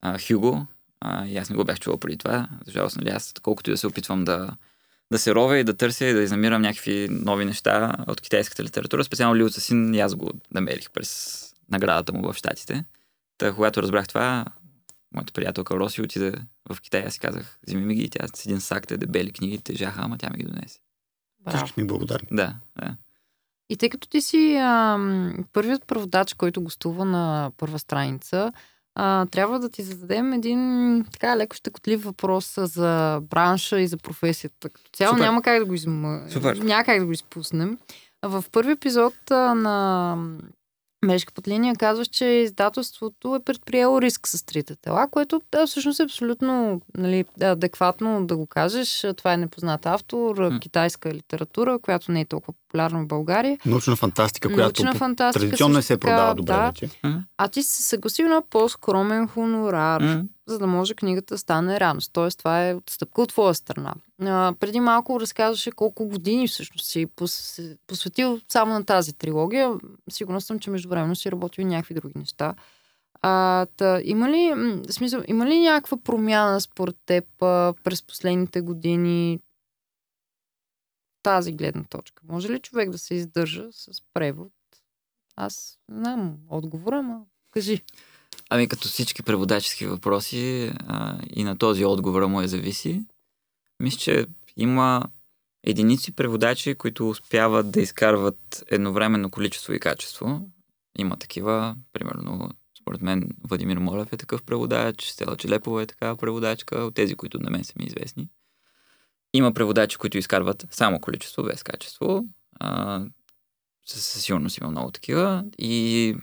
а, 0.00 0.18
Хюго, 0.18 0.66
а, 1.00 1.26
и 1.26 1.36
аз 1.36 1.50
не 1.50 1.56
го 1.56 1.64
бях 1.64 1.80
чувал 1.80 1.98
преди 1.98 2.18
това. 2.18 2.48
За 2.66 2.72
жалост, 2.72 2.96
нали, 2.96 3.08
аз 3.08 3.34
колкото 3.42 3.70
и 3.70 3.72
да 3.72 3.78
се 3.78 3.86
опитвам 3.86 4.24
да, 4.24 4.56
да 5.12 5.18
се 5.18 5.34
ровя 5.34 5.58
и 5.58 5.64
да 5.64 5.76
търся 5.76 6.04
и 6.06 6.12
да 6.12 6.22
изнамирам 6.22 6.62
някакви 6.62 7.08
нови 7.10 7.44
неща 7.44 7.96
от 8.06 8.20
китайската 8.20 8.64
литература. 8.64 9.04
Специално 9.04 9.36
Лио 9.36 9.50
Син 9.50 9.94
и 9.94 10.00
аз 10.00 10.14
го 10.14 10.30
намерих 10.54 10.90
през 10.90 11.42
наградата 11.70 12.12
му 12.12 12.32
в 12.32 12.36
Штатите. 12.36 12.84
Та, 13.38 13.52
когато 13.52 13.82
разбрах 13.82 14.08
това, 14.08 14.44
моята 15.14 15.32
приятелка 15.32 15.76
Роси 15.76 16.02
отиде 16.02 16.32
в 16.70 16.80
Китай. 16.80 17.04
Аз 17.06 17.12
си 17.12 17.20
казах, 17.20 17.58
вземи 17.66 17.84
ми 17.84 17.94
ги. 17.94 18.10
Тя 18.10 18.26
с 18.34 18.46
един 18.46 18.60
сак, 18.60 18.86
те 18.86 18.96
дебели 18.96 19.32
книги, 19.32 19.58
тежаха, 19.58 20.00
ама 20.02 20.18
тя 20.18 20.30
ми 20.30 20.38
ги 20.38 20.44
донесе. 20.44 20.80
Всички 21.56 21.80
ми 21.80 21.86
благодарни. 21.86 22.28
Да, 22.30 22.54
да. 22.80 22.96
И 23.70 23.76
тъй 23.76 23.88
като 23.88 24.08
ти 24.08 24.20
си 24.20 24.56
а, 24.60 24.98
първият 25.52 25.86
преводач, 25.86 26.34
който 26.34 26.62
гостува 26.62 27.04
на 27.04 27.52
първа 27.56 27.78
страница, 27.78 28.52
а, 29.00 29.26
трябва 29.26 29.58
да 29.58 29.68
ти 29.68 29.82
зададем 29.82 30.32
един 30.32 31.04
така 31.12 31.36
леко 31.36 31.56
щекотлив 31.56 32.04
въпрос 32.04 32.54
за 32.56 33.20
бранша 33.22 33.80
и 33.80 33.86
за 33.86 33.96
професията. 33.96 34.68
Като 34.68 34.90
цяло 34.92 35.10
Супер. 35.10 35.24
няма 35.24 35.42
как 35.42 35.58
да 35.58 35.64
го 35.64 35.74
изм... 35.74 36.04
Супер. 36.28 36.56
няма 36.56 36.84
как 36.84 37.00
да 37.00 37.06
го 37.06 37.12
изпуснем. 37.12 37.78
В 38.22 38.44
първи 38.52 38.72
епизод 38.72 39.30
а, 39.30 39.54
на 39.54 40.16
Мешка 41.04 41.32
под 41.32 41.48
линия 41.48 41.76
казваш, 41.76 42.08
че 42.08 42.24
издателството 42.24 43.34
е 43.34 43.44
предприело 43.44 44.00
риск 44.02 44.28
с 44.28 44.44
трите 44.44 44.76
тела, 44.76 45.08
което 45.10 45.40
да, 45.52 45.66
всъщност 45.66 46.00
е 46.00 46.02
абсолютно 46.02 46.80
нали, 46.96 47.24
адекватно 47.42 48.26
да 48.26 48.36
го 48.36 48.46
кажеш. 48.46 49.06
Това 49.16 49.32
е 49.32 49.36
непознат 49.36 49.86
автор, 49.86 50.50
М. 50.50 50.60
китайска 50.60 51.14
литература, 51.14 51.78
която 51.78 52.12
не 52.12 52.20
е 52.20 52.24
толкова 52.24 52.52
популярна 52.52 53.02
в 53.02 53.06
България. 53.06 53.58
Научна 53.66 53.96
фантастика, 53.96 54.54
която 54.54 54.84
Научна 54.84 54.98
фантастика 54.98 55.46
традиционно 55.46 55.82
се 55.82 56.00
продава 56.00 56.34
добре 56.34 56.52
да. 56.52 56.66
вече. 56.66 56.88
А 57.38 57.48
ти 57.48 57.62
си 57.62 57.70
се 57.70 57.82
съгласил 57.82 58.28
на 58.28 58.42
по-скромен 58.50 59.28
хонорар, 59.28 60.00
М. 60.00 60.24
за 60.48 60.58
да 60.58 60.66
може 60.66 60.94
книгата 60.94 61.34
да 61.34 61.38
стане 61.38 61.80
реалност. 61.80 62.12
Тоест, 62.12 62.38
това 62.38 62.68
е 62.68 62.74
отстъпка 62.74 63.22
от 63.22 63.28
твоя 63.28 63.54
страна. 63.54 63.94
А, 64.22 64.54
преди 64.60 64.80
малко 64.80 65.20
разказваше 65.20 65.70
колко 65.70 66.08
години 66.08 66.48
всъщност 66.48 66.86
си 66.86 67.06
пос- 67.06 67.78
посветил 67.86 68.40
само 68.48 68.72
на 68.72 68.84
тази 68.84 69.12
трилогия. 69.12 69.72
Сигурна 70.10 70.40
съм, 70.40 70.58
че 70.58 70.70
междувременно 70.70 71.16
си 71.16 71.32
работил 71.32 71.62
и 71.62 71.64
някакви 71.64 71.94
други 71.94 72.18
неща. 72.18 72.54
А, 73.22 73.66
та, 73.76 74.00
има 74.04 74.30
ли, 74.30 74.54
смисъл, 74.90 75.22
има 75.26 75.46
ли 75.46 75.60
някаква 75.60 75.96
промяна 75.96 76.60
според 76.60 76.96
теб 77.06 77.42
а, 77.42 77.74
през 77.84 78.02
последните 78.02 78.60
години 78.60 79.40
тази 81.22 81.52
гледна 81.52 81.84
точка? 81.84 82.22
Може 82.28 82.48
ли 82.48 82.58
човек 82.58 82.90
да 82.90 82.98
се 82.98 83.14
издържа 83.14 83.68
с 83.72 84.02
превод? 84.14 84.52
Аз 85.36 85.78
знам 85.90 86.36
отговора, 86.50 87.02
ма 87.02 87.20
кажи. 87.50 87.82
Ами 88.50 88.68
като 88.68 88.88
всички 88.88 89.22
преводачески 89.22 89.86
въпроси 89.86 90.72
а, 90.86 91.18
и 91.30 91.44
на 91.44 91.58
този 91.58 91.84
отговор 91.84 92.22
му 92.22 92.40
е 92.40 92.48
зависи. 92.48 93.02
Мисля, 93.80 93.98
че 93.98 94.26
има 94.56 95.02
единици 95.64 96.12
преводачи, 96.12 96.74
които 96.74 97.08
успяват 97.08 97.70
да 97.70 97.80
изкарват 97.80 98.64
едновременно 98.70 99.30
количество 99.30 99.72
и 99.72 99.80
качество. 99.80 100.40
Има 100.98 101.16
такива, 101.16 101.76
примерно, 101.92 102.50
според 102.80 103.02
мен 103.02 103.28
Владимир 103.48 103.78
Молев 103.78 104.12
е 104.12 104.16
такъв 104.16 104.42
преводач, 104.42 105.04
Стела 105.04 105.36
Челепова 105.36 105.82
е 105.82 105.86
такава 105.86 106.16
преводачка, 106.16 106.78
от 106.78 106.94
тези, 106.94 107.14
които 107.14 107.38
на 107.38 107.50
мен 107.50 107.64
са 107.64 107.72
ми 107.78 107.84
известни. 107.84 108.28
Има 109.34 109.52
преводачи, 109.52 109.96
които 109.96 110.18
изкарват 110.18 110.66
само 110.70 111.00
количество 111.00 111.42
без 111.42 111.62
качество. 111.62 112.24
А, 112.60 113.04
със 113.86 114.22
сигурност 114.22 114.58
има 114.58 114.70
много 114.70 114.90
такива. 114.90 115.44
И 115.58 116.16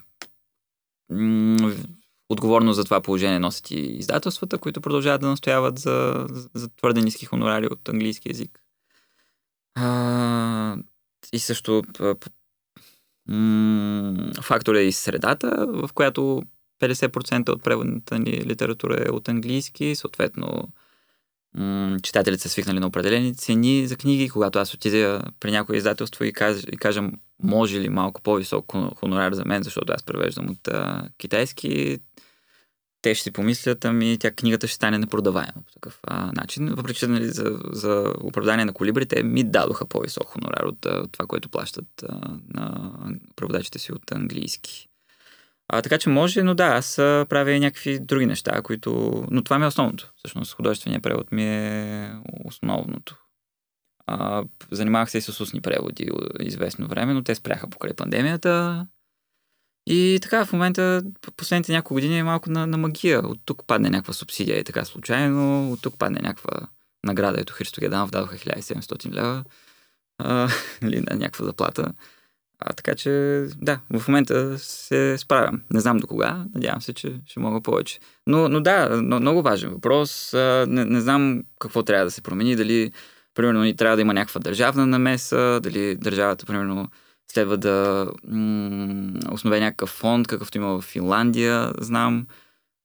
отговорно 2.29 2.73
за 2.73 2.83
това 2.83 3.01
положение 3.01 3.39
носят 3.39 3.71
и 3.71 3.75
издателствата, 3.75 4.57
които 4.57 4.81
продължават 4.81 5.21
да 5.21 5.27
настояват 5.27 5.79
за, 5.79 6.27
за 6.53 6.69
твърде 6.69 7.01
ниски 7.01 7.25
хонорари 7.25 7.67
от 7.67 7.89
английски 7.89 8.29
язик. 8.29 8.59
А, 9.75 10.77
и 11.33 11.39
също 11.39 11.83
м- 13.27 14.31
фактор 14.41 14.75
е 14.75 14.81
и 14.81 14.91
средата, 14.91 15.65
в 15.69 15.89
която 15.93 16.43
50% 16.81 17.49
от 17.49 17.63
преводната 17.63 18.19
ни 18.19 18.31
литература 18.31 19.03
е 19.07 19.11
от 19.11 19.29
английски, 19.29 19.95
съответно 19.95 20.69
читателите 22.03 22.41
са 22.41 22.49
свикнали 22.49 22.79
на 22.79 22.87
определени 22.87 23.35
цени 23.35 23.87
за 23.87 23.95
книги. 23.95 24.29
Когато 24.29 24.59
аз 24.59 24.73
отида 24.73 25.21
при 25.39 25.51
някое 25.51 25.77
издателство 25.77 26.23
и, 26.23 26.33
каз, 26.33 26.63
и 26.71 26.77
кажем, 26.77 27.13
може 27.43 27.79
ли 27.79 27.89
малко 27.89 28.21
по-висок 28.21 28.65
хон- 28.65 28.95
хонорар 28.95 29.33
за 29.33 29.45
мен, 29.45 29.63
защото 29.63 29.93
аз 29.93 30.03
превеждам 30.03 30.49
от 30.49 30.67
а, 30.67 31.09
китайски, 31.17 31.99
те 33.05 33.15
ще 33.15 33.23
си 33.23 33.31
помислят, 33.31 33.85
ами 33.85 34.17
тя 34.19 34.31
книгата 34.31 34.67
ще 34.67 34.75
стане 34.75 34.97
непродаваема 34.97 35.53
по 35.65 35.73
такъв 35.73 35.99
а, 36.03 36.31
начин. 36.31 36.69
Въпреки, 36.69 36.99
че 36.99 37.07
нали, 37.07 37.27
за, 37.27 37.59
за 37.71 38.13
оправдание 38.21 38.65
на 38.65 38.73
колибри, 38.73 39.05
те 39.05 39.23
ми 39.23 39.43
дадоха 39.43 39.85
по-висок 39.85 40.25
хонорар 40.25 40.63
от 40.63 40.85
а, 40.85 41.07
това, 41.07 41.25
което 41.27 41.49
плащат 41.49 42.03
а, 42.09 42.37
на 42.53 42.91
преводачите 43.35 43.79
си 43.79 43.91
от 43.91 44.11
английски. 44.11 44.87
А, 45.67 45.81
така 45.81 45.97
че 45.97 46.09
може, 46.09 46.43
но 46.43 46.55
да, 46.55 46.65
аз 46.65 46.95
правя 46.95 47.51
и 47.51 47.59
някакви 47.59 47.99
други 47.99 48.25
неща, 48.25 48.61
които... 48.61 49.23
Но 49.31 49.43
това 49.43 49.59
ми 49.59 49.65
е 49.65 49.67
основното. 49.67 50.11
Всъщност 50.15 50.53
художественият 50.53 51.03
превод 51.03 51.31
ми 51.31 51.43
е 51.43 52.11
основното. 52.45 53.17
А, 54.07 54.43
занимавах 54.71 55.11
се 55.11 55.17
и 55.17 55.21
с 55.21 55.39
устни 55.39 55.61
преводи 55.61 56.09
известно 56.39 56.87
време, 56.87 57.13
но 57.13 57.23
те 57.23 57.35
спряха 57.35 57.69
покрай 57.69 57.93
пандемията. 57.93 58.87
И 59.87 60.19
така, 60.21 60.45
в 60.45 60.53
момента, 60.53 61.03
последните 61.37 61.71
няколко 61.71 61.93
години 61.93 62.19
е 62.19 62.23
малко 62.23 62.51
на, 62.51 62.67
на 62.67 62.77
магия. 62.77 63.19
От 63.19 63.39
тук 63.45 63.63
падне 63.67 63.89
някаква 63.89 64.13
субсидия 64.13 64.59
и 64.59 64.63
така 64.63 64.85
случайно, 64.85 65.71
от 65.71 65.81
тук 65.81 65.97
падне 65.97 66.19
някаква 66.23 66.67
награда. 67.03 67.41
Ето 67.41 67.53
Христо 67.53 67.81
Геданов 67.81 68.11
дадоха 68.11 68.35
1700 68.35 69.13
лева, 69.13 69.43
или 70.81 71.01
на 71.01 71.15
някаква 71.15 71.45
заплата. 71.45 71.93
А, 72.59 72.73
така 72.73 72.95
че, 72.95 73.09
да, 73.55 73.79
в 73.93 74.07
момента 74.07 74.59
се 74.59 75.17
справям. 75.17 75.61
Не 75.73 75.79
знам 75.79 75.97
до 75.97 76.07
кога, 76.07 76.45
надявам 76.55 76.81
се, 76.81 76.93
че 76.93 77.13
ще 77.25 77.39
мога 77.39 77.61
повече. 77.61 77.99
Но, 78.27 78.49
но 78.49 78.61
да, 78.61 79.01
но, 79.01 79.19
много 79.19 79.41
важен 79.41 79.69
въпрос. 79.69 80.33
А, 80.33 80.65
не, 80.69 80.85
не 80.85 81.01
знам 81.01 81.43
какво 81.59 81.83
трябва 81.83 82.05
да 82.05 82.11
се 82.11 82.21
промени, 82.21 82.55
дали, 82.55 82.91
примерно, 83.33 83.63
ни 83.63 83.75
трябва 83.75 83.97
да 83.97 84.01
има 84.01 84.13
някаква 84.13 84.39
държавна 84.39 84.87
намеса, 84.87 85.59
дали 85.63 85.95
държавата, 85.95 86.45
примерно, 86.45 86.89
следва 87.31 87.57
да 87.57 88.07
м- 88.27 89.19
основе 89.31 89.59
някакъв 89.59 89.89
фонд, 89.89 90.27
какъвто 90.27 90.57
има 90.57 90.67
в 90.67 90.81
Финландия, 90.81 91.73
знам, 91.79 92.27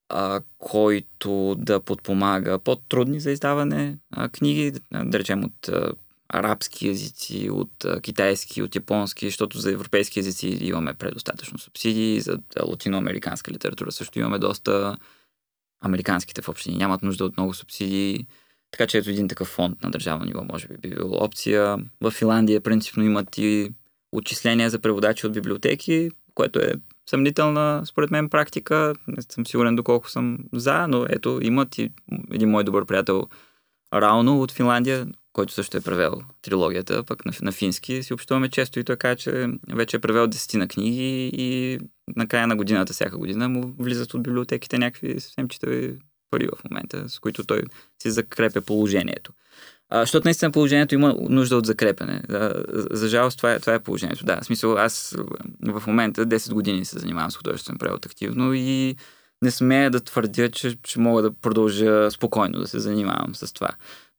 а, 0.09 0.41
който 0.59 1.55
да 1.59 1.81
подпомага 1.81 2.59
по-трудни 2.59 3.21
за 3.21 3.31
издаване 3.31 3.99
а, 4.11 4.29
книги, 4.29 4.73
да, 4.93 5.19
речем 5.19 5.45
от 5.45 5.69
а, 5.69 5.93
арабски 6.29 6.89
езици, 6.89 7.51
от 7.51 7.85
а, 7.85 8.01
китайски, 8.01 8.63
от 8.63 8.75
японски, 8.75 9.27
защото 9.27 9.59
за 9.59 9.73
европейски 9.73 10.21
езици 10.21 10.59
имаме 10.61 10.95
предостатъчно 10.95 11.59
субсидии, 11.59 12.21
за 12.21 12.39
латиноамериканска 12.63 13.53
литература 13.53 13.93
също 13.93 14.19
имаме 14.19 14.39
доста. 14.39 14.97
Американските 15.83 16.43
в 16.43 16.49
общини 16.49 16.77
нямат 16.77 17.03
нужда 17.03 17.25
от 17.25 17.37
много 17.37 17.55
субсидии. 17.55 18.27
Така 18.71 18.87
че 18.87 18.99
ето 18.99 19.11
един 19.11 19.29
такъв 19.29 19.49
фонд 19.49 19.83
на 19.83 19.91
държавно 19.91 20.25
ниво 20.25 20.45
може 20.45 20.69
би 20.69 20.77
би 20.77 20.89
бил 20.89 21.13
опция. 21.13 21.77
В 22.01 22.11
Финландия 22.11 22.61
принципно 22.61 23.05
имат 23.05 23.39
и 23.39 23.73
отчисления 24.13 24.71
за 24.71 24.79
преводачи 24.79 25.27
от 25.27 25.33
библиотеки, 25.33 26.11
което 26.35 26.59
е 26.59 26.73
съмнителна, 27.11 27.83
според 27.85 28.11
мен, 28.11 28.29
практика. 28.29 28.95
Не 29.09 29.23
съм 29.23 29.47
сигурен 29.47 29.77
доколко 29.77 30.11
съм 30.11 30.39
за, 30.53 30.87
но 30.89 31.07
ето, 31.09 31.39
имат 31.43 31.79
и 31.79 31.93
един 32.31 32.51
мой 32.51 32.65
добър 32.65 32.85
приятел 32.87 33.27
Рауно 33.95 34.43
от 34.43 34.53
Финландия, 34.53 35.07
който 35.33 35.53
също 35.53 35.77
е 35.77 35.81
превел 35.81 36.21
трилогията, 36.43 37.05
пък 37.05 37.27
на, 37.27 37.33
на 37.43 37.53
фински, 37.53 38.03
си 38.03 38.15
общуваме 38.15 38.49
често 38.49 38.81
и 38.81 38.85
той 38.85 38.97
каза, 38.97 39.17
че 39.17 39.49
вече 39.73 39.97
е 39.97 40.01
превел 40.01 40.27
десетина 40.27 40.69
книги 40.69 41.31
и 41.35 41.79
на 42.17 42.27
края 42.27 42.47
на 42.47 42.57
годината, 42.57 42.93
всяка 42.93 43.19
година, 43.19 43.49
му 43.49 43.75
влизат 43.79 44.15
от 44.15 44.23
библиотеките 44.23 44.79
някакви 44.79 45.21
съвсем 45.21 45.49
читави 45.49 45.99
пари 46.31 46.47
в 46.47 46.71
момента, 46.71 47.09
с 47.09 47.19
които 47.19 47.45
той 47.45 47.63
си 48.03 48.11
закрепя 48.11 48.61
положението. 48.61 49.33
А, 49.91 50.01
защото 50.01 50.27
наистина 50.27 50.51
положението 50.51 50.95
има 50.95 51.17
нужда 51.21 51.57
от 51.57 51.67
закрепене. 51.67 52.23
За, 52.29 52.65
за 52.91 53.09
жалост 53.09 53.37
това 53.37 53.53
е, 53.53 53.61
това 53.61 53.75
е 53.75 53.83
положението. 53.83 54.25
Да, 54.25 54.41
в 54.41 54.45
смисъл 54.45 54.77
аз 54.79 55.17
в 55.63 55.83
момента 55.87 56.27
10 56.27 56.53
години 56.53 56.85
се 56.85 56.99
занимавам 56.99 57.31
с 57.31 57.37
художествен 57.37 57.79
превод 57.79 58.07
активно 58.07 58.53
и 58.55 58.97
не 59.43 59.51
смея 59.51 59.91
да 59.91 60.01
твърдя, 60.01 60.51
че, 60.51 60.77
че 60.83 61.01
мога 61.01 61.23
да 61.23 61.33
продължа 61.33 62.11
спокойно 62.11 62.59
да 62.59 62.69
се 62.69 62.79
занимавам 62.79 63.35
с 63.35 63.53
това. 63.53 63.69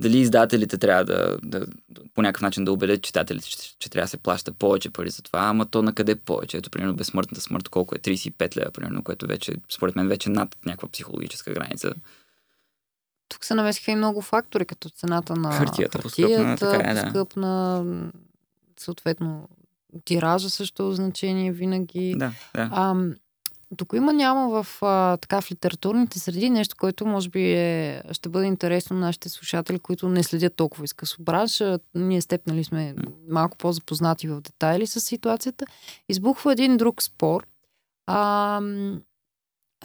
Дали 0.02 0.18
издателите 0.18 0.78
трябва 0.78 1.06
да, 1.06 1.38
да 1.44 1.66
по 2.14 2.22
някакъв 2.22 2.42
начин 2.42 2.66
да 2.66 2.72
убедят 2.72 3.02
читателите, 3.02 3.50
че, 3.50 3.58
че 3.80 3.90
трябва 3.90 4.06
да 4.06 4.10
се 4.10 4.18
плаща 4.18 4.52
повече 4.52 4.90
пари 4.90 5.10
за 5.10 5.22
това, 5.22 5.40
ама 5.40 5.66
то 5.66 5.82
на 5.82 5.94
къде 5.94 6.16
повече? 6.16 6.58
Ето, 6.58 6.70
примерно, 6.70 6.96
безсмъртната 6.96 7.42
смърт, 7.42 7.70
колко 7.70 7.96
е 7.96 8.00
35 8.00 8.58
лева, 8.58 8.72
примерно, 8.72 9.04
което 9.04 9.28
вече, 9.28 9.54
според 9.70 9.96
мен, 9.96 10.08
вече 10.08 10.30
над 10.30 10.56
някаква 10.66 10.90
психологическа 10.90 11.54
граница. 11.54 11.94
Тук 13.32 13.46
се 13.46 13.54
намесиха 13.54 13.92
и 13.92 13.96
много 13.96 14.22
фактори, 14.22 14.66
като 14.66 14.90
цената 14.90 15.36
на 15.36 15.52
Хартията, 15.52 16.02
хартията 16.02 16.58
поскъпна, 16.58 16.92
е, 16.92 16.94
да. 16.94 17.04
поскъпна, 17.04 17.86
съответно, 18.80 19.50
тиража 20.06 20.50
също 20.50 20.92
значение 20.92 21.52
винаги. 21.52 22.16
Да, 22.18 22.32
да. 22.56 22.70
А, 22.72 22.96
тук 23.78 23.94
има 23.96 24.14
няма 24.14 24.64
в, 24.64 24.84
а, 24.84 25.18
така, 25.18 25.42
в 25.42 25.52
литературните 25.52 26.20
среди 26.20 26.50
нещо, 26.50 26.76
което 26.80 27.06
може 27.06 27.30
би 27.30 27.54
е, 27.54 28.04
ще 28.12 28.30
бъде 28.30 28.46
интересно 28.46 28.96
на 28.96 29.06
нашите 29.06 29.30
слушатели, 29.30 29.80
които 29.80 30.10
не 30.10 30.24
следят 30.24 30.56
толкова 30.56 30.86
изкъсо 30.86 31.24
бранша. 31.24 31.80
Ние 31.96 32.22
с 32.22 32.28
теб 32.28 32.48
нали, 32.48 32.64
сме 32.64 32.96
малко 33.30 33.58
по-запознати 33.58 34.28
в 34.28 34.42
детайли 34.42 34.88
с 34.88 35.02
ситуацията. 35.02 35.66
Избухва 36.10 36.52
един 36.52 36.78
друг 36.78 37.04
спор. 37.04 37.48
А, 38.08 38.62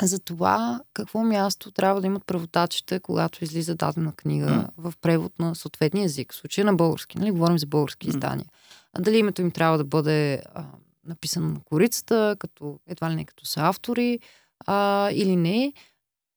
за 0.02 0.18
това 0.18 0.80
какво 0.94 1.24
място 1.24 1.70
трябва 1.70 2.00
да 2.00 2.06
имат 2.06 2.26
преводачите, 2.26 3.00
когато 3.00 3.44
излиза 3.44 3.74
дадена 3.74 4.12
книга 4.12 4.50
М. 4.50 4.68
в 4.76 4.94
превод 5.00 5.38
на 5.38 5.54
съответния 5.54 6.04
език. 6.04 6.32
В 6.32 6.36
случая 6.36 6.64
на 6.64 6.74
български, 6.74 7.18
нали? 7.18 7.30
Говорим 7.30 7.58
за 7.58 7.66
български 7.66 8.06
М. 8.06 8.10
издания. 8.10 8.46
А 8.92 9.00
дали 9.00 9.18
името 9.18 9.42
им 9.42 9.50
трябва 9.50 9.78
да 9.78 9.84
бъде 9.84 10.42
а, 10.54 10.64
написано 11.04 11.48
на 11.48 11.60
корицата, 11.64 12.36
като, 12.38 12.78
едва 12.86 13.10
ли 13.10 13.14
не 13.14 13.24
като 13.24 13.46
са 13.46 13.60
автори, 13.60 14.18
а, 14.66 15.10
или 15.12 15.36
не. 15.36 15.72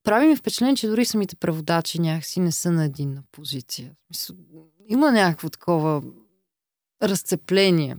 Прави 0.03 0.27
ми 0.27 0.35
впечатление, 0.35 0.75
че 0.75 0.87
дори 0.87 1.05
самите 1.05 1.35
преводачи 1.35 2.01
някакси 2.01 2.39
не 2.39 2.51
са 2.51 2.71
на 2.71 2.85
единна 2.85 3.23
позиция. 3.31 3.91
Има 4.87 5.11
някакво 5.11 5.49
такова 5.49 6.03
разцепление. 7.03 7.97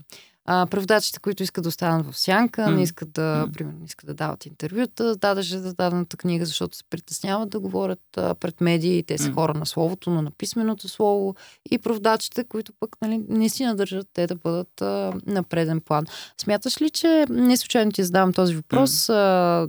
А, 0.53 0.67
преводачите, 0.67 1.21
които 1.21 1.43
искат 1.43 1.63
да 1.63 1.69
останат 1.69 2.07
в 2.07 2.19
сянка, 2.19 2.71
М. 2.71 2.77
не 2.77 2.83
искат 2.83 3.13
да, 3.13 3.45
М. 3.47 3.53
примерно, 3.53 3.79
не 3.79 3.85
искат 3.85 4.07
да 4.07 4.15
дават 4.15 4.47
интервюта, 4.47 5.17
дадеше 5.17 5.59
за 5.59 5.75
дадената 5.75 6.17
книга, 6.17 6.47
защото 6.47 6.77
се 6.77 6.85
притесняват 6.91 7.51
да 7.51 7.61
говорят 7.61 8.01
а, 8.17 8.35
пред 8.35 8.61
медии. 8.61 9.03
Те 9.03 9.19
са 9.19 9.29
М. 9.29 9.35
хора 9.35 9.55
на 9.55 9.67
словото, 9.67 10.11
но 10.11 10.23
на 10.23 10.31
писменото 10.31 10.89
слово. 10.89 11.35
И 11.71 11.79
преводачите, 11.79 12.45
които 12.45 12.73
пък 12.81 12.97
нали, 13.03 13.25
не 13.29 13.49
си 13.49 13.65
надържат 13.65 14.07
те 14.13 14.27
да 14.27 14.35
бъдат 14.35 14.83
а, 14.83 15.13
на 15.27 15.43
преден 15.43 15.81
план. 15.81 16.05
Смяташ 16.41 16.83
ли, 16.83 16.91
че, 16.91 17.27
не 17.31 17.57
случайно 17.57 17.93
ти 17.93 18.05
задавам 18.05 18.33
този 18.33 18.55
въпрос, 18.55 19.09
а, 19.09 19.69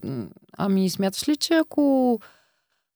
ами 0.58 0.90
смяташ 0.90 1.30
ли, 1.30 1.36
че 1.36 1.54
ако 1.54 2.20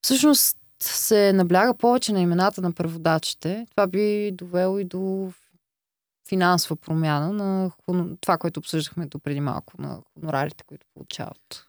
всъщност 0.01 0.57
се 0.81 1.33
набляга 1.33 1.73
повече 1.73 2.13
на 2.13 2.21
имената 2.21 2.61
на 2.61 2.71
преводачите, 2.71 3.67
това 3.71 3.87
би 3.87 4.31
довело 4.31 4.79
и 4.79 4.83
до 4.83 5.31
финансова 6.29 6.75
промяна 6.75 7.33
на 7.33 7.71
хоно- 7.85 8.17
това, 8.21 8.37
което 8.37 8.59
обсъждахме 8.59 9.05
до 9.05 9.19
преди 9.19 9.39
малко, 9.39 9.73
на 9.79 10.01
хонорарите, 10.13 10.63
които 10.67 10.85
получават. 10.93 11.67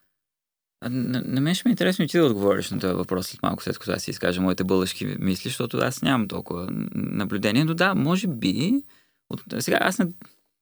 А, 0.81 0.89
на, 0.89 1.23
на 1.25 1.41
мен 1.41 1.55
ще 1.55 1.67
ми 1.67 1.71
е 1.71 1.73
интересно 1.73 2.05
и 2.05 2.07
ти 2.07 2.17
да 2.17 2.25
отговориш 2.25 2.71
на 2.71 2.79
този 2.79 2.93
въпрос 2.93 3.27
след 3.27 3.43
малко, 3.43 3.63
след 3.63 3.79
като 3.79 3.91
аз 3.91 4.03
си 4.03 4.11
изкажа 4.11 4.41
моите 4.41 4.63
бълъжки 4.63 5.05
мисли, 5.19 5.49
защото 5.49 5.77
аз 5.77 6.01
нямам 6.01 6.27
толкова 6.27 6.67
наблюдение, 6.95 7.65
но 7.65 7.73
да, 7.73 7.95
може 7.95 8.27
би. 8.27 8.83
От, 9.29 9.43
сега 9.59 9.77
аз 9.81 9.99
не, 9.99 10.07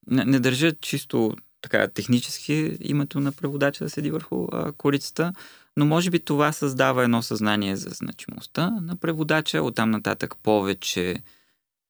не, 0.07 0.25
не 0.25 0.39
държа 0.39 0.75
чисто 0.75 1.33
така 1.61 1.87
технически 1.87 2.77
името 2.81 3.19
на 3.19 3.31
преводача 3.31 3.83
да 3.83 3.89
седи 3.89 4.11
върху 4.11 4.47
а, 4.51 4.71
корицата, 4.71 5.33
но 5.77 5.85
може 5.85 6.09
би 6.09 6.19
това 6.19 6.51
създава 6.51 7.03
едно 7.03 7.21
съзнание 7.21 7.75
за 7.75 7.89
значимостта 7.89 8.69
на 8.69 8.95
преводача, 8.95 9.61
оттам 9.61 9.91
нататък 9.91 10.35
повече 10.43 11.15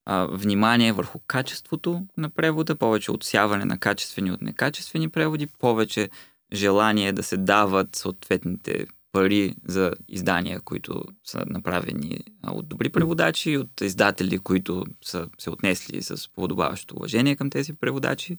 а, 0.05 0.25
внимание 0.25 0.93
върху 0.93 1.19
качеството 1.27 2.01
на 2.17 2.29
превода, 2.29 2.75
повече 2.75 3.11
отсяване 3.11 3.65
на 3.65 3.77
качествени 3.77 4.31
от 4.31 4.41
некачествени 4.41 5.09
преводи, 5.09 5.47
повече 5.47 6.09
желание 6.53 7.13
да 7.13 7.23
се 7.23 7.37
дават 7.37 7.95
съответните 7.95 8.85
пари 9.11 9.55
за 9.65 9.91
издания, 10.07 10.61
които 10.61 11.03
са 11.23 11.43
направени 11.47 12.19
от 12.47 12.67
добри 12.67 12.89
преводачи, 12.89 13.57
от 13.57 13.81
издатели, 13.81 14.39
които 14.39 14.85
са 15.01 15.29
се 15.37 15.49
отнесли 15.49 16.01
с 16.01 16.29
подобаващо 16.33 16.95
уважение 16.95 17.35
към 17.35 17.49
тези 17.49 17.73
преводачи. 17.73 18.37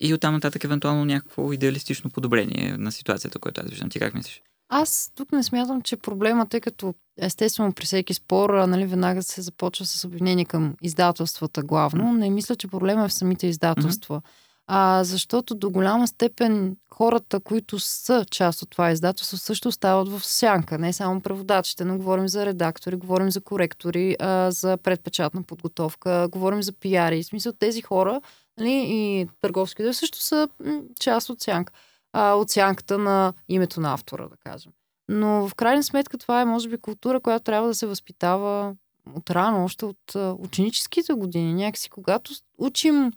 И 0.00 0.14
оттам 0.14 0.34
нататък 0.34 0.64
евентуално 0.64 1.04
някакво 1.04 1.52
идеалистично 1.52 2.10
подобрение 2.10 2.76
на 2.78 2.92
ситуацията, 2.92 3.38
която 3.38 3.60
аз 3.60 3.70
виждам. 3.70 3.90
Ти 3.90 3.98
как 3.98 4.14
мислиш? 4.14 4.42
Аз 4.74 5.12
тук 5.14 5.32
не 5.32 5.42
смятам, 5.42 5.82
че 5.82 5.96
проблемът, 5.96 6.50
тъй 6.50 6.60
като 6.60 6.94
естествено 7.18 7.72
при 7.72 7.84
всеки 7.84 8.14
спор, 8.14 8.50
нали, 8.50 8.86
веднага 8.86 9.22
се 9.22 9.42
започва 9.42 9.84
с 9.86 10.04
обвинение 10.04 10.44
към 10.44 10.74
издателствата 10.82 11.62
главно. 11.62 12.12
Не 12.12 12.30
мисля, 12.30 12.56
че 12.56 12.68
проблема 12.68 13.04
е 13.04 13.08
в 13.08 13.12
самите 13.12 13.46
издателства. 13.46 14.22
А, 14.66 15.04
защото 15.04 15.54
до 15.54 15.70
голяма 15.70 16.08
степен 16.08 16.76
хората, 16.94 17.40
които 17.40 17.78
са 17.78 18.24
част 18.30 18.62
от 18.62 18.70
това 18.70 18.90
издателство, 18.90 19.36
също 19.36 19.72
стават 19.72 20.08
в 20.08 20.24
сянка. 20.24 20.78
Не 20.78 20.92
само 20.92 21.20
преводачите, 21.20 21.84
но 21.84 21.96
говорим 21.96 22.28
за 22.28 22.46
редактори, 22.46 22.96
говорим 22.96 23.30
за 23.30 23.40
коректори, 23.40 24.16
а, 24.20 24.50
за 24.50 24.76
предпечатна 24.76 25.42
подготовка, 25.42 26.28
говорим 26.30 26.62
за 26.62 26.72
пиари. 26.72 27.22
В 27.22 27.26
смисъл 27.26 27.52
тези 27.52 27.82
хора 27.82 28.20
нали, 28.58 28.84
и 28.88 29.28
търговските 29.40 29.92
също 29.92 30.18
са 30.18 30.48
м, 30.64 30.80
част 31.00 31.30
от 31.30 31.40
сянка. 31.40 31.72
А, 32.12 32.32
от 32.32 32.50
сянката 32.50 32.98
на 32.98 33.32
името 33.48 33.80
на 33.80 33.92
автора, 33.92 34.28
да 34.28 34.36
кажем. 34.36 34.72
Но 35.08 35.48
в 35.48 35.54
крайна 35.54 35.82
сметка 35.82 36.18
това 36.18 36.40
е, 36.40 36.44
може 36.44 36.68
би, 36.68 36.78
култура, 36.78 37.20
която 37.20 37.44
трябва 37.44 37.68
да 37.68 37.74
се 37.74 37.86
възпитава 37.86 38.74
от 39.14 39.30
рано, 39.30 39.64
още 39.64 39.84
от 39.84 40.16
а, 40.16 40.34
ученическите 40.38 41.12
години. 41.12 41.54
Някакси, 41.54 41.90
когато 41.90 42.32
учим 42.58 43.12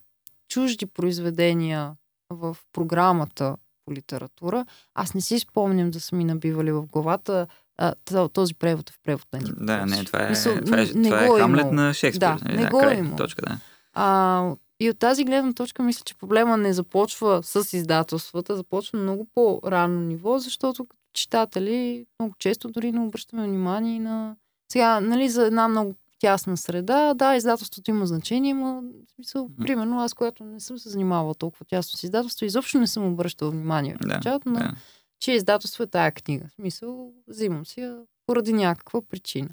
чужди 0.48 0.86
произведения 0.86 1.94
в 2.30 2.58
програмата 2.74 3.56
по 3.86 3.94
литература, 3.94 4.66
аз 4.96 5.14
не 5.14 5.22
си 5.22 5.40
спомням 5.40 5.92
да 5.92 6.00
са 6.00 6.16
ми 6.16 6.26
набивали 6.26 6.72
в 6.72 6.86
главата 6.86 7.48
а, 7.78 7.94
то- 8.06 8.30
този 8.30 8.54
превод 8.54 8.90
е 8.90 8.94
в 8.94 9.00
превод 9.04 9.26
на 9.34 9.40
Нико 9.40 9.56
Да, 9.60 9.86
не, 9.86 10.04
това 10.04 10.26
е, 10.26 10.30
Мисъл, 10.30 10.62
това 10.66 10.82
е, 10.82 10.86
не 10.86 11.10
това 11.10 11.24
е 11.24 11.28
го 11.28 11.38
е 11.38 11.40
Хамлет 11.40 11.72
на 11.72 11.94
Шекспир. 11.94 12.20
Да, 12.20 12.38
нали? 12.46 12.58
не 12.58 12.64
да, 12.64 12.70
го 12.70 12.80
е 12.80 12.82
край, 12.84 12.98
имало. 12.98 13.16
точка, 13.18 13.42
да. 13.42 13.58
А, 13.94 14.56
и 14.80 14.90
от 14.90 15.00
тази 15.00 15.24
гледна 15.24 15.54
точка 15.54 15.84
мисля, 15.84 16.02
че 16.06 16.16
проблема 16.16 16.58
не 16.58 16.74
започва 16.74 17.44
с 17.44 17.74
издателствата, 17.74 18.56
започва 18.56 19.00
много 19.00 19.28
по-рано 19.34 20.00
ниво, 20.00 20.40
защото 20.40 20.86
като 20.86 21.02
читатели 21.14 22.06
много 22.20 22.36
често 22.40 22.70
дори 22.70 22.92
не 22.92 23.00
обръщаме 23.00 23.48
внимание 23.48 24.00
на... 24.00 24.36
Сега, 24.72 25.00
нали, 25.00 25.30
за 25.30 25.46
една 25.46 25.68
много 25.68 25.96
тясна 26.20 26.58
среда, 26.58 27.14
да, 27.14 27.36
издателството 27.36 27.92
има 27.92 28.06
значение, 28.06 28.54
но 28.54 28.84
смисъл, 29.16 29.50
примерно 29.58 30.00
аз, 30.00 30.14
която 30.14 30.44
не 30.44 30.60
съм 30.60 30.78
се 30.80 30.90
занимавала 30.90 31.36
толкова 31.36 31.66
тясно 31.66 31.98
с 31.98 32.04
издателство, 32.04 32.46
изобщо 32.46 32.80
не 32.80 32.88
съм 32.88 33.14
обръщала 33.14 33.52
внимание 33.52 33.96
в 33.96 34.00
Да, 34.00 34.08
началото 34.08 34.50
на 34.50 34.60
да. 34.60 34.74
че 35.20 35.32
издателство 35.32 35.84
е 35.84 35.88
тая 35.88 36.12
книга. 36.12 36.46
В 36.48 36.52
смисъл, 36.52 37.14
взимам 37.28 37.66
си 37.66 37.82
я 37.82 37.98
поради 38.26 38.54
някаква 38.54 39.02
причина. 39.02 39.50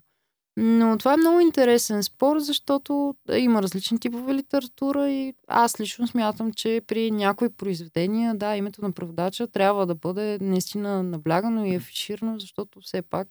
Но 0.56 0.98
това 0.98 1.14
е 1.14 1.16
много 1.16 1.40
интересен 1.40 2.02
спор, 2.02 2.38
защото 2.38 3.14
има 3.32 3.62
различни 3.62 3.98
типове 3.98 4.34
литература 4.34 5.10
и 5.10 5.34
аз 5.48 5.80
лично 5.80 6.06
смятам, 6.06 6.52
че 6.52 6.82
при 6.86 7.10
някои 7.10 7.48
произведения, 7.48 8.34
да, 8.34 8.56
името 8.56 8.82
на 8.82 8.92
преводача 8.92 9.46
трябва 9.46 9.86
да 9.86 9.94
бъде 9.94 10.38
наистина 10.40 11.02
наблягано 11.02 11.64
и 11.64 11.74
афиширано, 11.74 12.38
защото 12.38 12.80
все 12.80 13.02
пак, 13.02 13.28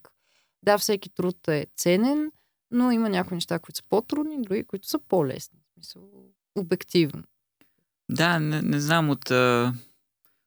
да, 0.63 0.77
всеки 0.77 1.09
труд 1.09 1.47
е 1.47 1.65
ценен, 1.77 2.31
но 2.71 2.91
има 2.91 3.09
някои 3.09 3.35
неща, 3.35 3.59
които 3.59 3.77
са 3.77 3.83
по-трудни, 3.89 4.41
други, 4.41 4.63
които 4.63 4.87
са 4.87 4.99
по-лесни. 4.99 5.59
Обективно. 6.55 7.23
Да, 8.09 8.39
не, 8.39 8.61
не 8.61 8.79
знам 8.79 9.09
от... 9.09 9.31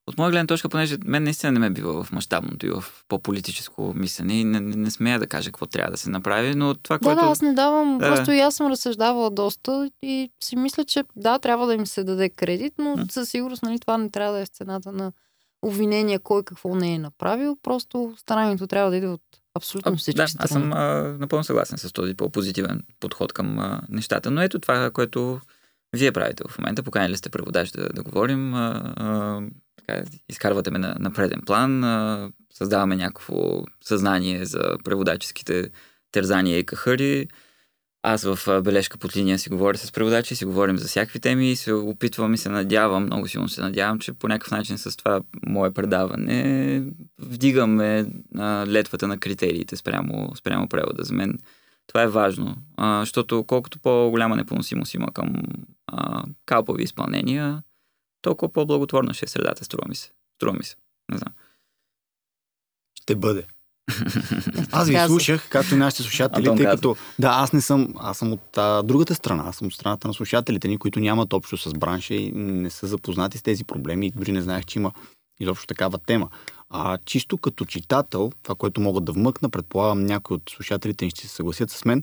а, 0.07 0.11
От 0.11 0.19
моя 0.19 0.31
гледна 0.31 0.47
точка, 0.47 0.69
понеже 0.69 0.97
мен 1.05 1.23
наистина 1.23 1.53
не 1.53 1.59
ме 1.59 1.71
бива 1.71 2.05
в 2.05 2.13
мащабното 2.13 2.67
и 2.67 2.71
в 2.71 2.85
по-политическо 3.09 3.93
мислене 3.97 4.41
и 4.41 4.45
не, 4.45 4.61
не, 4.61 4.77
не 4.77 4.91
смея 4.91 5.19
да 5.19 5.27
кажа 5.27 5.51
какво 5.51 5.67
трябва 5.67 5.91
да 5.91 5.97
се 5.97 6.11
направи, 6.11 6.55
но 6.55 6.75
това, 6.75 6.99
Да, 6.99 7.05
което... 7.05 7.21
да, 7.21 7.27
аз 7.27 7.43
не 7.43 7.55
давам. 7.55 7.99
Да. 7.99 8.15
Просто 8.15 8.33
и 8.33 8.41
аз 8.41 8.55
съм 8.55 8.67
разсъждавала 8.67 9.31
доста 9.31 9.91
и 10.03 10.31
си 10.43 10.57
мисля, 10.57 10.85
че 10.85 11.05
да, 11.17 11.39
трябва 11.39 11.67
да 11.67 11.75
им 11.75 11.87
се 11.87 12.05
даде 12.05 12.29
кредит, 12.29 12.75
но 12.79 12.97
М. 12.97 13.07
със 13.11 13.29
сигурност 13.29 13.63
нали, 13.63 13.81
това 13.81 13.99
не 13.99 14.11
трябва 14.11 14.33
да 14.33 14.41
е 14.41 14.47
сцената 14.47 14.93
на 14.93 15.13
обвинения 15.63 16.19
кой 16.19 16.43
какво 16.43 16.75
не 16.75 16.95
е 16.95 16.99
направил. 16.99 17.57
Просто 17.63 18.15
старанието 18.17 18.67
трябва 18.67 18.91
да 18.91 18.97
иде 18.97 19.07
от 19.07 19.23
абсолютно 19.55 19.97
всички 19.97 20.17
да, 20.17 20.29
страни. 20.29 20.45
аз 20.45 20.51
съм 20.51 20.73
а, 20.73 21.17
напълно 21.19 21.45
съгласен 21.45 21.79
с 21.79 21.93
този 21.93 22.15
по-позитивен 22.15 22.83
подход 23.01 23.33
към 23.33 23.59
а, 23.59 23.81
нещата. 23.89 24.31
Но 24.31 24.43
ето 24.43 24.59
това, 24.59 24.91
което 24.91 25.41
вие 25.97 26.13
правите 26.13 26.45
в 26.49 26.59
момента. 26.59 26.83
Поканили 26.83 27.17
сте 27.17 27.31
преводач 27.31 27.71
да, 27.71 27.89
да 27.89 28.03
говорим. 28.03 28.55
А, 28.55 28.95
а, 28.97 29.41
така, 29.77 30.03
изкарвате 30.29 30.71
ме 30.71 30.79
на, 30.79 30.97
на 30.99 31.13
преден 31.13 31.41
план. 31.47 31.85
А, 31.85 32.31
създаваме 32.55 32.97
някакво 32.97 33.63
съзнание 33.85 34.45
за 34.45 34.77
преводаческите 34.85 35.71
тързания 36.13 36.59
и 36.59 36.67
кахъри. 36.67 37.29
Аз 38.07 38.25
в 38.25 38.63
бележка 38.63 38.99
под 38.99 39.17
линия 39.17 39.39
си 39.39 39.49
говоря 39.49 39.79
с 39.79 39.93
преводачи, 39.93 40.37
си 40.37 40.45
говорим 40.45 40.79
за 40.79 40.89
всякакви 40.89 41.21
теми 41.21 41.51
и 41.51 41.57
се 41.57 41.73
опитвам 41.73 42.35
и 42.35 42.39
се 42.39 42.49
надявам, 42.49 43.05
много 43.05 43.29
силно 43.29 43.49
се 43.49 43.61
надявам, 43.61 43.99
че 43.99 44.13
по 44.13 44.29
някакъв 44.29 44.51
начин 44.51 44.79
с 44.79 44.97
това 44.97 45.21
мое 45.47 45.71
предаване 45.71 46.83
вдигаме 47.19 48.07
а, 48.39 48.67
летвата 48.67 49.09
на 49.09 49.19
критериите 49.19 49.77
спрямо, 49.77 50.33
спрямо 50.37 50.69
превода. 50.69 51.05
За 51.05 51.15
мен 51.15 51.39
това 51.87 52.03
е 52.03 52.09
важно, 52.09 52.57
а, 52.77 53.01
защото 53.01 53.45
колкото 53.45 53.79
по-голяма 53.79 54.37
непоносимост 54.37 54.95
има 54.95 55.13
към 55.13 55.35
а, 55.87 56.25
калпови 56.47 56.83
изпълнения, 56.83 57.63
толкова 58.25 58.53
по-благотворна 58.53 59.15
ще 59.15 59.25
е 59.25 59.29
средата, 59.29 59.65
струва 59.65 59.89
ми 59.89 59.95
се. 59.95 60.11
Струва 60.37 60.57
ми 60.59 60.65
се. 60.65 60.77
Не 61.13 61.19
знам. 61.19 61.33
Ще 63.03 63.17
бъде. 63.17 63.47
Аз 64.73 64.89
ви 64.89 64.97
слушах, 65.07 65.49
както 65.49 65.75
и 65.75 65.79
нашите 65.79 66.03
слушатели, 66.03 66.57
тъй 66.57 66.67
като 66.67 66.97
да, 67.19 67.29
аз 67.29 67.53
не 67.53 67.61
съм, 67.61 67.95
аз 67.99 68.19
съм 68.19 68.33
от 68.33 68.59
а, 68.59 68.83
другата 68.83 69.15
страна, 69.15 69.45
аз 69.47 69.57
съм 69.57 69.67
от 69.67 69.75
страната 69.75 70.09
на 70.09 70.15
слушателите 70.15 70.69
ни, 70.69 70.79
които 70.79 71.01
нямат 71.01 71.33
общо 71.33 71.57
с 71.57 71.73
бранша 71.73 72.15
и 72.15 72.33
не 72.33 72.71
са 72.71 72.87
запознати 72.87 73.39
с 73.39 73.43
тези 73.43 73.65
проблеми 73.65 74.07
и 74.07 74.11
дори 74.11 74.33
не 74.33 74.43
знаех, 74.43 74.65
че 74.65 74.79
има 74.79 74.93
изобщо 75.41 75.67
такава 75.67 75.99
тема. 75.99 76.29
А 76.71 76.99
чисто 77.05 77.39
като 77.39 77.65
читател, 77.65 78.33
това, 78.43 78.55
което 78.55 78.81
мога 78.81 79.01
да 79.01 79.13
вмъкна, 79.13 79.51
предполагам 79.51 80.05
някои 80.05 80.35
от 80.35 80.43
слушателите 80.51 81.05
ни 81.05 81.11
ще 81.11 81.29
се 81.29 81.35
съгласят 81.35 81.71
с 81.71 81.85
мен, 81.85 82.03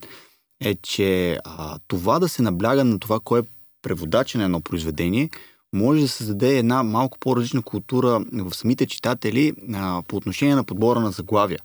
е, 0.64 0.76
че 0.76 1.40
а, 1.44 1.80
това 1.88 2.20
да 2.20 2.30
се 2.30 2.42
набляга 2.42 2.84
на 2.84 3.00
това, 3.00 3.20
кой 3.20 3.40
е 3.40 3.44
преводач 3.82 4.34
на 4.34 4.44
едно 4.44 4.62
произведение, 4.62 5.30
може 5.74 6.02
да 6.02 6.08
създаде 6.08 6.58
една 6.58 6.84
малко 6.84 7.20
по-различна 7.20 7.62
култура 7.62 8.26
в 8.34 8.54
самите 8.56 8.86
читатели 8.86 9.54
а, 9.74 10.04
по 10.08 10.16
отношение 10.16 10.56
на 10.56 10.64
подбора 10.64 11.00
на 11.00 11.12
заглавия. 11.12 11.60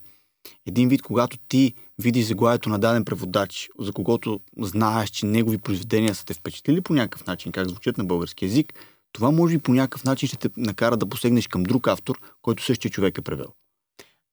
Един 0.66 0.88
вид, 0.88 1.02
когато 1.02 1.38
ти 1.48 1.74
видиш 1.98 2.26
заглавието 2.26 2.68
на 2.68 2.78
даден 2.78 3.04
преводач, 3.04 3.68
за 3.78 3.92
когото 3.92 4.40
знаеш, 4.61 5.11
че 5.11 5.26
негови 5.26 5.59
произведения 5.59 6.14
са 6.14 6.24
те 6.24 6.34
впечатлили 6.34 6.80
по 6.80 6.92
някакъв 6.92 7.26
начин, 7.26 7.52
как 7.52 7.68
звучат 7.68 7.98
на 7.98 8.04
български 8.04 8.44
язик, 8.44 8.74
това 9.12 9.30
може 9.30 9.57
би 9.57 9.62
по 9.62 9.72
някакъв 9.72 10.04
начин 10.04 10.26
ще 10.26 10.36
те 10.36 10.50
накара 10.57 10.96
да 10.96 11.07
посегнеш 11.07 11.46
към 11.46 11.62
друг 11.62 11.88
автор, 11.88 12.20
който 12.42 12.64
същия 12.64 12.90
човек 12.90 13.18
е 13.18 13.22
превел. 13.22 13.52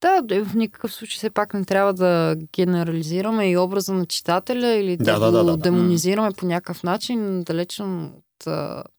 Да, 0.04 0.46
в 0.46 0.56
никакъв 0.56 0.94
случай 0.94 1.18
все 1.18 1.30
пак 1.30 1.54
не 1.54 1.66
трябва 1.66 1.94
да 1.94 2.36
генерализираме 2.54 3.52
и 3.52 3.58
образа 3.58 3.94
на 3.94 4.06
читателя 4.06 4.68
или 4.68 4.98
да, 4.98 5.04
Да, 5.04 5.20
да, 5.20 5.26
го 5.26 5.32
да, 5.32 5.44
да, 5.44 5.52
да. 5.52 5.58
демонизираме 5.58 6.32
по 6.38 6.46
някакъв 6.46 6.84
начин, 6.84 7.44
далечен 7.44 8.06
от 8.06 8.46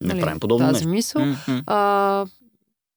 Не 0.00 0.20
правим 0.20 0.40
подобно 0.40 0.66
тази 0.66 0.74
нещо. 0.74 0.88
мисъл. 0.88 1.26
М-м. 1.26 1.62
А, 1.66 2.26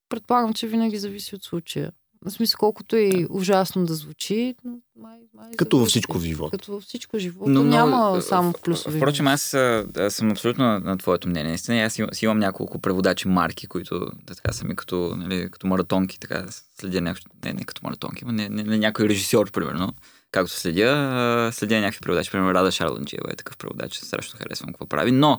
предполагам, 0.08 0.54
че 0.54 0.66
винаги 0.66 0.98
зависи 0.98 1.34
от 1.34 1.44
случая. 1.44 1.92
В 2.24 2.30
смисъл, 2.30 2.58
колкото 2.58 2.96
и 2.96 3.26
ужасно 3.30 3.86
да 3.86 3.94
звучи, 3.94 4.54
но 4.64 4.72
май, 4.96 5.18
май 5.34 5.50
Като 5.56 5.78
във 5.78 5.88
всичко 5.88 6.18
в 6.18 6.22
живота. 6.22 6.58
Като 6.58 6.72
във 6.72 6.82
всичко 6.82 7.16
в 7.16 7.20
живота. 7.20 7.50
Но, 7.50 7.64
няма 7.64 8.22
само 8.22 8.52
плюсови. 8.52 8.96
Впрочем, 8.96 9.26
аз, 9.26 9.54
аз 9.98 10.14
съм 10.14 10.30
абсолютно 10.30 10.64
на, 10.64 10.80
на 10.80 10.98
твоето 10.98 11.28
мнение. 11.28 11.48
Наистина, 11.48 11.78
аз 11.78 11.98
имам, 11.98 12.10
си 12.12 12.24
имам 12.24 12.38
няколко 12.38 12.78
преводачи 12.78 13.28
марки, 13.28 13.66
които 13.66 13.98
да, 13.98 14.34
така 14.34 14.52
са 14.52 14.64
ми 14.64 14.76
като, 14.76 15.14
нали, 15.16 15.50
като 15.50 15.66
маратонки, 15.66 16.20
така 16.20 16.46
следя 16.80 17.00
някакви, 17.00 17.24
не, 17.44 17.52
не 17.52 17.64
като 17.64 17.80
маратонки, 17.84 18.24
но 18.24 18.32
не, 18.32 18.48
не, 18.48 18.62
не, 18.62 18.78
някой 18.78 19.08
режисьор, 19.08 19.50
примерно. 19.50 19.92
Както 20.30 20.52
следя, 20.52 21.50
следя 21.52 21.80
някакви 21.80 22.00
преводачи. 22.00 22.30
Примерно 22.30 22.54
Рада 22.54 22.72
Шарланджиева 22.72 23.32
е 23.32 23.36
такъв 23.36 23.56
преводач, 23.56 23.96
страшно 23.96 24.38
харесвам 24.38 24.72
какво 24.72 24.86
прави. 24.86 25.10
Но 25.10 25.38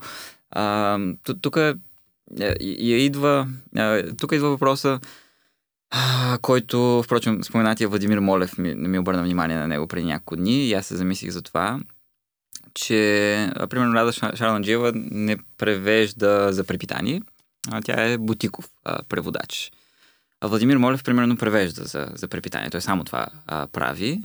а, 0.52 1.00
ту- 1.24 1.40
тук 1.42 1.58
е, 1.58 1.76
идва, 2.62 3.48
а, 3.76 4.04
тук 4.18 4.32
идва 4.32 4.50
въпроса, 4.50 5.00
който, 6.42 7.04
впрочем, 7.06 7.44
споменатия 7.44 7.90
Владимир 7.90 8.20
Молев 8.20 8.58
ми, 8.58 8.76
ми 8.76 9.00
обърна 9.00 9.24
внимание 9.24 9.58
на 9.58 9.68
него 9.68 9.88
преди 9.88 10.06
няколко 10.06 10.36
дни 10.36 10.66
и 10.66 10.74
аз 10.74 10.86
се 10.86 10.96
замислих 10.96 11.32
за 11.32 11.42
това, 11.42 11.80
че, 12.74 13.52
примерно, 13.70 13.94
Рада 13.94 14.12
Ша- 14.12 14.36
Шарланджиева 14.36 14.92
не 14.96 15.38
превежда 15.58 16.54
за 16.54 16.64
препитание, 16.64 17.22
а 17.72 17.82
тя 17.82 18.04
е 18.04 18.18
бутиков 18.18 18.70
а, 18.86 19.04
преводач. 19.04 19.72
А 20.42 20.48
Владимир 20.48 20.78
Молев, 20.78 21.04
примерно, 21.04 21.38
превежда 21.38 21.86
за, 21.86 22.08
за 22.16 22.28
препитание. 22.28 22.70
Той 22.70 22.82
само 22.82 23.04
това 23.04 23.28
а, 23.48 23.68
прави. 23.68 24.22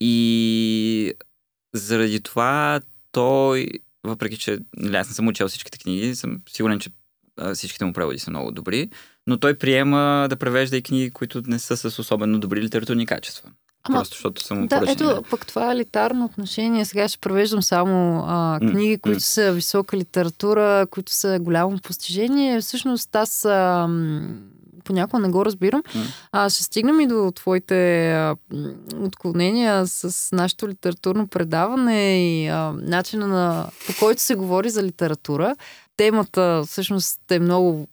И 0.00 1.12
заради 1.74 2.20
това 2.20 2.80
той, 3.12 3.68
въпреки 4.04 4.36
че 4.36 4.58
нали, 4.76 4.96
аз 4.96 5.08
не 5.08 5.14
съм 5.14 5.28
учил 5.28 5.48
всичките 5.48 5.78
книги, 5.78 6.14
съм 6.14 6.40
сигурен, 6.48 6.80
че 6.80 6.90
а, 7.36 7.54
всичките 7.54 7.84
му 7.84 7.92
преводи 7.92 8.18
са 8.18 8.30
много 8.30 8.50
добри, 8.50 8.90
но 9.26 9.36
той 9.36 9.54
приема 9.54 10.26
да 10.30 10.36
превежда 10.36 10.76
и 10.76 10.82
книги, 10.82 11.10
които 11.10 11.42
не 11.46 11.58
са 11.58 11.76
с 11.76 11.98
особено 11.98 12.38
добри 12.38 12.62
литературни 12.62 13.06
качества. 13.06 13.50
Ама, 13.88 13.98
Просто 13.98 14.14
защото 14.14 14.42
са 14.42 14.54
му 14.54 14.66
Да, 14.66 14.78
поръчани. 14.78 15.10
ето, 15.10 15.22
пък 15.30 15.46
това 15.46 15.68
е 15.68 15.74
елитарно 15.74 16.24
отношение. 16.24 16.84
Сега 16.84 17.08
ще 17.08 17.18
превеждам 17.18 17.62
само 17.62 18.24
а, 18.26 18.58
книги, 18.60 18.98
които 18.98 19.20
са 19.20 19.52
висока 19.52 19.96
литература, 19.96 20.86
които 20.90 21.12
са 21.12 21.38
голямо 21.40 21.78
постижение. 21.82 22.60
Всъщност 22.60 23.16
аз 23.16 23.44
а, 23.44 23.88
понякога 24.84 25.22
не 25.22 25.28
го 25.28 25.44
разбирам. 25.44 25.82
А, 26.32 26.50
ще 26.50 26.62
стигнем 26.62 27.00
и 27.00 27.06
до 27.06 27.32
твоите 27.34 28.10
а, 28.12 28.36
отклонения 28.96 29.86
с 29.86 30.32
нашето 30.32 30.68
литературно 30.68 31.26
предаване 31.28 32.26
и 32.26 32.48
а, 32.48 32.72
начина 32.72 33.26
на, 33.26 33.66
по 33.86 33.92
който 33.98 34.22
се 34.22 34.34
говори 34.34 34.70
за 34.70 34.82
литература. 34.82 35.56
Темата 35.96 36.62
всъщност 36.66 37.20
е 37.30 37.38
много 37.38 37.88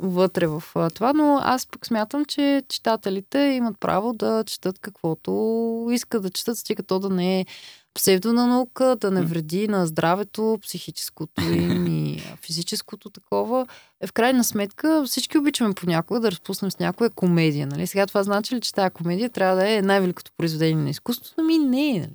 вътре 0.00 0.46
в 0.46 0.62
това, 0.94 1.12
но 1.12 1.38
аз 1.42 1.66
пък 1.66 1.86
смятам, 1.86 2.24
че 2.24 2.62
читателите 2.68 3.38
имат 3.38 3.80
право 3.80 4.12
да 4.12 4.44
четат 4.46 4.78
каквото 4.78 5.88
искат 5.92 6.22
да 6.22 6.30
четат, 6.30 6.58
стига 6.58 6.82
то 6.82 6.98
да 6.98 7.10
не 7.10 7.40
е 7.40 7.46
псевдонаука, 7.94 8.96
да 9.00 9.10
не 9.10 9.22
вреди 9.22 9.68
на 9.68 9.86
здравето, 9.86 10.58
психическото 10.62 11.42
им 11.42 11.86
и 11.86 12.22
физическото 12.42 13.10
такова. 13.10 13.66
Е, 14.00 14.06
в 14.06 14.12
крайна 14.12 14.44
сметка 14.44 15.04
всички 15.06 15.38
обичаме 15.38 15.74
понякога 15.74 16.20
да 16.20 16.30
разпуснем 16.30 16.70
с 16.70 16.78
някоя 16.78 17.10
комедия. 17.10 17.66
Нали? 17.66 17.86
Сега 17.86 18.06
това 18.06 18.22
значи 18.22 18.54
ли, 18.54 18.60
че 18.60 18.74
тази 18.74 18.90
комедия 18.90 19.30
трябва 19.30 19.56
да 19.56 19.72
е 19.72 19.82
най-великото 19.82 20.32
произведение 20.36 20.82
на 20.84 20.90
изкуството? 20.90 21.34
Ами 21.38 21.58
не. 21.58 21.92
нали? 22.00 22.10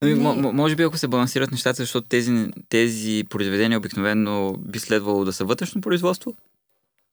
Ами, 0.00 0.14
м- 0.14 0.34
м- 0.34 0.52
може 0.52 0.76
би 0.76 0.82
ако 0.82 0.98
се 0.98 1.08
балансират 1.08 1.50
нещата, 1.50 1.82
защото 1.82 2.08
тези, 2.08 2.46
тези 2.68 3.24
произведения 3.30 3.78
обикновено 3.78 4.56
би 4.58 4.78
следвало 4.78 5.24
да 5.24 5.32
са 5.32 5.44
вътрешно 5.44 5.80
производство. 5.80 6.34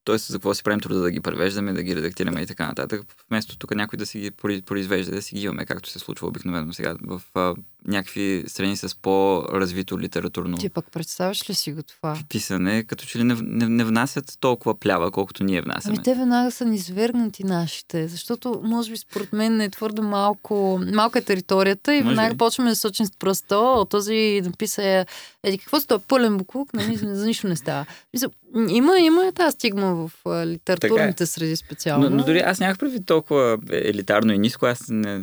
Тоест, 0.06 0.28
за 0.28 0.38
какво 0.38 0.54
си 0.54 0.64
правим 0.64 0.80
труда 0.80 1.00
да 1.00 1.12
ги 1.12 1.20
превеждаме, 1.20 1.74
да 1.74 1.84
ги 1.84 1.96
редактираме 1.96 2.42
и 2.42 2.46
така 2.46 2.68
нататък. 2.68 3.02
Вместо 3.30 3.58
тук 3.58 3.76
някой 3.76 3.98
да 3.98 4.06
си 4.06 4.20
ги 4.20 4.32
произ- 4.32 4.62
произвежда, 4.62 5.12
да 5.12 5.22
си 5.22 5.36
ги 5.36 5.42
имаме, 5.42 5.66
както 5.66 5.90
се 5.90 6.00
случва 6.00 6.28
обикновено 6.28 6.74
сега 6.74 6.96
в 7.02 7.22
а, 7.36 7.56
някакви 7.88 8.44
страни 8.48 8.78
с 8.78 8.96
по-развито 9.02 10.00
литературно 10.00 10.58
ти 10.58 10.70
пък 10.70 10.92
представяш 10.92 11.50
ли 11.50 11.54
си 11.54 11.74
го 11.74 11.84
това? 11.84 12.18
писане, 12.30 12.84
като 12.84 13.06
че 13.06 13.20
ли 13.20 13.24
не, 13.24 13.38
не, 13.42 13.70
не 13.70 13.84
внасят 13.84 14.38
толкова 14.40 14.80
плява, 14.80 15.12
колкото 15.12 15.44
ние 15.44 15.62
внасяме. 15.62 15.96
Ами 15.96 16.04
те 16.04 16.16
веднага 16.16 16.52
са 16.52 16.66
ни 16.66 16.76
извергнати 16.76 17.44
нашите, 17.44 18.08
защото 18.08 18.62
може 18.64 18.92
би 18.92 18.98
според 18.98 19.34
мен 19.34 19.62
е 19.62 19.70
твърде 19.70 20.02
малко, 20.02 20.82
малка 20.94 21.20
е 21.20 21.22
територията 21.22 21.96
и 21.96 22.02
Може 22.02 22.08
веднага 22.08 22.38
почваме 22.38 22.70
да 22.70 22.76
сочим 22.76 23.06
с 23.06 23.12
пръста, 23.12 23.58
о, 23.58 23.86
този 23.86 24.42
написа 24.44 24.84
е, 24.84 25.06
еди 25.44 25.58
какво 25.58 25.80
си, 25.80 25.88
той 25.88 25.98
е 25.98 26.02
пълен 26.08 26.38
буклук, 26.38 26.74
нали, 26.74 26.96
за 26.96 27.26
нищо 27.26 27.48
не 27.48 27.56
става. 27.56 27.86
Мисля, 28.14 28.30
има, 28.70 29.00
има 29.00 29.28
е 29.28 29.32
тази 29.32 29.54
стигма 29.54 29.94
в 29.96 30.12
литературните 30.46 31.26
среди 31.26 31.56
специално. 31.56 32.10
Но, 32.10 32.16
но 32.16 32.24
дори 32.24 32.40
аз 32.40 32.60
нямах 32.60 32.78
предвид 32.78 33.06
толкова 33.06 33.58
елитарно 33.72 34.34
и 34.34 34.38
ниско. 34.38 34.66
Аз 34.66 34.86
не, 34.90 35.20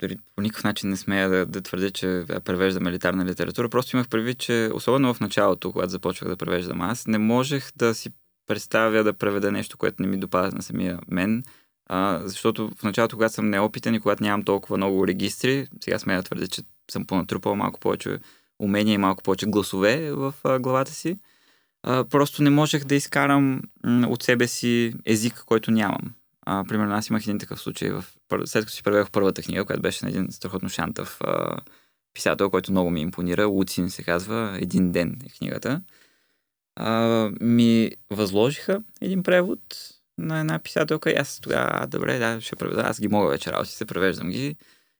дори 0.00 0.16
по 0.36 0.42
никакъв 0.42 0.64
начин 0.64 0.90
не 0.90 0.96
смея 0.96 1.28
да, 1.28 1.46
да 1.46 1.60
твърдя, 1.60 1.90
че 1.90 2.24
превеждам 2.44 2.86
елитарна 2.86 3.24
литература. 3.24 3.68
Просто 3.68 3.96
имах 3.96 4.08
предвид, 4.08 4.38
че 4.38 4.70
особено 4.74 5.14
в 5.14 5.20
началото, 5.20 5.72
когато 5.72 5.90
започвах 5.90 6.28
да 6.28 6.36
превеждам 6.36 6.80
аз, 6.80 7.06
не 7.06 7.18
можех 7.18 7.70
да 7.76 7.94
си 7.94 8.10
представя 8.46 9.04
да 9.04 9.12
преведа 9.12 9.52
нещо, 9.52 9.78
което 9.78 10.02
не 10.02 10.08
ми 10.08 10.16
допада 10.16 10.56
на 10.56 10.62
самия 10.62 10.98
мен. 11.08 11.42
А, 11.88 12.20
защото 12.24 12.70
в 12.78 12.82
началото, 12.82 13.16
когато 13.16 13.34
съм 13.34 13.50
неопитен 13.50 13.94
и 13.94 14.00
когато 14.00 14.22
нямам 14.22 14.44
толкова 14.44 14.76
много 14.76 15.06
регистри, 15.06 15.68
сега 15.80 15.98
смея 15.98 16.18
да 16.18 16.22
твърдя, 16.22 16.46
че 16.46 16.62
съм 16.90 17.06
понатрупал 17.06 17.56
малко 17.56 17.80
повече 17.80 18.18
умения 18.58 18.94
и 18.94 18.98
малко 18.98 19.22
повече 19.22 19.46
гласове 19.46 20.12
в 20.12 20.34
а, 20.44 20.58
главата 20.58 20.92
си. 20.92 21.16
Просто 21.82 22.42
не 22.42 22.50
можех 22.50 22.84
да 22.84 22.94
изкарам 22.94 23.62
от 24.06 24.22
себе 24.22 24.46
си 24.46 24.94
език, 25.06 25.42
който 25.46 25.70
нямам. 25.70 26.14
А, 26.46 26.64
примерно 26.68 26.94
аз 26.94 27.08
имах 27.08 27.22
един 27.22 27.38
такъв 27.38 27.60
случай, 27.60 27.90
в, 27.90 28.04
след 28.44 28.64
като 28.64 28.72
си 28.72 28.82
преведох 28.82 29.10
първата 29.10 29.42
книга, 29.42 29.64
която 29.64 29.82
беше 29.82 30.04
на 30.04 30.10
един 30.10 30.26
страхотно 30.30 30.68
шантав 30.68 31.18
а, 31.20 31.56
писател, 32.14 32.50
който 32.50 32.72
много 32.72 32.90
ми 32.90 33.00
импонира. 33.00 33.46
Луцин 33.46 33.90
се 33.90 34.02
казва, 34.02 34.58
Един 34.60 34.92
ден 34.92 35.16
е 35.26 35.28
книгата. 35.28 35.82
А, 36.76 37.30
ми 37.40 37.90
възложиха 38.10 38.82
един 39.00 39.22
превод 39.22 39.60
на 40.18 40.40
една 40.40 40.58
писателка 40.58 41.10
и 41.10 41.14
аз 41.14 41.40
тогава, 41.40 41.86
добре, 41.86 42.18
да, 42.18 42.40
ще 42.40 42.56
преведа, 42.56 42.82
аз 42.86 43.00
ги 43.00 43.08
мога 43.08 43.28
вече 43.28 43.52
работи, 43.52 43.70
се 43.70 43.84
превеждам 43.84 44.30
ги. 44.30 44.56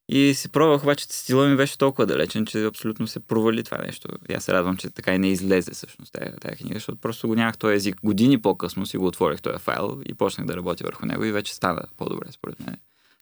И 0.09 0.35
си 0.35 0.49
пробвах, 0.49 0.83
обаче 0.83 1.05
стила 1.09 1.49
ми 1.49 1.57
беше 1.57 1.79
толкова 1.79 2.07
далечен, 2.07 2.47
че 2.47 2.65
абсолютно 2.65 3.07
се 3.07 3.21
провали 3.21 3.65
това 3.65 3.79
нещо. 3.79 4.09
И 4.29 4.35
аз 4.35 4.45
се 4.45 4.53
радвам, 4.53 4.77
че 4.77 4.91
така 4.91 5.15
и 5.15 5.19
не 5.19 5.29
излезе 5.29 5.71
всъщност 5.71 6.13
тази, 6.13 6.37
тази 6.41 6.57
книга, 6.57 6.75
защото 6.75 6.99
просто 6.99 7.29
го 7.29 7.35
нямах 7.35 7.59
този 7.59 7.75
език. 7.75 7.97
Години 8.05 8.43
по-късно 8.43 8.87
си 8.87 8.97
го 8.97 9.07
отворих 9.07 9.41
този 9.43 9.59
файл 9.59 10.01
и 10.07 10.15
почнах 10.15 10.47
да 10.47 10.57
работя 10.57 10.85
върху 10.85 11.07
него 11.07 11.25
и 11.25 11.33
вече 11.33 11.55
стана 11.55 11.83
по-добре, 11.97 12.27
според 12.33 12.61
мен. 12.67 12.77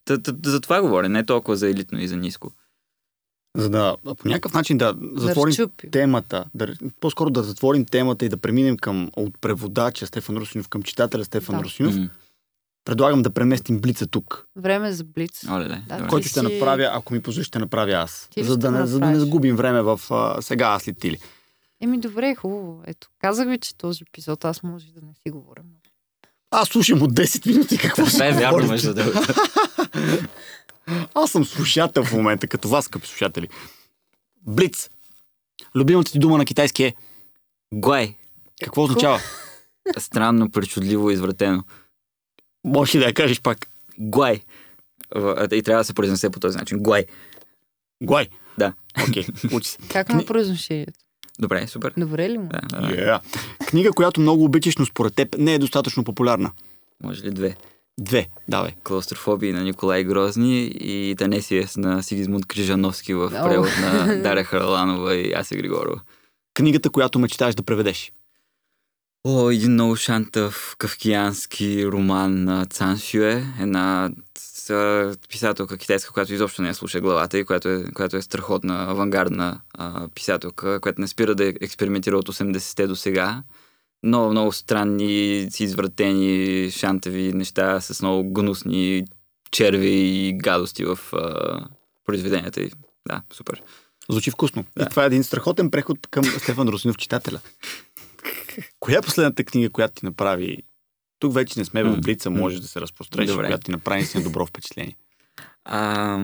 Та, 0.05 0.19
та, 0.23 0.33
за 0.45 0.61
това 0.61 0.81
говоря, 0.83 1.09
не 1.09 1.27
толкова 1.27 1.57
за 1.57 1.69
елитно 1.71 2.01
и 2.01 2.09
за 2.09 2.17
ниско. 2.17 2.53
За 3.57 3.71
да 3.71 3.97
по 4.19 4.29
някакъв 4.29 4.55
начин 4.55 4.79
да 4.79 4.95
затворим 5.17 5.51
разчупи. 5.51 5.91
темата, 5.91 6.45
да, 6.55 6.75
по-скоро 7.01 7.31
да 7.31 7.43
затворим 7.43 7.85
темата 7.85 8.25
и 8.25 8.29
да 8.29 8.37
преминем 8.37 8.77
към 8.77 9.11
от 9.17 9.41
преводача 9.41 10.07
Стефан 10.07 10.37
Русинов 10.37 10.69
към 10.69 10.83
читателя 10.83 11.25
Стефан 11.25 11.57
Да. 11.57 11.65
Русинов, 11.65 11.95
М. 11.95 12.09
предлагам 12.87 13.23
да 13.23 13.31
преместим 13.31 13.81
блица 13.81 14.07
тук, 14.07 14.47
Време 14.57 14.93
за 14.93 15.05
блиц. 15.05 15.49
Оле, 15.51 15.83
Да, 15.89 16.07
който 16.07 16.29
ще 16.29 16.41
си- 16.41 16.45
направя, 16.45 16.91
ако 16.93 17.15
ми 17.15 17.23
позволиш, 17.23 17.47
ще 17.47 17.59
направя 17.59 17.93
аз. 17.93 18.29
Ти 18.31 18.45
За 18.45 18.57
да, 18.57 18.71
не, 18.71 18.87
за 18.87 18.99
да 18.99 19.07
не 19.07 19.19
загубим 19.19 19.57
време 19.57 19.83
в 19.83 20.01
а, 20.11 20.43
сега 20.43 20.67
аз 20.67 20.89
ли 20.89 20.95
ти 20.95 21.11
ли. 21.11 21.19
Еми, 21.81 22.01
добре, 22.01 22.35
хубаво. 22.35 22.83
Ето, 22.87 23.09
казах 23.21 23.49
ви, 23.49 23.59
че 23.59 23.77
този 23.77 24.05
епизод 24.09 24.45
аз 24.45 24.63
може 24.63 24.87
да 24.87 25.01
не 25.01 25.15
си 25.15 25.31
говоря. 25.31 25.63
Аз 26.51 26.69
слушам 26.69 27.03
от 27.03 27.13
10 27.13 27.47
минути 27.47 27.79
какво 27.79 28.07
се 28.07 28.13
Това 28.13 28.27
е 28.27 28.33
вярно, 28.33 28.67
между 28.69 28.95
другото. 28.95 29.35
Аз 31.15 31.31
съм 31.31 31.45
слушател 31.45 32.05
в 32.05 32.13
момента, 32.13 32.47
като 32.47 32.69
вас, 32.69 32.85
скъпи 32.85 33.07
слушатели. 33.07 33.49
Блиц. 34.47 34.91
Любимата 35.77 36.13
ти 36.13 36.19
дума 36.19 36.39
на 36.39 36.45
китайски 36.45 36.85
е 36.85 36.95
Гуай. 37.75 38.17
какво 38.63 38.83
означава? 38.83 39.21
Странно, 39.99 40.51
причудливо, 40.51 41.11
извратено. 41.11 41.65
Можеш 42.67 42.95
ли 42.95 42.99
да 42.99 43.05
я 43.05 43.15
кажеш 43.15 43.41
пак? 43.41 43.67
Гуай. 43.99 44.41
В- 45.15 45.49
И 45.53 45.63
трябва 45.63 45.81
да 45.81 45.85
се 45.85 45.95
произнесе 45.95 46.31
по 46.31 46.41
този 46.41 46.59
начин. 46.59 46.79
Гуай. 46.79 47.05
Гуай. 48.03 48.29
Да. 48.59 48.73
Окей, 49.03 49.25
учи 49.53 49.69
се. 49.69 49.79
Как 49.89 50.09
му 50.09 50.25
произношението? 50.25 50.93
Добре, 51.39 51.67
супер. 51.67 51.93
Добре 51.97 52.29
ли 52.31 52.39
му? 52.39 52.49
Да, 52.49 52.61
да, 52.71 52.81
да. 52.81 52.87
Yeah. 52.89 53.21
Книга, 53.61 53.91
която 53.91 54.21
много 54.21 54.45
обичаш, 54.45 54.77
но 54.77 54.87
според 54.87 55.15
теб 55.15 55.39
не 55.39 55.55
е 55.55 55.59
достатъчно 55.59 56.05
популярна. 56.05 56.53
Може 57.03 57.23
ли 57.23 57.31
две? 57.31 57.57
Две, 58.01 58.27
давай. 58.49 58.73
Клаустрофобии 58.85 59.53
на 59.53 59.63
Николай 59.63 60.05
Грозни 60.05 60.65
и 60.65 61.15
Танесиес 61.19 61.77
на 61.77 62.03
Сигизмунд 62.03 62.47
Крижановски 62.47 63.15
в 63.15 63.31
превод 63.31 63.69
на 63.81 64.17
Даря 64.23 64.45
Хараланова 64.45 65.15
и 65.15 65.33
Аси 65.33 65.57
Григорова. 65.57 66.01
Книгата, 66.55 66.91
която 66.91 67.19
мечтаеш 67.19 67.55
да 67.55 67.63
преведеш. 67.63 68.13
О, 69.29 69.51
един 69.51 69.73
много 69.73 69.97
шантав 69.97 70.75
кавкиянски 70.79 71.87
роман 71.87 72.45
на 72.45 72.67
Цан 72.67 72.99
Сюе, 72.99 73.45
една 73.61 74.11
писателка 75.29 75.79
китайска, 75.79 76.13
която 76.13 76.35
изобщо 76.35 76.63
не 76.63 76.69
я 76.69 76.75
слуша 76.75 77.01
главата 77.01 77.39
и 77.39 77.45
която 77.45 77.69
е, 77.69 77.85
която 77.95 78.17
е 78.17 78.23
страхотна, 78.23 78.91
авангардна 78.91 79.61
а, 79.75 80.09
писателка, 80.09 80.81
която 80.81 81.01
не 81.01 81.09
спира 81.09 81.35
да 81.35 81.45
експериментира 81.45 82.17
от 82.17 82.29
80-те 82.29 82.87
до 82.87 82.97
сега. 82.97 83.43
Много, 84.03 84.31
много 84.31 84.53
странни, 84.53 85.49
извратени, 85.61 86.71
шантави 86.71 87.33
неща 87.33 87.81
с 87.81 88.03
много 88.03 88.33
гнусни 88.33 89.05
черви 89.51 89.91
и 89.91 90.33
гадости 90.33 90.85
в 90.85 90.99
а, 91.13 91.61
произведенията 92.05 92.61
й. 92.61 92.71
Да, 93.09 93.23
супер. 93.33 93.63
Звучи 94.11 94.31
вкусно. 94.31 94.65
Да. 94.77 94.85
И 94.85 94.89
това 94.91 95.03
е 95.03 95.07
един 95.07 95.25
страхотен 95.25 95.71
преход 95.71 95.99
към 96.11 96.25
Стефан 96.25 96.69
Русинов, 96.69 96.97
читателя. 96.97 97.41
Коя 98.81 98.99
е 98.99 99.03
последната 99.03 99.45
книга, 99.45 99.71
която 99.71 99.95
ти 99.95 100.07
направи? 100.07 100.63
Тук 101.19 101.35
вече 101.35 101.59
не 101.59 101.65
сме 101.65 101.85
в 101.85 102.01
Блица, 102.01 102.31
м. 102.31 102.39
можеш 102.39 102.61
да 102.61 102.69
се 102.69 102.81
разпространиш, 102.81 103.31
Добре. 103.31 103.47
която 103.47 103.65
ти 103.65 103.71
направи 103.71 103.99
наистина 103.99 104.25
добро 104.25 104.47
впечатление. 104.47 104.97
А, 105.65 106.19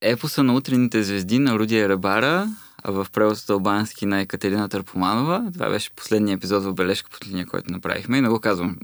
епоса 0.00 0.42
на 0.42 0.54
утрените 0.54 1.02
звезди 1.02 1.38
на 1.38 1.58
Рудия 1.58 1.88
Ребара 1.88 2.48
а 2.82 2.90
в 2.90 3.06
превод 3.12 3.50
албански 3.50 4.06
на 4.06 4.20
Екатерина 4.20 4.68
Търпоманова. 4.68 5.50
Това 5.54 5.70
беше 5.70 5.90
последният 5.90 6.38
епизод 6.38 6.64
в 6.64 6.74
бележка 6.74 7.10
под 7.10 7.26
линия, 7.28 7.46
който 7.46 7.72
направихме 7.72 8.18
и 8.18 8.20
не 8.20 8.28
го 8.28 8.40
казвам 8.40 8.76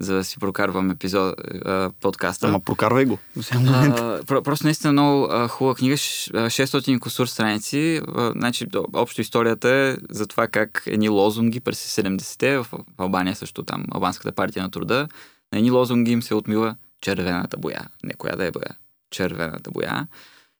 за 0.00 0.14
да 0.14 0.24
си 0.24 0.38
прокарвам 0.38 0.90
епизод, 0.90 1.34
а, 1.64 1.90
подкаста. 2.00 2.46
Ама 2.46 2.60
прокарвай 2.60 3.04
го. 3.04 3.18
А, 3.36 4.22
про- 4.22 4.42
просто 4.42 4.66
наистина 4.66 4.92
много 4.92 5.28
а, 5.30 5.48
хубава 5.48 5.74
книга, 5.74 5.96
ш- 5.96 6.30
а, 6.34 6.50
600 6.50 6.88
и 6.88 6.98
кусур 6.98 7.26
страници. 7.26 8.00
А, 8.16 8.32
значи, 8.36 8.66
общо 8.92 9.20
историята 9.20 9.68
е 9.68 9.96
за 10.10 10.26
това 10.26 10.48
как 10.48 10.82
едни 10.86 11.08
лозунги 11.08 11.60
през 11.60 11.96
70-те, 11.96 12.58
в 12.58 12.66
Албания 12.98 13.36
също 13.36 13.62
там, 13.62 13.84
Албанската 13.90 14.32
партия 14.32 14.62
на 14.62 14.70
труда, 14.70 15.08
на 15.52 15.58
едни 15.58 15.70
лозунги 15.70 16.12
им 16.12 16.22
се 16.22 16.34
отмива 16.34 16.76
червената 17.00 17.56
боя. 17.56 17.80
Не 18.04 18.14
коя 18.14 18.36
да 18.36 18.44
е 18.44 18.50
боя. 18.50 18.70
Червената 19.10 19.70
боя. 19.70 20.06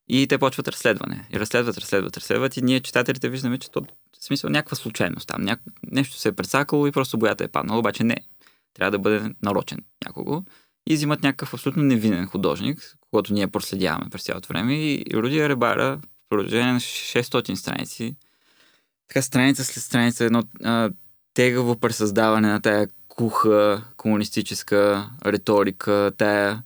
И 0.08 0.26
те 0.26 0.38
почват 0.38 0.68
разследване. 0.68 1.24
И 1.32 1.40
разследват, 1.40 1.78
разследват, 1.78 2.16
разследват. 2.16 2.56
И 2.56 2.62
ние, 2.62 2.80
читателите, 2.80 3.28
виждаме, 3.28 3.58
че 3.58 3.70
то 3.70 3.80
в 4.20 4.24
смисъл 4.24 4.50
някаква 4.50 4.76
случайност 4.76 5.28
там. 5.28 5.42
Няк... 5.42 5.60
Нещо 5.92 6.16
се 6.16 6.28
е 6.28 6.32
прецакало 6.32 6.86
и 6.86 6.92
просто 6.92 7.18
боята 7.18 7.44
е 7.44 7.48
паднала. 7.48 7.78
Обаче 7.78 8.04
не. 8.04 8.16
Трябва 8.78 8.90
да 8.90 8.98
бъде 8.98 9.34
нарочен 9.42 9.78
някого 10.06 10.42
и 10.90 10.94
взимат 10.94 11.22
някакъв 11.22 11.54
абсолютно 11.54 11.82
невинен 11.82 12.26
художник, 12.26 12.96
когато 13.10 13.32
ние 13.32 13.46
проследяваме 13.46 14.10
през 14.10 14.22
цялото 14.22 14.48
време. 14.48 14.74
И 14.74 15.04
Рудия 15.14 15.48
Ребара 15.48 16.00
в 16.02 16.28
продължение 16.28 16.72
на 16.72 16.80
600 16.80 17.54
страници, 17.54 18.16
така 19.08 19.22
страница 19.22 19.64
след 19.64 19.84
страница, 19.84 20.24
едно 20.24 20.42
а, 20.64 20.90
тегаво 21.34 21.76
пресъздаване 21.76 22.48
на 22.48 22.60
тая 22.60 22.88
куха 23.08 23.84
комунистическа 23.96 25.10
риторика, 25.26 26.12
тая 26.18 26.62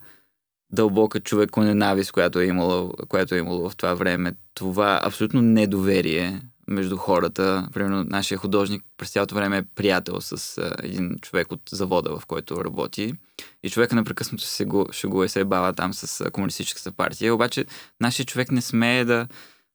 дълбока 0.71 1.21
човеконенавист, 1.21 2.13
която 2.13 2.41
е 2.41 2.47
имало, 2.47 2.93
която 3.09 3.35
е 3.35 3.39
имало 3.39 3.71
в 3.71 3.77
това 3.77 3.95
време. 3.95 4.33
Това 4.55 5.01
абсолютно 5.03 5.43
недоверие 5.43 6.41
между 6.73 6.97
хората. 6.97 7.69
Примерно, 7.73 8.05
нашия 8.05 8.39
художник 8.39 8.83
през 8.97 9.11
цялото 9.11 9.35
време 9.35 9.59
е 9.59 9.63
приятел 9.63 10.21
с 10.21 10.59
а, 10.59 10.75
един 10.83 11.19
човек 11.23 11.53
от 11.53 11.61
завода, 11.73 12.19
в 12.19 12.27
който 12.27 12.65
работи. 12.65 13.15
И 13.63 13.71
човека 13.71 13.95
непрекъснато 13.95 14.45
се 14.45 14.65
го, 14.65 14.89
шегува 14.93 15.25
и 15.25 15.29
се 15.29 15.41
ебава 15.41 15.73
там 15.73 15.95
с 15.95 16.21
а, 16.21 16.31
комунистическата 16.31 16.93
партия. 16.93 17.35
Обаче 17.35 17.65
нашия 18.01 18.27
човек 18.27 18.51
не 18.51 18.61
смее 18.61 19.05
да, 19.05 19.27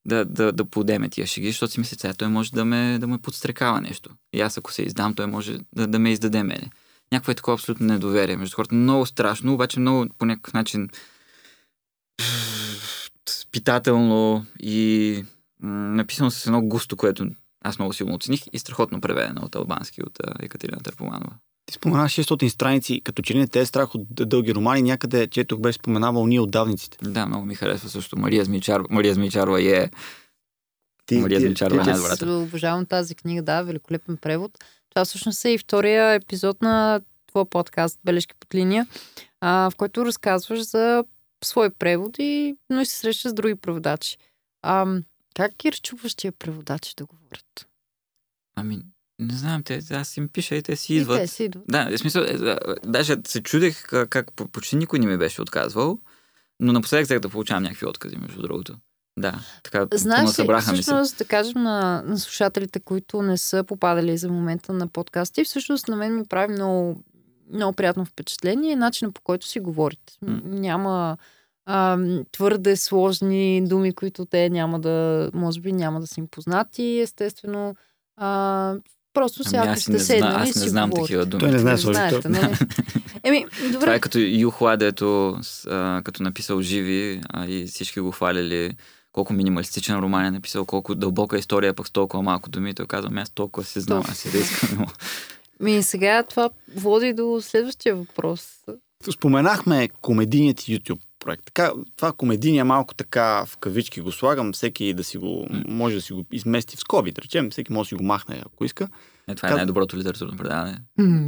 да, 0.05 0.25
да, 0.25 0.51
да 0.51 0.65
подеме 0.65 1.09
тия 1.09 1.27
шеги, 1.27 1.47
защото 1.47 1.73
си 1.73 1.79
мисли, 1.79 2.13
той 2.17 2.27
може 2.27 2.51
да 2.51 2.65
ме, 2.65 2.97
да 2.99 3.07
ме 3.07 3.17
подстрекава 3.17 3.81
нещо. 3.81 4.09
И 4.33 4.41
аз 4.41 4.57
ако 4.57 4.73
се 4.73 4.81
издам, 4.81 5.13
той 5.13 5.27
може 5.27 5.57
да, 5.75 5.87
да 5.87 5.99
ме 5.99 6.11
издаде 6.11 6.43
мене. 6.43 6.69
Някакво 7.11 7.31
е 7.31 7.35
такова 7.35 7.55
абсолютно 7.55 7.85
недоверие 7.85 8.37
между 8.37 8.55
хората. 8.55 8.75
Много 8.75 9.05
страшно, 9.05 9.53
обаче 9.53 9.79
много 9.79 10.07
по 10.17 10.25
някакъв 10.25 10.53
начин 10.53 10.89
питателно 13.51 14.45
и 14.59 15.23
написано 15.63 16.31
с 16.31 16.45
едно 16.45 16.61
густо, 16.61 16.97
което 16.97 17.27
аз 17.61 17.79
много 17.79 17.93
силно 17.93 18.15
оцених 18.15 18.41
и 18.53 18.59
страхотно 18.59 19.01
преведено 19.01 19.41
от 19.41 19.55
албански 19.55 20.03
от 20.03 20.19
Екатерина 20.39 20.79
Търпоманова. 20.79 21.33
Ти 21.65 21.73
спомена 21.73 22.03
600 22.03 22.47
страници, 22.47 23.01
като 23.03 23.21
че 23.21 23.33
ли 23.33 23.37
не 23.39 23.47
те 23.47 23.59
е 23.59 23.65
страх 23.65 23.95
от 23.95 24.07
дълги 24.11 24.55
романи, 24.55 24.81
някъде, 24.81 25.27
чето 25.27 25.59
беше 25.59 25.75
споменавал 25.79 26.27
ние 26.27 26.39
отдавниците. 26.39 26.97
Да, 27.01 27.25
много 27.25 27.45
ми 27.45 27.55
харесва 27.55 27.89
също. 27.89 28.19
Мария 28.19 28.45
Змичарова, 28.45 28.87
Мария 28.91 29.13
Змичарова 29.13 29.61
е 29.61 29.89
Ти, 31.05 31.17
Мария 31.17 31.39
Змичарова 31.39 31.81
е 31.81 31.83
ти- 31.83 31.89
най-добрата. 31.89 32.25
Аз 32.25 32.31
обожавам 32.31 32.85
тази 32.85 33.15
книга, 33.15 33.41
да, 33.41 33.61
великолепен 33.61 34.17
превод. 34.17 34.51
Това 34.89 35.05
всъщност 35.05 35.45
е 35.45 35.49
и 35.49 35.57
втория 35.57 36.13
епизод 36.13 36.61
на 36.61 37.01
твоя 37.27 37.45
подкаст 37.45 37.99
Бележки 38.05 38.35
под 38.39 38.55
линия, 38.55 38.87
а, 39.41 39.69
в 39.69 39.75
който 39.75 40.05
разказваш 40.05 40.61
за 40.61 41.03
свои 41.43 41.69
преводи, 41.69 42.55
но 42.69 42.81
и 42.81 42.85
се 42.85 42.97
срещаш 42.97 43.31
с 43.31 43.33
други 43.33 43.55
преводачи. 43.55 44.17
А, 44.61 44.85
как 45.37 45.53
тия 46.17 46.31
преводачи 46.31 46.93
да 46.97 47.05
говорят? 47.05 47.67
Ами, 48.55 48.81
не 49.19 49.33
знам, 49.33 49.63
те, 49.63 49.81
аз 49.91 50.17
им 50.17 50.29
пиша 50.29 50.55
и 50.55 50.63
те 50.63 50.75
си 50.75 50.93
И 50.93 50.97
идват. 50.97 51.17
те 51.21 51.27
си 51.27 51.43
идват. 51.43 51.63
Да, 51.67 51.89
в 51.91 51.97
смисъл, 51.97 52.21
е, 52.21 52.55
даже 52.85 53.15
се 53.27 53.43
чудех 53.43 53.83
как, 53.83 54.09
как 54.09 54.33
по- 54.33 54.47
почти 54.47 54.75
никой 54.75 54.99
не 54.99 55.07
ми 55.07 55.17
беше 55.17 55.41
отказвал, 55.41 55.99
но 56.59 56.73
напоследък 56.73 57.05
взех 57.05 57.19
да 57.19 57.29
получавам 57.29 57.63
някакви 57.63 57.85
откази, 57.85 58.17
между 58.17 58.41
другото. 58.41 58.75
Да, 59.19 59.39
така 59.63 59.87
Знаеш 59.93 60.29
събраха 60.29 60.71
ми 60.71 60.77
всъщност 60.77 61.17
да 61.17 61.25
кажем 61.25 61.63
на, 61.63 62.03
на 62.05 62.19
слушателите, 62.19 62.79
които 62.79 63.21
не 63.21 63.37
са 63.37 63.63
попадали 63.63 64.17
за 64.17 64.29
момента 64.29 64.73
на 64.73 64.87
подкасти, 64.87 65.43
всъщност 65.43 65.87
на 65.87 65.95
мен 65.95 66.15
ми 66.15 66.25
прави 66.25 66.53
много, 66.53 67.03
много 67.53 67.73
приятно 67.73 68.05
впечатление 68.05 68.75
начинът 68.75 69.13
по 69.15 69.21
който 69.21 69.47
си 69.47 69.59
говорите. 69.59 70.13
М. 70.21 70.41
Няма 70.43 71.17
а, 71.69 71.97
твърде 72.31 72.75
сложни 72.75 73.67
думи, 73.67 73.93
които 73.93 74.25
те 74.25 74.49
няма 74.49 74.79
да, 74.79 75.29
може 75.33 75.61
би 75.61 75.71
няма 75.73 75.99
да 75.99 76.07
са 76.07 76.19
им 76.19 76.27
познати, 76.31 76.99
естествено. 76.99 77.75
А, 78.17 78.75
просто 79.13 79.43
Ами 79.45 79.49
сякаш 79.51 79.71
аз 79.71 79.81
сте 79.81 79.91
не, 79.91 79.97
зна, 79.97 80.05
седнали 80.05 80.49
аз 80.49 80.55
не 80.55 80.67
знам 80.67 80.89
говорите. 80.89 81.05
такива 81.07 81.25
думи. 81.25 81.39
Той 81.39 81.51
не 81.51 81.59
знае 81.59 81.77
сложите. 81.77 82.29
нали? 82.29 82.55
Еми, 83.23 83.45
Това 83.51 83.71
добре. 83.71 83.95
е 83.95 83.99
като 83.99 84.17
Юхла, 84.19 84.77
дето 84.77 85.37
а, 85.67 86.01
като 86.03 86.23
написал 86.23 86.61
Живи 86.61 87.21
а, 87.29 87.45
и 87.45 87.65
всички 87.65 87.99
го 87.99 88.11
хвалили 88.11 88.73
колко 89.11 89.33
минималистичен 89.33 89.99
роман 89.99 90.25
е 90.25 90.31
написал, 90.31 90.65
колко 90.65 90.95
дълбока 90.95 91.37
история, 91.37 91.73
пък 91.73 91.87
с 91.87 91.91
толкова 91.91 92.23
малко 92.23 92.49
думи. 92.49 92.73
Той 92.73 92.85
казва, 92.85 93.07
«Ами 93.11 93.21
аз 93.21 93.29
толкова 93.29 93.65
си 93.67 93.79
знам, 93.79 94.03
аз 94.09 94.17
си 94.17 94.31
да 94.31 94.37
искам. 94.37 94.85
Ми 95.59 95.83
сега 95.83 96.23
това 96.23 96.49
води 96.75 97.13
до 97.13 97.39
следващия 97.41 97.95
въпрос. 97.95 98.47
Споменахме 99.13 99.89
комедийният 100.01 100.57
YouTube 100.57 100.99
проект. 101.27 101.45
Така, 101.45 101.71
това 101.95 102.11
комедийния 102.11 102.65
малко 102.65 102.93
така 102.95 103.45
в 103.45 103.57
кавички 103.57 104.01
го 104.01 104.11
слагам, 104.11 104.53
всеки 104.53 104.93
да 104.93 105.03
си 105.03 105.17
го, 105.17 105.47
може 105.67 105.95
да 105.95 106.01
си 106.01 106.13
го 106.13 106.25
измести 106.31 106.77
в 106.77 106.79
скоби, 106.79 107.11
да 107.11 107.21
речем, 107.21 107.49
всеки 107.49 107.73
може 107.73 107.85
да 107.85 107.89
си 107.89 107.95
го 107.95 108.03
махне, 108.03 108.41
ако 108.45 108.65
иска. 108.65 108.87
Е, 109.27 109.35
това 109.35 109.47
е 109.47 109.51
Как- 109.51 109.57
най-доброто 109.57 109.97
литературно 109.97 110.37
предаване. 110.37 110.77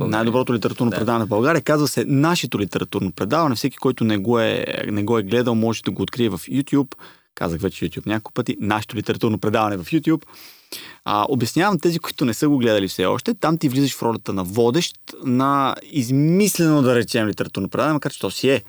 Най-доброто 0.10 0.54
литературно 0.54 0.92
Да. 0.92 0.98
предаване 0.98 1.26
в 1.26 1.30
България. 1.30 1.62
Казва 1.62 1.88
се 1.88 2.06
нашето 2.06 2.60
литературно 2.60 3.12
предаване. 3.12 3.56
Всеки, 3.56 3.78
който 3.78 4.04
не 4.04 4.18
го, 4.18 4.40
е, 4.40 4.66
не 4.88 5.04
го 5.04 5.18
е 5.18 5.24
гледал, 5.24 5.56
може 5.56 5.84
да 5.84 5.92
го 5.92 6.02
открие 6.02 6.30
в 6.30 6.38
YouTube. 6.40 6.96
Казах 7.36 7.62
вече 7.62 7.86
YouTube 7.86 8.08
няколко 8.08 8.34
пъти. 8.34 8.58
Нашето 8.60 8.96
литературно 8.96 9.40
предаване 9.40 9.78
в 9.78 9.86
YouTube. 9.86 10.24
А, 11.06 11.26
обяснявам 11.30 11.80
тези, 11.80 12.00
които 12.00 12.26
не 12.26 12.34
са 12.34 12.50
го 12.50 12.58
гледали 12.58 12.88
все 12.88 13.06
още. 13.06 13.34
Там 13.34 13.58
ти 13.58 13.70
влизаш 13.70 13.96
в 13.96 14.04
ролята 14.04 14.34
на 14.34 14.44
водещ 14.44 14.96
на 15.26 15.76
измислено, 15.92 16.82
да 16.82 16.96
речем, 16.96 17.28
литературно 17.28 17.70
предаване, 17.70 17.94
макар 17.94 18.12
че 18.12 18.20
то 18.20 18.32
си 18.32 18.50
е. 18.50 18.64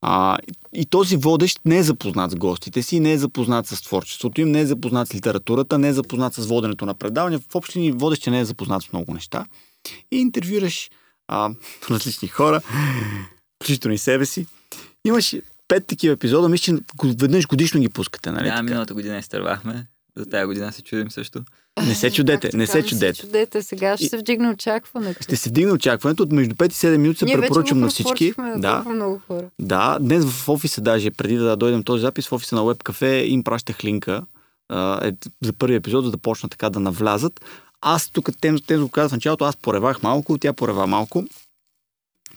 А, 0.00 0.38
и 0.72 0.86
този 0.86 1.16
водещ 1.16 1.60
не 1.64 1.78
е 1.78 1.82
запознат 1.82 2.30
с 2.30 2.34
гостите 2.36 2.82
си, 2.82 3.00
не 3.00 3.12
е 3.12 3.18
запознат 3.18 3.66
с 3.66 3.82
творчеството 3.82 4.40
им, 4.40 4.50
не 4.50 4.60
е 4.60 4.66
запознат 4.66 5.08
с 5.08 5.14
литературата, 5.14 5.78
не 5.78 5.88
е 5.88 5.92
запознат 5.92 6.34
с 6.34 6.46
воденето 6.46 6.86
на 6.86 6.94
предавания. 6.94 7.38
В 7.38 7.54
общи 7.54 7.78
линии 7.78 7.92
водещия 7.92 8.30
не 8.30 8.40
е 8.40 8.44
запознат 8.44 8.82
с 8.82 8.92
много 8.92 9.14
неща. 9.14 9.46
И 10.12 10.16
интервюираш 10.16 10.90
а, 11.28 11.50
различни 11.90 12.28
хора, 12.28 12.60
включително 13.62 13.94
и 13.94 13.98
себе 13.98 14.26
си. 14.26 14.46
Имаш 15.06 15.36
пет 15.68 15.86
такива 15.86 16.14
епизода, 16.14 16.48
мисля, 16.48 16.64
че 16.64 16.82
веднъж 17.04 17.46
годишно 17.46 17.80
ги 17.80 17.88
пускате, 17.88 18.30
нали? 18.30 18.44
Да, 18.44 18.50
така? 18.50 18.62
миналата 18.62 18.94
година 18.94 19.18
изтървахме. 19.18 19.86
За 20.18 20.26
тази 20.26 20.46
година 20.46 20.72
се 20.72 20.82
чудим 20.82 21.10
също. 21.10 21.44
Не 21.86 21.94
се 21.94 22.10
чудете, 22.10 22.56
не 22.56 22.66
се 22.66 22.82
чудете. 22.82 23.20
чудете. 23.20 23.62
Сега 23.62 23.96
ще 23.96 24.08
се 24.08 24.18
вдигне 24.18 24.50
очакването. 24.50 25.22
Ще 25.22 25.36
се 25.36 25.50
вдигне 25.50 25.72
очакването. 25.72 26.22
От 26.22 26.32
между 26.32 26.54
5 26.54 26.66
и 26.66 26.70
7 26.70 26.96
минути 26.96 27.18
се 27.18 27.24
Ние 27.24 27.40
препоръчвам 27.40 27.80
на 27.80 27.88
всички. 27.88 28.34
Да, 28.56 28.84
много 28.94 29.20
хора. 29.26 29.50
да. 29.60 29.98
Днес 30.00 30.24
в 30.24 30.48
офиса 30.48 30.80
даже, 30.80 31.10
преди 31.10 31.36
да 31.36 31.56
дойдем 31.56 31.82
този 31.82 32.00
запис, 32.00 32.28
в 32.28 32.32
офиса 32.32 32.56
на 32.56 32.62
Web 32.62 32.82
Cafe 32.82 33.22
им 33.22 33.44
пращах 33.44 33.84
линка 33.84 34.22
е, 34.72 35.12
за 35.44 35.52
първи 35.58 35.74
епизод, 35.74 36.04
за 36.04 36.10
да 36.10 36.18
почна 36.18 36.48
така 36.48 36.70
да 36.70 36.80
навлязат. 36.80 37.40
Аз 37.80 38.10
тук, 38.10 38.30
тем, 38.40 38.58
тем 38.66 38.82
го 38.82 38.88
казах 38.88 39.10
в 39.10 39.12
началото, 39.12 39.44
аз 39.44 39.56
поревах 39.56 40.02
малко, 40.02 40.38
тя 40.38 40.52
порева 40.52 40.86
малко. 40.86 41.24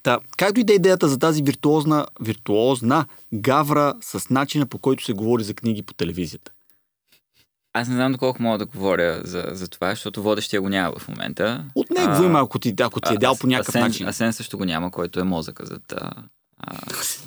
Та, 0.03 0.19
как 0.38 0.53
дойде 0.53 0.73
идеята 0.73 1.07
за 1.07 1.19
тази 1.19 1.43
виртуозна, 1.43 2.05
виртуозна 2.21 3.05
гавра 3.34 3.93
с 4.01 4.29
начина 4.29 4.65
по 4.65 4.77
който 4.77 5.03
се 5.03 5.13
говори 5.13 5.43
за 5.43 5.53
книги 5.53 5.82
по 5.82 5.93
телевизията? 5.93 6.51
Аз 7.74 7.88
не 7.88 7.95
знам 7.95 8.11
доколко 8.11 8.43
мога 8.43 8.57
да 8.57 8.65
говоря 8.65 9.22
за, 9.24 9.45
за 9.51 9.67
това, 9.67 9.89
защото 9.89 10.24
водещия 10.24 10.61
го 10.61 10.69
няма 10.69 10.93
в 10.99 11.07
момента. 11.07 11.65
От 11.76 11.89
него 11.89 12.11
А, 12.11 12.26
има, 12.26 12.39
ако 12.41 12.59
ти, 12.59 12.74
ако 12.82 13.01
ти 13.01 13.13
е 13.13 13.17
дял 13.17 13.36
по 13.36 13.47
някакъв 13.47 13.76
Асен, 13.76 13.82
начин. 13.82 14.07
Асен 14.07 14.34
също 14.34 14.57
го 14.57 14.65
няма, 14.65 14.91
който 14.91 15.19
е 15.19 15.24
мозъка 15.24 15.65
за 15.65 15.80
а, 15.95 16.11
а, 16.59 16.78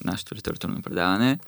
нашето 0.05 0.35
литературно 0.35 0.83
предаване. 0.83 1.39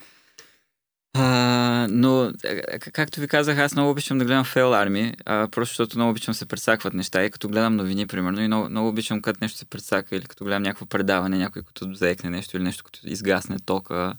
А, 1.19 1.87
но, 1.91 2.23
а, 2.23 2.31
к- 2.79 2.93
както 2.93 3.21
ви 3.21 3.29
казах, 3.29 3.59
аз 3.59 3.75
много 3.75 3.91
обичам 3.91 4.19
да 4.19 4.25
гледам 4.25 4.45
Fail 4.45 4.87
Army, 4.89 5.15
а, 5.25 5.49
просто 5.49 5.73
защото 5.73 5.99
много 5.99 6.11
обичам 6.11 6.35
се 6.35 6.47
пресакват 6.47 6.95
неща 6.95 7.25
и 7.25 7.31
като 7.31 7.49
гледам 7.49 7.77
новини, 7.77 8.07
примерно, 8.07 8.41
и 8.41 8.47
много, 8.47 8.69
много 8.71 8.89
обичам 8.89 9.23
като 9.23 9.39
нещо 9.43 9.59
се 9.59 9.65
пресака 9.65 10.17
или 10.17 10.25
като 10.25 10.45
гледам 10.45 10.63
някакво 10.63 10.87
предаване, 10.87 11.39
някой 11.39 11.63
като 11.63 11.95
заекне 11.95 12.31
нещо 12.31 12.57
или 12.57 12.65
нещо, 12.65 12.85
като 12.85 13.01
изгасне 13.05 13.57
тока. 13.59 14.15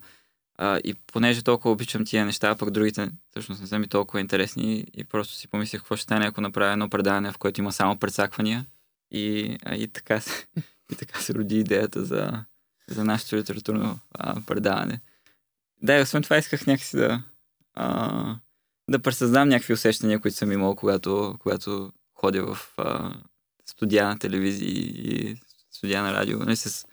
А, 0.57 0.79
и 0.83 0.93
понеже 0.93 1.43
толкова 1.43 1.71
обичам 1.71 2.05
тия 2.05 2.25
неща, 2.25 2.55
пък 2.55 2.71
другите 2.71 3.09
всъщност 3.29 3.61
не 3.61 3.67
са 3.67 3.79
ми 3.79 3.87
толкова 3.87 4.19
интересни 4.19 4.85
и 4.93 5.03
просто 5.03 5.33
си 5.33 5.47
помислих 5.47 5.81
какво 5.81 5.95
ще 5.95 6.03
стане, 6.03 6.25
ако 6.25 6.41
направя 6.41 6.71
едно 6.71 6.89
предаване, 6.89 7.31
в 7.31 7.37
което 7.37 7.61
има 7.61 7.71
само 7.71 7.97
прецаквания. 7.97 8.65
И, 9.11 9.57
а, 9.65 9.75
и, 9.75 9.87
така, 9.87 10.21
се, 10.21 10.47
и 10.91 10.95
така 10.95 11.19
се 11.19 11.33
роди 11.33 11.59
идеята 11.59 12.05
за, 12.05 12.45
за 12.87 13.03
нашето 13.03 13.35
литературно 13.35 13.99
а, 14.13 14.41
предаване. 14.41 15.01
Да, 15.81 15.97
и 15.97 16.01
освен 16.01 16.23
това 16.23 16.37
исках 16.37 16.67
някакси 16.67 16.97
да, 16.97 17.23
а, 17.73 18.35
да 18.89 18.99
пресъздам 18.99 19.49
някакви 19.49 19.73
усещания, 19.73 20.19
които 20.19 20.37
съм 20.37 20.51
имал, 20.51 20.75
когато, 20.75 21.35
когато 21.39 21.93
ходя 22.13 22.55
в 22.55 22.73
а, 22.77 23.13
студия 23.65 24.07
на 24.07 24.19
телевизии 24.19 24.79
и 24.79 25.41
студия 25.71 26.03
на 26.03 26.13
радио. 26.13 26.39
Нали, 26.39 26.55
с, 26.55 26.85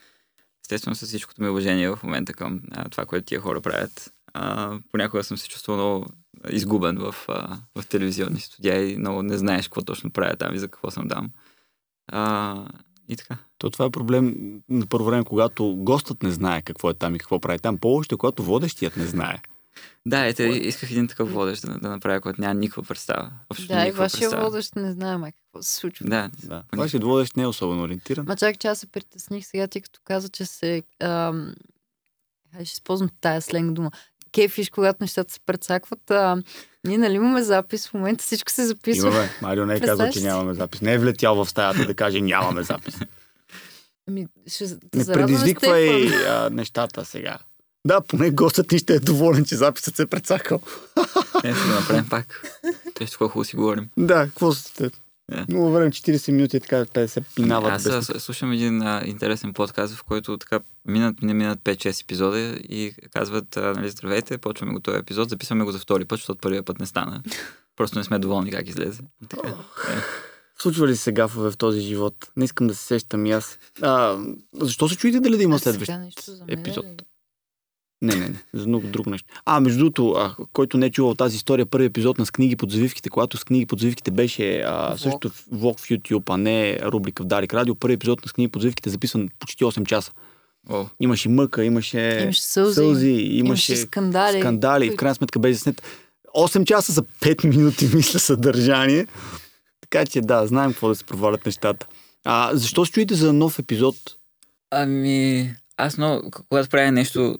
естествено 0.64 0.94
с 0.96 1.06
всичкото 1.06 1.42
ми 1.42 1.48
уважение 1.48 1.88
в 1.88 1.98
момента 2.02 2.32
към 2.32 2.60
а, 2.70 2.88
това, 2.88 3.06
което 3.06 3.26
тия 3.26 3.40
хора 3.40 3.60
правят. 3.60 4.12
А, 4.34 4.78
понякога 4.92 5.24
съм 5.24 5.38
се 5.38 5.48
чувствал 5.48 5.76
много 5.76 6.06
изгубен 6.50 6.98
в, 6.98 7.14
а, 7.28 7.58
в 7.74 7.86
телевизионни 7.86 8.40
студия 8.40 8.90
и 8.90 8.98
много 8.98 9.22
не 9.22 9.38
знаеш 9.38 9.68
какво 9.68 9.82
точно 9.82 10.10
правя 10.10 10.36
там 10.36 10.54
и 10.54 10.58
за 10.58 10.68
какво 10.68 10.90
съм 10.90 11.08
там. 11.08 11.30
А, 12.12 12.66
и 13.08 13.16
така. 13.16 13.36
То 13.58 13.70
това 13.70 13.84
е 13.84 13.90
проблем 13.90 14.34
на 14.68 14.86
първо 14.86 15.04
време, 15.04 15.24
когато 15.24 15.76
гостът 15.76 16.22
не 16.22 16.30
знае 16.30 16.62
какво 16.62 16.90
е 16.90 16.94
там 16.94 17.14
и 17.14 17.18
какво 17.18 17.40
прави 17.40 17.58
там. 17.58 17.78
По-още, 17.78 18.16
когато 18.16 18.42
водещият 18.42 18.96
не 18.96 19.06
знае. 19.06 19.42
Да, 20.06 20.26
ето, 20.26 20.42
исках 20.42 20.90
един 20.90 21.08
такъв 21.08 21.32
водещ 21.32 21.62
да, 21.62 21.78
да 21.78 21.88
направя, 21.88 22.20
който 22.20 22.40
няма 22.40 22.54
никаква 22.54 22.82
представа. 22.82 23.30
Общо 23.50 23.66
Да, 23.66 23.86
и 23.86 23.90
вашия 23.90 24.20
представа. 24.20 24.44
водещ 24.44 24.76
не 24.76 24.92
знае 24.92 25.16
май 25.16 25.32
какво 25.32 25.62
се 25.62 25.74
случва. 25.74 26.06
Да, 26.08 26.30
Да. 26.44 26.62
Вашият 26.76 27.04
водещ 27.04 27.36
не 27.36 27.42
е 27.42 27.46
особено 27.46 27.82
ориентиран. 27.82 28.24
Ма 28.28 28.36
чак, 28.36 28.58
че 28.58 28.68
аз 28.68 28.78
се 28.78 28.86
притесних 28.86 29.46
сега, 29.46 29.66
ти 29.66 29.80
като 29.80 30.00
каза, 30.04 30.28
че 30.28 30.46
се... 30.46 30.82
Ам... 31.02 31.54
Ще 32.54 32.62
използвам 32.62 33.10
тая 33.20 33.42
сленг 33.42 33.72
дума. 33.72 33.90
Кефиш, 34.32 34.70
когато 34.70 34.98
нещата 35.00 35.32
се 35.32 35.40
прецакват. 35.46 36.10
А, 36.10 36.42
ние 36.84 36.98
нали 36.98 37.14
имаме 37.14 37.42
запис, 37.42 37.88
в 37.88 37.94
момента 37.94 38.24
всичко 38.24 38.52
се 38.52 38.66
записва. 38.66 39.08
Имаме. 39.08 39.30
Марио 39.42 39.66
не 39.66 39.74
е 39.74 39.80
казал, 39.80 40.10
че 40.10 40.20
нямаме 40.20 40.54
запис. 40.54 40.80
Не 40.80 40.92
е 40.92 40.98
влетял 40.98 41.44
в 41.44 41.50
стаята 41.50 41.86
да 41.86 41.94
каже 41.94 42.20
нямаме 42.20 42.62
запис. 42.62 42.98
Ами, 44.08 44.26
ще 44.46 44.64
Не 44.94 45.04
предизвиквай 45.04 46.08
а, 46.08 46.50
нещата 46.50 47.04
сега. 47.04 47.38
Да, 47.86 48.00
поне 48.00 48.30
гостът 48.30 48.72
ни 48.72 48.78
ще 48.78 48.94
е 48.94 49.00
доволен, 49.00 49.44
че 49.44 49.56
записът 49.56 49.96
се 49.96 50.02
е 50.02 50.06
прецакал. 50.06 50.60
е, 51.44 51.54
ще 51.54 51.68
го 51.68 51.74
направим 51.74 52.08
пак. 52.08 52.60
Те 52.94 53.06
ще 53.06 53.16
хубаво 53.16 53.44
си 53.44 53.56
говорим. 53.56 53.88
Да, 53.96 54.24
какво 54.24 54.52
сте? 54.52 54.90
Да. 55.30 55.46
Много 55.48 55.70
време, 55.70 55.90
40 55.90 56.32
минути, 56.32 56.60
така 56.60 56.84
50 56.84 57.22
минават 57.38 57.72
Аз 57.72 57.82
без... 57.82 58.22
слушам 58.22 58.52
един 58.52 58.82
а, 58.82 59.02
интересен 59.04 59.52
подкаст, 59.52 59.94
в 59.94 60.04
който 60.04 60.38
така 60.38 60.60
минат, 60.84 61.22
не 61.22 61.34
минат 61.34 61.58
5-6 61.58 62.02
епизода 62.02 62.38
и 62.68 62.94
казват, 63.12 63.56
а, 63.56 63.60
нали, 63.60 63.90
здравейте, 63.90 64.38
почваме 64.38 64.72
го 64.72 64.80
този 64.80 64.98
епизод, 64.98 65.30
записваме 65.30 65.64
го 65.64 65.72
за 65.72 65.78
втори 65.78 66.04
път, 66.04 66.18
защото 66.18 66.40
първия 66.40 66.62
път 66.62 66.80
не 66.80 66.86
стана. 66.86 67.22
Просто 67.76 67.98
не 67.98 68.04
сме 68.04 68.18
доволни 68.18 68.50
как 68.50 68.68
излезе. 68.68 69.00
Така. 69.28 69.54
Случва 70.58 70.88
ли 70.88 70.96
се 70.96 71.12
гафове 71.12 71.50
в 71.50 71.56
този 71.56 71.80
живот? 71.80 72.16
Не 72.36 72.44
искам 72.44 72.66
да 72.66 72.74
се 72.74 72.86
сещам 72.86 73.26
и 73.26 73.32
аз. 73.32 73.58
А, 73.82 74.18
защо 74.60 74.88
се 74.88 74.96
чуете 74.96 75.20
дали 75.20 75.36
да 75.36 75.42
има 75.42 75.58
следващ 75.58 75.92
епизод? 76.48 76.86
Не, 78.04 78.14
не, 78.16 78.28
не. 78.28 78.34
За 78.54 78.66
много 78.68 78.86
друго 78.86 79.10
нещо. 79.10 79.28
А, 79.44 79.60
между 79.60 79.78
другото, 79.78 80.10
а, 80.10 80.36
който 80.52 80.76
не 80.76 80.86
е 80.86 80.90
чувал 80.90 81.14
тази 81.14 81.36
история, 81.36 81.66
първи 81.66 81.86
епизод 81.86 82.18
на 82.18 82.26
с 82.26 82.30
книги 82.30 82.56
под 82.56 82.70
завивките, 82.70 83.10
когато 83.10 83.36
с 83.36 83.44
книги 83.44 83.66
под 83.66 83.80
завивките 83.80 84.10
беше 84.10 84.60
а, 84.60 84.86
Влог. 84.88 84.98
също 84.98 85.30
влог 85.52 85.80
в 85.80 85.88
YouTube, 85.88 86.34
а 86.34 86.36
не 86.36 86.78
рубрика 86.82 87.22
в 87.22 87.26
Дарик 87.26 87.54
Радио, 87.54 87.74
първи 87.74 87.94
епизод 87.94 88.22
на 88.22 88.28
с 88.28 88.32
книги 88.32 88.48
под 88.48 88.62
завивките 88.62 88.88
е 88.88 88.92
записан 88.92 89.28
почти 89.38 89.64
8 89.64 89.86
часа. 89.86 90.12
О, 90.70 90.86
Имаше 91.00 91.28
мъка, 91.28 91.64
имаше, 91.64 92.20
Имаше 92.22 92.42
сълзи, 92.42 92.74
сълзи 92.74 93.08
Имаше 93.10 93.36
имаше 93.38 93.76
скандали. 93.76 94.40
скандали. 94.40 94.90
В 94.90 94.96
крайна 94.96 95.14
сметка 95.14 95.38
беше 95.38 95.54
заснет 95.54 95.82
8 96.36 96.64
часа 96.64 96.92
за 96.92 97.02
5 97.02 97.46
минути, 97.46 97.88
мисля, 97.94 98.18
съдържание. 98.18 99.06
Така 99.80 100.06
че 100.06 100.20
да, 100.20 100.46
знаем 100.46 100.70
какво 100.70 100.88
да 100.88 100.94
се 100.94 101.04
провалят 101.04 101.46
нещата. 101.46 101.86
А, 102.24 102.50
защо 102.52 102.86
се 102.86 102.92
чуете 102.92 103.14
за 103.14 103.32
нов 103.32 103.58
епизод? 103.58 103.96
Ами, 104.70 105.50
аз 105.76 105.98
много, 105.98 106.30
когато 106.30 106.68
правя 106.68 106.92
нещо, 106.92 107.38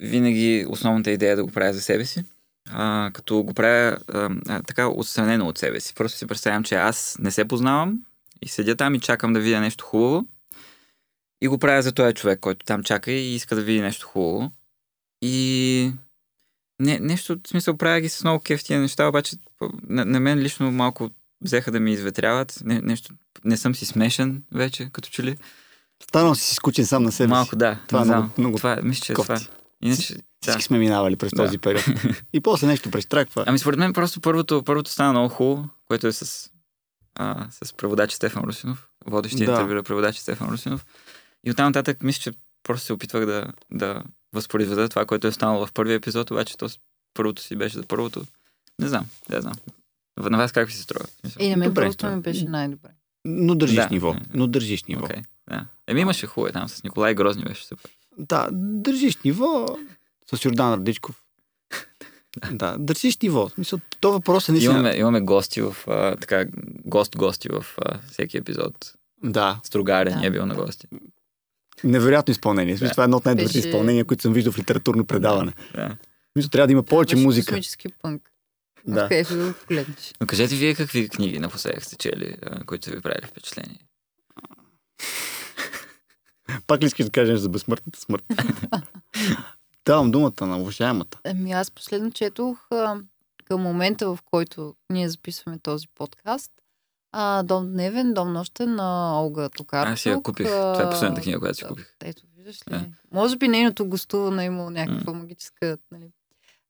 винаги 0.00 0.66
основната 0.68 1.10
идея 1.10 1.32
е 1.32 1.36
да 1.36 1.44
го 1.44 1.50
правя 1.50 1.72
за 1.72 1.80
себе 1.80 2.04
си. 2.04 2.24
А, 2.70 3.10
като 3.14 3.42
го 3.42 3.54
правя 3.54 3.98
а, 4.08 4.30
така 4.62 4.88
отстранено 4.88 5.46
от 5.48 5.58
себе 5.58 5.80
си. 5.80 5.94
Просто 5.94 6.18
си 6.18 6.26
представям, 6.26 6.64
че 6.64 6.74
аз 6.74 7.16
не 7.20 7.30
се 7.30 7.44
познавам 7.44 7.98
и 8.42 8.48
седя 8.48 8.76
там 8.76 8.94
и 8.94 9.00
чакам 9.00 9.32
да 9.32 9.40
видя 9.40 9.60
нещо 9.60 9.84
хубаво. 9.84 10.26
И 11.42 11.48
го 11.48 11.58
правя 11.58 11.82
за 11.82 11.92
този 11.92 12.14
човек, 12.14 12.40
който 12.40 12.66
там 12.66 12.82
чака 12.82 13.10
и 13.10 13.34
иска 13.34 13.54
да 13.54 13.62
види 13.62 13.80
нещо 13.80 14.06
хубаво. 14.06 14.52
И 15.22 15.92
не, 16.80 16.98
нещо, 16.98 17.38
в 17.44 17.48
смисъл, 17.48 17.76
правя 17.76 18.00
ги 18.00 18.08
с 18.08 18.24
много 18.24 18.42
кеф 18.42 18.64
тия 18.64 18.80
неща, 18.80 19.08
обаче 19.08 19.36
на, 19.88 20.04
на 20.04 20.20
мен 20.20 20.38
лично 20.38 20.70
малко 20.70 21.10
взеха 21.40 21.72
да 21.72 21.80
ми 21.80 21.92
изветряват. 21.92 22.62
Не, 22.64 22.80
нещо, 22.80 23.14
не 23.44 23.56
съм 23.56 23.74
си 23.74 23.86
смешен 23.86 24.42
вече, 24.54 24.88
като 24.92 25.08
че 25.08 25.22
ли. 25.22 25.36
Станал 26.02 26.34
си 26.34 26.54
скучен 26.54 26.86
сам 26.86 27.02
на 27.02 27.12
себе 27.12 27.28
Малко 27.28 27.50
си. 27.50 27.56
да. 27.56 27.78
Това 27.88 28.02
е 28.02 28.04
много- 28.04 28.30
много 28.38 28.56
това, 28.56 28.76
мисля, 28.82 29.04
че 29.04 29.12
е 29.12 29.14
кофти. 29.14 29.34
това. 29.34 29.57
Иначе, 29.82 30.14
да. 30.14 30.20
Всички 30.42 30.62
сме 30.62 30.78
минавали 30.78 31.16
през 31.16 31.30
Да. 31.30 31.44
този 31.44 31.58
период. 31.58 31.84
И 32.32 32.40
после 32.40 32.66
нещо 32.66 32.90
престраква. 32.90 33.44
Ами 33.46 33.58
според 33.58 33.78
мен 33.78 33.92
просто 33.92 34.20
първото, 34.20 34.62
първото 34.62 34.90
стана 34.90 35.12
много 35.12 35.28
хубаво, 35.28 35.68
което 35.88 36.06
е 36.06 36.12
с, 36.12 36.50
а, 37.14 37.46
с 37.64 37.72
преводача 37.72 38.16
Стефан 38.16 38.44
Русинов, 38.44 38.88
водещия 39.06 39.46
Да. 39.46 39.52
интервюра 39.52 39.82
преводача 39.82 40.20
Стефан 40.20 40.48
Русинов. 40.48 40.86
И 41.44 41.50
оттам 41.50 41.66
нататък 41.66 42.02
мисля, 42.02 42.20
че 42.22 42.38
просто 42.62 42.86
се 42.86 42.92
опитвах 42.92 43.26
да, 43.26 43.46
да 43.72 44.02
възпроизведа 44.32 44.88
това, 44.88 45.06
което 45.06 45.26
е 45.26 45.32
станало 45.32 45.66
в 45.66 45.72
първия 45.72 45.94
епизод, 45.94 46.30
обаче 46.30 46.56
то 46.56 46.68
първото 47.14 47.42
си 47.42 47.56
беше 47.56 47.76
за 47.76 47.82
първото. 47.82 48.22
Не 48.78 48.88
знам, 48.88 49.06
не 49.30 49.40
знам. 49.40 49.54
На 50.20 50.38
вас 50.38 50.52
как 50.52 50.66
ви 50.68 50.74
се 50.74 50.82
струва? 50.82 51.04
И 51.38 51.50
на 51.50 51.56
мен 51.56 51.74
просто 51.74 52.06
ми 52.06 52.20
беше 52.20 52.44
най-добре. 52.44 52.88
Но 53.24 53.54
държиш 53.54 53.76
Да. 53.76 53.88
ниво. 53.90 54.16
Но 54.34 54.46
държиш 54.46 54.84
ниво. 54.84 55.04
Окей, 55.04 55.22
да. 55.48 55.66
Еми 55.86 56.00
имаше 56.00 56.26
хубаво 56.26 56.52
там 56.52 56.68
с 56.68 56.82
Николай 56.84 57.14
Грозни 57.14 57.44
беше 57.44 57.66
супер. 57.66 57.90
Да, 58.18 58.48
държиш 58.52 59.16
ниво 59.16 59.78
с 60.34 60.44
Йордан 60.44 60.74
Радичков. 60.74 61.22
да, 62.52 62.76
държиш 62.78 63.18
ниво. 63.18 63.48
Смисъл, 63.48 63.80
то 64.00 64.12
въпрос 64.12 64.48
е 64.48 64.52
наистина. 64.52 64.74
Имаме, 64.74 64.94
имаме 64.96 65.20
гости 65.20 65.60
в, 65.62 65.76
а, 65.86 66.16
така, 66.16 66.44
гост-гости 66.84 67.48
в 67.48 67.66
а, 67.78 67.98
всеки 68.02 68.36
епизод. 68.36 68.94
Да, 69.24 69.60
Стругаре 69.64 70.10
Да. 70.10 70.16
ни 70.16 70.26
е 70.26 70.30
бил 70.30 70.46
на 70.46 70.54
гости. 70.54 70.86
невероятно 71.84 72.32
изпълнение. 72.32 72.72
Смисъл, 72.72 72.88
Да. 72.88 72.92
Това 72.92 73.02
е 73.02 73.06
едно 73.06 73.16
от 73.16 73.24
най-добрите 73.24 73.58
Беше- 73.58 73.68
изпълнения, 73.68 74.04
които 74.04 74.22
съм 74.22 74.32
виждал 74.32 74.52
в 74.52 74.58
литературно 74.58 75.04
предаване. 75.04 75.52
Да. 75.74 75.96
Смисъл, 76.32 76.48
трябва 76.50 76.66
да 76.66 76.72
има 76.72 76.82
повече 76.82 77.14
Беше 77.14 77.26
музика. 77.26 77.46
Космически 77.46 77.88
пънк. 78.02 78.30
Да. 78.86 79.08
Го 79.24 79.52
погледнеш. 79.60 80.14
Но 80.20 80.26
кажете 80.26 80.54
вие 80.54 80.74
какви 80.74 81.08
книги 81.08 81.38
напоследък 81.38 81.84
сте 81.84 81.96
чели, 81.96 82.36
които 82.66 82.84
са 82.84 82.90
ви 82.90 83.00
правили 83.00 83.26
впечатление? 83.26 83.78
Пак 86.66 86.82
ли 86.82 86.86
искаш 86.86 87.06
да 87.06 87.12
кажеш 87.12 87.38
за 87.38 87.48
безсмъртната 87.48 88.00
смърт? 88.00 88.24
Давам 89.86 90.10
думата 90.10 90.46
на 90.46 90.58
уважаемата. 90.58 91.18
Ами 91.24 91.52
аз 91.52 91.70
последно 91.70 92.10
четох 92.10 92.66
а, 92.72 92.96
към 93.44 93.60
момента, 93.62 94.08
в 94.08 94.18
който 94.24 94.74
ние 94.90 95.08
записваме 95.08 95.58
този 95.58 95.86
подкаст. 95.94 96.52
А, 97.12 97.42
Дом 97.42 97.72
дневен, 97.72 98.14
дом 98.14 98.32
нощен 98.32 98.74
на 98.74 99.20
Олга 99.22 99.48
Токарчук. 99.48 99.92
Аз 99.92 100.00
си 100.00 100.08
я 100.08 100.22
купих. 100.22 100.46
а, 100.46 100.72
Това 100.72 100.82
е 100.86 100.90
последната 100.90 101.22
книга, 101.22 101.38
която 101.38 101.58
си 101.58 101.64
купих. 101.64 101.94
Ето, 102.04 102.22
виждаш 102.36 102.58
ли? 102.58 102.70
Да. 102.70 102.84
Може 103.12 103.36
би 103.36 103.48
нейното 103.48 103.86
гостуване 103.86 104.42
е 104.42 104.46
имало 104.46 104.70
някаква 104.70 105.12
магическа 105.12 105.78
нали, 105.92 106.10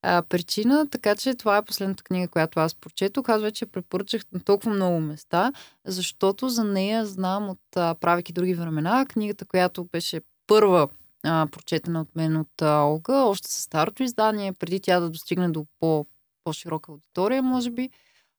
а, 0.02 0.22
причина, 0.22 0.88
така 0.90 1.16
че 1.16 1.34
това 1.34 1.56
е 1.56 1.64
последната 1.64 2.02
книга, 2.02 2.28
която 2.28 2.60
аз 2.60 2.74
прочетох. 2.74 3.28
Аз 3.28 3.42
вече 3.42 3.66
препоръчах 3.66 4.22
на 4.32 4.40
толкова 4.40 4.70
много 4.70 5.00
места, 5.00 5.52
защото 5.84 6.48
за 6.48 6.64
нея 6.64 7.06
знам 7.06 7.48
от 7.48 7.76
а, 7.76 8.22
други 8.32 8.54
времена, 8.54 9.06
книгата, 9.08 9.44
която 9.44 9.84
беше 9.84 10.20
първа 10.46 10.88
а, 11.24 11.46
прочетена 11.52 12.00
от 12.00 12.16
мен 12.16 12.36
от 12.36 12.62
а, 12.62 12.82
Олга, 12.82 13.22
още 13.22 13.48
с 13.48 13.62
старото 13.62 14.02
издание, 14.02 14.52
преди 14.52 14.80
тя 14.80 15.00
да 15.00 15.10
достигне 15.10 15.48
до 15.48 15.66
по, 15.80 16.06
по-широка 16.44 16.92
аудитория, 16.92 17.42
може 17.42 17.70
би. 17.70 17.90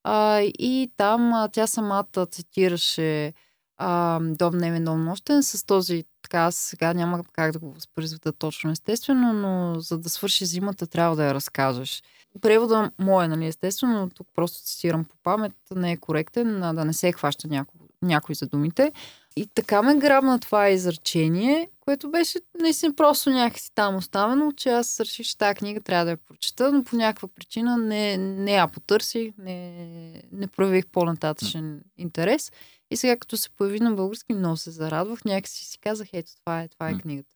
А, 0.04 0.40
и 0.42 0.92
там 0.98 1.34
а, 1.34 1.48
тя 1.48 1.68
самата 1.68 2.26
цитираше 2.32 3.34
а, 3.78 4.20
Дом 4.22 4.54
дневен, 4.54 4.84
дом 4.84 5.06
нощен 5.06 5.44
с 5.44 5.66
този, 5.66 6.04
така 6.30 6.44
аз 6.44 6.56
сега 6.56 6.94
няма 6.94 7.24
как 7.34 7.52
да 7.52 7.60
го 7.60 7.72
възпроизведа 7.72 8.32
точно 8.32 8.72
естествено, 8.72 9.34
но 9.34 9.80
за 9.80 9.98
да 9.98 10.10
свърши 10.10 10.46
зимата 10.46 10.88
трябва 10.88 11.16
да 11.16 11.26
я 11.26 11.34
разкажеш. 11.34 12.04
Превода 12.42 12.92
мое, 13.00 13.28
нали, 13.28 13.46
естествено, 13.46 14.00
но 14.00 14.10
тук 14.10 14.28
просто 14.36 14.64
цитирам 14.64 15.06
по 15.06 15.16
памет, 15.24 15.54
не 15.76 15.92
е 15.92 15.98
коректен, 15.98 16.60
да 16.60 16.86
не 16.86 16.94
се 16.94 17.12
хваща 17.12 17.48
някой, 17.48 17.80
някой 18.02 18.36
за 18.36 18.48
думите. 18.48 18.92
И 19.36 19.48
така 19.48 19.82
ме 19.82 19.96
грабна 19.96 20.40
това 20.40 20.70
изречение, 20.70 21.70
което 21.80 22.12
беше 22.12 22.40
наистина 22.62 22.96
просто 22.96 23.30
някакси 23.30 23.72
там 23.76 23.96
оставено, 23.96 24.52
че 24.52 24.70
аз 24.70 25.00
реших, 25.00 25.26
че 25.26 25.38
тази 25.38 25.56
книга 25.56 25.82
трябва 25.82 26.06
да 26.06 26.12
я 26.12 26.18
прочета, 26.18 26.72
но 26.72 26.84
по 26.84 26.96
някаква 26.96 27.28
причина 27.28 27.78
не, 27.78 28.18
не 28.18 28.52
я 28.52 28.68
потърсих, 28.68 29.34
не, 29.38 30.24
не 30.32 30.48
проявих 30.48 30.88
по-нататъчен 30.88 31.82
интерес. 31.98 32.52
И 32.92 32.98
сега 32.98 33.18
като 33.18 33.38
се 33.38 33.50
появи 33.50 33.80
на 33.80 33.92
български, 33.92 34.34
много 34.34 34.58
се 34.58 34.72
зарадвах. 34.72 35.26
Някакси 35.26 35.66
си 35.66 35.80
казах, 35.80 36.08
ето 36.14 36.32
това 36.36 36.62
е, 36.62 36.68
това 36.68 36.90
е 36.90 36.98
книгата. 36.98 37.36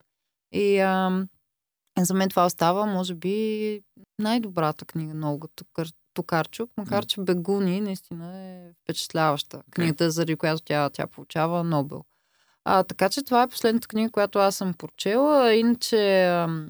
И 0.51 0.79
ам, 0.79 1.27
за 1.99 2.13
мен 2.13 2.29
това 2.29 2.45
остава, 2.45 2.85
може 2.85 3.15
би, 3.15 3.81
най-добрата 4.19 4.85
книга 4.85 5.13
на 5.13 5.31
Олга 5.31 5.47
Токар, 5.55 5.87
Токарчук, 6.13 6.71
макар 6.77 7.05
че 7.05 7.21
Бегуни 7.21 7.81
наистина 7.81 8.37
е 8.37 8.73
впечатляваща. 8.83 9.63
Книгата, 9.71 10.11
заради 10.11 10.35
която 10.35 10.63
тя, 10.63 10.89
тя 10.89 11.07
получава 11.07 11.63
Нобел. 11.63 12.03
А, 12.65 12.83
така 12.83 13.09
че 13.09 13.23
това 13.23 13.43
е 13.43 13.47
последната 13.47 13.87
книга, 13.87 14.11
която 14.11 14.39
аз 14.39 14.55
съм 14.55 14.73
прочела. 14.73 15.53
Иначе 15.53 16.23
ам, 16.25 16.69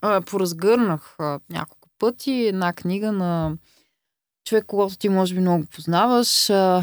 а, 0.00 0.20
поразгърнах 0.20 1.14
а, 1.18 1.40
няколко 1.50 1.88
пъти 1.98 2.32
една 2.32 2.72
книга 2.72 3.12
на 3.12 3.56
човек, 4.44 4.64
когато 4.66 4.96
ти 4.96 5.08
може 5.08 5.34
би 5.34 5.40
много 5.40 5.64
познаваш. 5.66 6.50
А, 6.50 6.82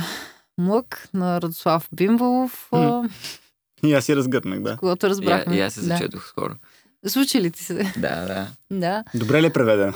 Млък 0.57 1.09
на 1.13 1.41
Радослав 1.41 1.89
Бимбалов, 1.93 2.69
И 3.83 3.93
аз 3.93 4.05
си 4.05 4.15
разгърнах, 4.15 4.61
да. 4.61 4.77
когато 4.77 5.05
И, 5.05 5.09
разбрахме. 5.09 5.55
и 5.55 5.61
аз 5.61 5.73
се 5.73 5.79
да. 5.79 5.85
зачетох 5.85 6.27
скоро. 6.27 6.53
Случи 7.07 7.41
ли 7.41 7.51
ти 7.51 7.63
се? 7.63 7.73
Да, 7.97 8.25
да. 8.25 8.47
да. 8.71 9.03
Добре 9.15 9.41
ли 9.41 9.45
е 9.45 9.53
преведена? 9.53 9.93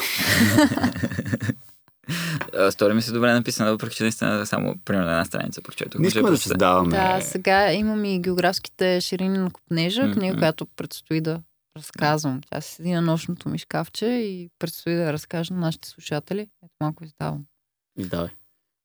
А, 2.56 2.72
Стори 2.72 2.94
ми 2.94 3.02
се 3.02 3.12
добре 3.12 3.34
написана, 3.34 3.72
въпреки 3.72 3.96
че 3.96 4.04
наистина 4.04 4.46
само 4.46 4.76
примерно 4.86 5.06
на 5.06 5.12
една 5.12 5.26
страница 5.26 5.62
прочетох. 5.62 6.02
Не 6.02 6.08
да 6.08 6.14
прочета. 6.14 6.38
създаваме. 6.40 6.90
Да, 6.90 7.22
сега 7.22 7.74
имам 7.74 8.06
и 8.06 8.20
географските 8.20 9.02
ширини 9.02 9.38
на 9.38 9.52
Копнежа, 9.52 10.04
М, 10.04 10.14
книга, 10.14 10.38
която 10.38 10.66
предстои 10.68 11.22
да 11.22 11.42
разказвам. 11.78 12.42
Тя 12.44 12.62
си 12.62 12.74
седи 12.76 12.92
на 12.92 13.02
нощното 13.02 13.50
ми 13.50 13.58
шкафче 13.58 14.06
и 14.06 14.50
предстои 14.60 14.96
да 14.96 15.14
разкажа 15.14 15.54
на 15.54 15.60
нашите 15.60 15.90
слушатели. 15.90 16.40
Ето 16.40 16.74
малко 16.82 17.04
издавам. 17.04 17.44
Издавай. 17.98 18.30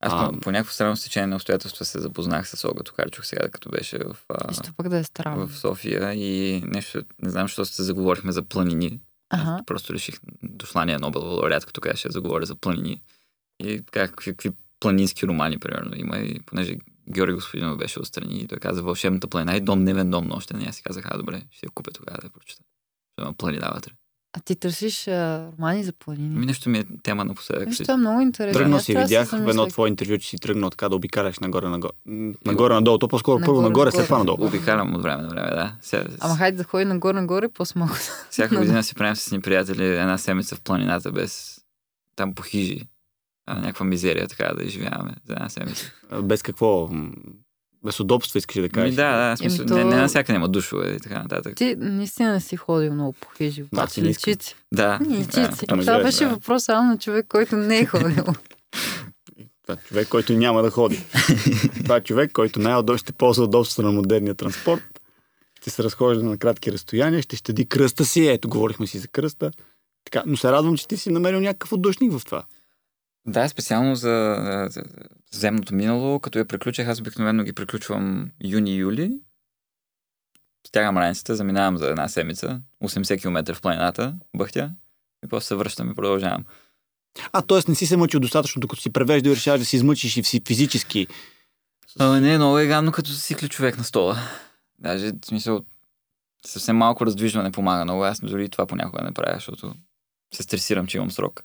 Аз 0.04 0.12
А. 0.12 0.40
по, 0.40 0.50
някакво 0.50 0.72
странно 0.72 0.96
стечение 0.96 1.26
на 1.26 1.36
обстоятелства 1.36 1.84
се 1.84 2.00
запознах 2.00 2.48
с 2.48 2.64
Олга 2.64 2.82
Токарчук 2.82 3.24
сега, 3.24 3.48
като 3.48 3.70
беше 3.70 3.98
в, 3.98 4.16
а, 4.28 4.72
пък 4.76 4.88
да 4.88 4.98
е 4.98 5.04
странно. 5.04 5.46
в 5.46 5.58
София 5.58 6.14
и 6.14 6.62
нещо, 6.66 7.02
не 7.22 7.30
знам, 7.30 7.46
защо 7.46 7.64
се 7.64 7.82
заговорихме 7.82 8.32
за 8.32 8.42
планини. 8.42 9.00
Ага. 9.30 9.50
Аз 9.50 9.66
просто 9.66 9.92
реших, 9.92 10.14
дошла 10.42 10.86
ни 10.86 10.92
е 10.92 10.98
Нобел 10.98 11.22
лауреат, 11.22 11.66
като 11.66 11.80
каза, 11.80 11.96
ще 11.96 12.10
заговоря 12.10 12.46
за 12.46 12.56
планини. 12.56 13.00
И 13.60 13.82
така, 13.84 14.08
какви, 14.08 14.50
планински 14.80 15.26
романи, 15.26 15.58
примерно, 15.58 15.92
има. 15.96 16.18
И 16.18 16.40
понеже 16.40 16.76
Георги 17.10 17.34
Господинов 17.34 17.78
беше 17.78 18.00
отстрани 18.00 18.40
и 18.40 18.46
той 18.46 18.58
каза 18.58 18.82
Вълшебната 18.82 19.28
планина 19.28 19.56
и 19.56 19.60
Дом 19.60 19.80
дневен, 19.80 20.10
дом 20.10 20.26
нощен. 20.26 20.60
И 20.60 20.66
аз 20.66 20.76
си 20.76 20.82
казах, 20.82 21.04
а, 21.10 21.16
добре, 21.16 21.42
ще 21.50 21.66
я 21.66 21.70
купя 21.74 21.90
тогава 21.90 22.18
да 22.22 22.28
прочета. 22.28 22.62
Ще 23.12 23.22
има 23.24 23.32
планина 23.32 23.70
вътре. 23.74 23.92
А 24.36 24.40
ти 24.40 24.56
търсиш 24.56 25.08
а, 25.08 25.46
романи 25.58 25.84
за 25.84 25.92
планини? 25.92 26.38
Ми 26.38 26.46
нещо 26.46 26.70
ми 26.70 26.78
е 26.78 26.84
тема 27.02 27.24
напоследък. 27.24 27.66
Нещо 27.66 27.92
е 27.92 27.96
много 27.96 28.20
интересно. 28.20 28.60
Тръгнал 28.60 28.80
си, 28.80 28.96
видях 28.96 29.28
в 29.28 29.32
едно 29.32 29.52
замисля. 29.52 29.68
твое 29.68 29.88
интервю, 29.88 30.18
че 30.18 30.28
си 30.28 30.36
тръгнал 30.38 30.70
така 30.70 30.88
да 30.88 30.96
обикаляш 30.96 31.38
нагоре-нагоре. 31.38 31.92
Нагоре-надолу, 32.46 32.98
то 32.98 33.08
по-скоро 33.08 33.40
първо 33.40 33.62
Нагоре, 33.62 33.68
нагоре, 33.68 33.90
след 33.90 33.98
нагоре. 33.98 34.06
това 34.06 34.18
надолу. 34.18 34.48
Обикалям 34.48 34.94
от 34.94 35.02
време 35.02 35.22
на 35.22 35.28
време, 35.28 35.48
да. 35.48 35.74
Сега, 35.80 36.04
Ама 36.20 36.36
хайде 36.36 36.56
да 36.58 36.64
ходи 36.64 36.84
нагоре-нагоре, 36.84 37.48
после 37.48 37.78
малко. 37.78 37.94
всяка 38.30 38.56
година 38.58 38.82
си 38.82 38.94
правим 38.94 39.16
с 39.16 39.32
ни 39.32 39.40
приятели 39.40 39.86
една 39.86 40.18
седмица 40.18 40.56
в 40.56 40.60
планината 40.60 41.12
без 41.12 41.60
там 42.16 42.34
по 42.34 42.42
хижи. 42.42 42.80
А, 43.46 43.54
някаква 43.54 43.86
мизерия 43.86 44.28
така 44.28 44.52
да 44.54 44.64
изживяваме 44.64 45.14
за 45.26 45.32
една 45.32 45.48
седмица. 45.48 45.92
Без 46.22 46.42
какво? 46.42 46.90
Без 47.84 48.00
удобства 48.00 48.38
искаш 48.38 48.54
да 48.56 48.62
Ми, 48.62 48.68
кажеш. 48.68 48.94
да, 48.94 49.30
да, 49.30 49.36
смисъл, 49.36 49.62
Еми, 49.62 49.68
то- 49.68 49.76
не, 49.76 49.84
не 49.84 49.96
навсякъде 49.96 50.36
има 50.36 50.48
душове 50.48 50.92
и 50.92 51.00
така 51.00 51.22
нататък. 51.22 51.56
Ти 51.56 51.74
наистина 51.78 52.32
не 52.32 52.40
си 52.40 52.56
ходил 52.56 52.94
много 52.94 53.12
по 53.12 53.28
хижи, 53.28 53.62
обаче. 53.62 54.00
Да, 54.00 54.06
Личи 54.06 54.36
да, 55.40 55.50
ти. 55.50 55.64
ами 55.68 55.80
Това 55.80 55.96
да, 55.98 56.02
беше 56.04 56.24
да. 56.24 56.30
въпрос 56.30 56.64
само 56.64 56.88
на 56.90 56.98
човек, 56.98 57.26
който 57.28 57.56
не 57.56 57.78
е 57.78 57.86
ходил. 57.86 58.24
Това 59.62 59.76
човек, 59.76 60.08
който 60.08 60.32
няма 60.32 60.62
да 60.62 60.70
ходи. 60.70 61.04
Това 61.82 61.96
е 61.96 62.00
човек, 62.00 62.32
който 62.32 62.60
най-удобно 62.60 62.98
ще 62.98 63.12
ползва 63.12 63.44
удобството 63.44 63.86
на 63.86 63.92
модерния 63.92 64.34
транспорт. 64.34 64.82
Ще 65.60 65.70
се 65.70 65.82
разхожда 65.82 66.22
на 66.24 66.38
кратки 66.38 66.72
разстояния, 66.72 67.22
ще 67.22 67.36
щади 67.36 67.66
кръста 67.66 68.04
си. 68.04 68.26
Ето, 68.28 68.48
говорихме 68.48 68.86
си 68.86 68.98
за 68.98 69.08
кръста. 69.08 69.50
Така, 70.04 70.22
но 70.26 70.36
се 70.36 70.52
радвам, 70.52 70.76
че 70.76 70.88
ти 70.88 70.96
си 70.96 71.10
намерил 71.10 71.40
някакъв 71.40 71.72
отдушник 71.72 72.12
в 72.12 72.24
това. 72.24 72.44
Да, 73.26 73.48
специално 73.48 73.94
за, 73.94 74.68
земното 75.32 75.74
минало, 75.74 76.20
като 76.20 76.38
я 76.38 76.44
приключих, 76.44 76.88
аз 76.88 77.00
обикновено 77.00 77.44
ги 77.44 77.52
приключвам 77.52 78.30
юни-юли. 78.44 79.20
Стягам 80.66 80.98
раницата, 80.98 81.36
заминавам 81.36 81.76
за 81.76 81.88
една 81.88 82.08
седмица, 82.08 82.60
80 82.82 83.20
км 83.20 83.54
в 83.54 83.60
планината, 83.60 84.14
бъхтя, 84.36 84.70
и 85.24 85.28
после 85.28 85.46
се 85.46 85.54
връщам 85.54 85.90
и 85.90 85.94
продължавам. 85.94 86.44
А, 87.32 87.42
т.е. 87.42 87.60
не 87.68 87.74
си 87.74 87.86
се 87.86 87.96
мъчил 87.96 88.20
достатъчно, 88.20 88.60
докато 88.60 88.82
си 88.82 88.90
превежда 88.90 89.28
и 89.28 89.36
решаваш 89.36 89.60
да 89.60 89.66
си 89.66 89.76
измъчиш 89.76 90.16
и 90.16 90.22
си 90.22 90.42
физически. 90.46 91.06
А, 91.98 92.20
не, 92.20 92.36
много 92.36 92.58
е 92.58 92.66
гадно, 92.66 92.92
като 92.92 93.10
сикли 93.10 93.48
човек 93.48 93.78
на 93.78 93.84
стола. 93.84 94.18
Даже, 94.78 95.12
в 95.22 95.26
смисъл, 95.26 95.64
съвсем 96.46 96.76
малко 96.76 97.06
раздвижване 97.06 97.52
помага 97.52 97.84
много. 97.84 98.04
Аз 98.04 98.20
дори 98.20 98.48
това 98.48 98.66
понякога 98.66 99.02
не 99.02 99.12
правя, 99.12 99.34
защото 99.34 99.74
се 100.34 100.42
стресирам, 100.42 100.86
че 100.86 100.96
имам 100.96 101.10
срок. 101.10 101.42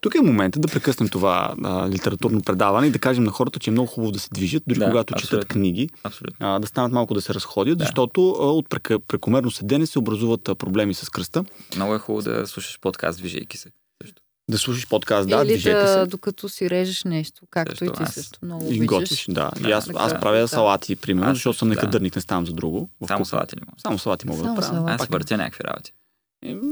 Тук 0.00 0.14
е 0.14 0.20
момента 0.20 0.60
да 0.60 0.68
прекъснем 0.68 1.08
това 1.08 1.54
а, 1.62 1.88
литературно 1.88 2.42
предаване 2.42 2.86
и 2.86 2.90
да 2.90 2.98
кажем 2.98 3.24
на 3.24 3.30
хората, 3.30 3.58
че 3.58 3.70
е 3.70 3.72
много 3.72 3.86
хубаво 3.86 4.12
да 4.12 4.18
се 4.18 4.28
движат, 4.32 4.62
дори 4.66 4.78
Да, 4.78 4.86
когато 4.86 5.14
четат 5.14 5.24
абсолютно. 5.24 5.48
книги, 5.50 5.88
Абсолютно. 6.04 6.46
а, 6.46 6.58
да 6.58 6.66
станат 6.66 6.92
малко 6.92 7.14
да 7.14 7.22
се 7.22 7.34
разходят, 7.34 7.78
Да. 7.78 7.84
защото 7.84 8.30
а, 8.30 8.44
от 8.44 8.68
прекомерно 9.08 9.50
седене 9.50 9.86
се 9.86 9.98
образуват 9.98 10.48
а, 10.48 10.54
проблеми 10.54 10.94
с 10.94 11.10
кръста. 11.10 11.44
Много 11.76 11.94
е 11.94 11.98
хубаво 11.98 12.22
да 12.22 12.46
слушаш 12.46 12.78
подкаст, 12.80 13.18
движейки 13.18 13.56
се. 13.56 13.68
Също. 14.02 14.22
Да 14.50 14.58
слушаш 14.58 14.88
подкаст, 14.88 15.28
да, 15.28 15.36
Или 15.36 15.44
движете 15.46 15.76
да, 15.76 15.88
се. 15.88 16.06
докато 16.06 16.48
си 16.48 16.70
режеш 16.70 17.04
нещо, 17.04 17.42
както 17.50 17.70
Също 17.72 17.84
и 17.84 17.88
ти 17.88 18.02
аз. 18.02 18.14
също 18.14 18.38
много 18.42 18.64
И 18.64 18.68
обичаш. 18.68 18.86
готвиш, 18.86 19.24
да. 19.28 19.50
И 19.58 19.62
Да, 19.62 19.70
аз, 19.70 19.90
аз 19.94 20.12
правя 20.12 20.36
така. 20.36 20.46
салати, 20.46 20.96
примерно, 20.96 21.30
Аз 21.30 21.36
защото 21.36 21.58
съм 21.58 21.68
да. 21.68 21.74
некадърник, 21.74 22.16
не 22.16 22.22
ставам 22.22 22.46
за 22.46 22.52
друго. 22.52 22.88
Само 23.06 23.24
салати 23.24 23.56
ли 23.56 23.60
мога? 23.60 23.76
Само 23.78 23.98
салати 23.98 24.26
мога 24.26 24.38
Само 24.38 24.54
да 24.54 24.60
правя. 24.62 24.90
Аз 24.92 25.06
въртя 25.06 25.36
някакви 25.36 25.64
работи. 25.64 25.92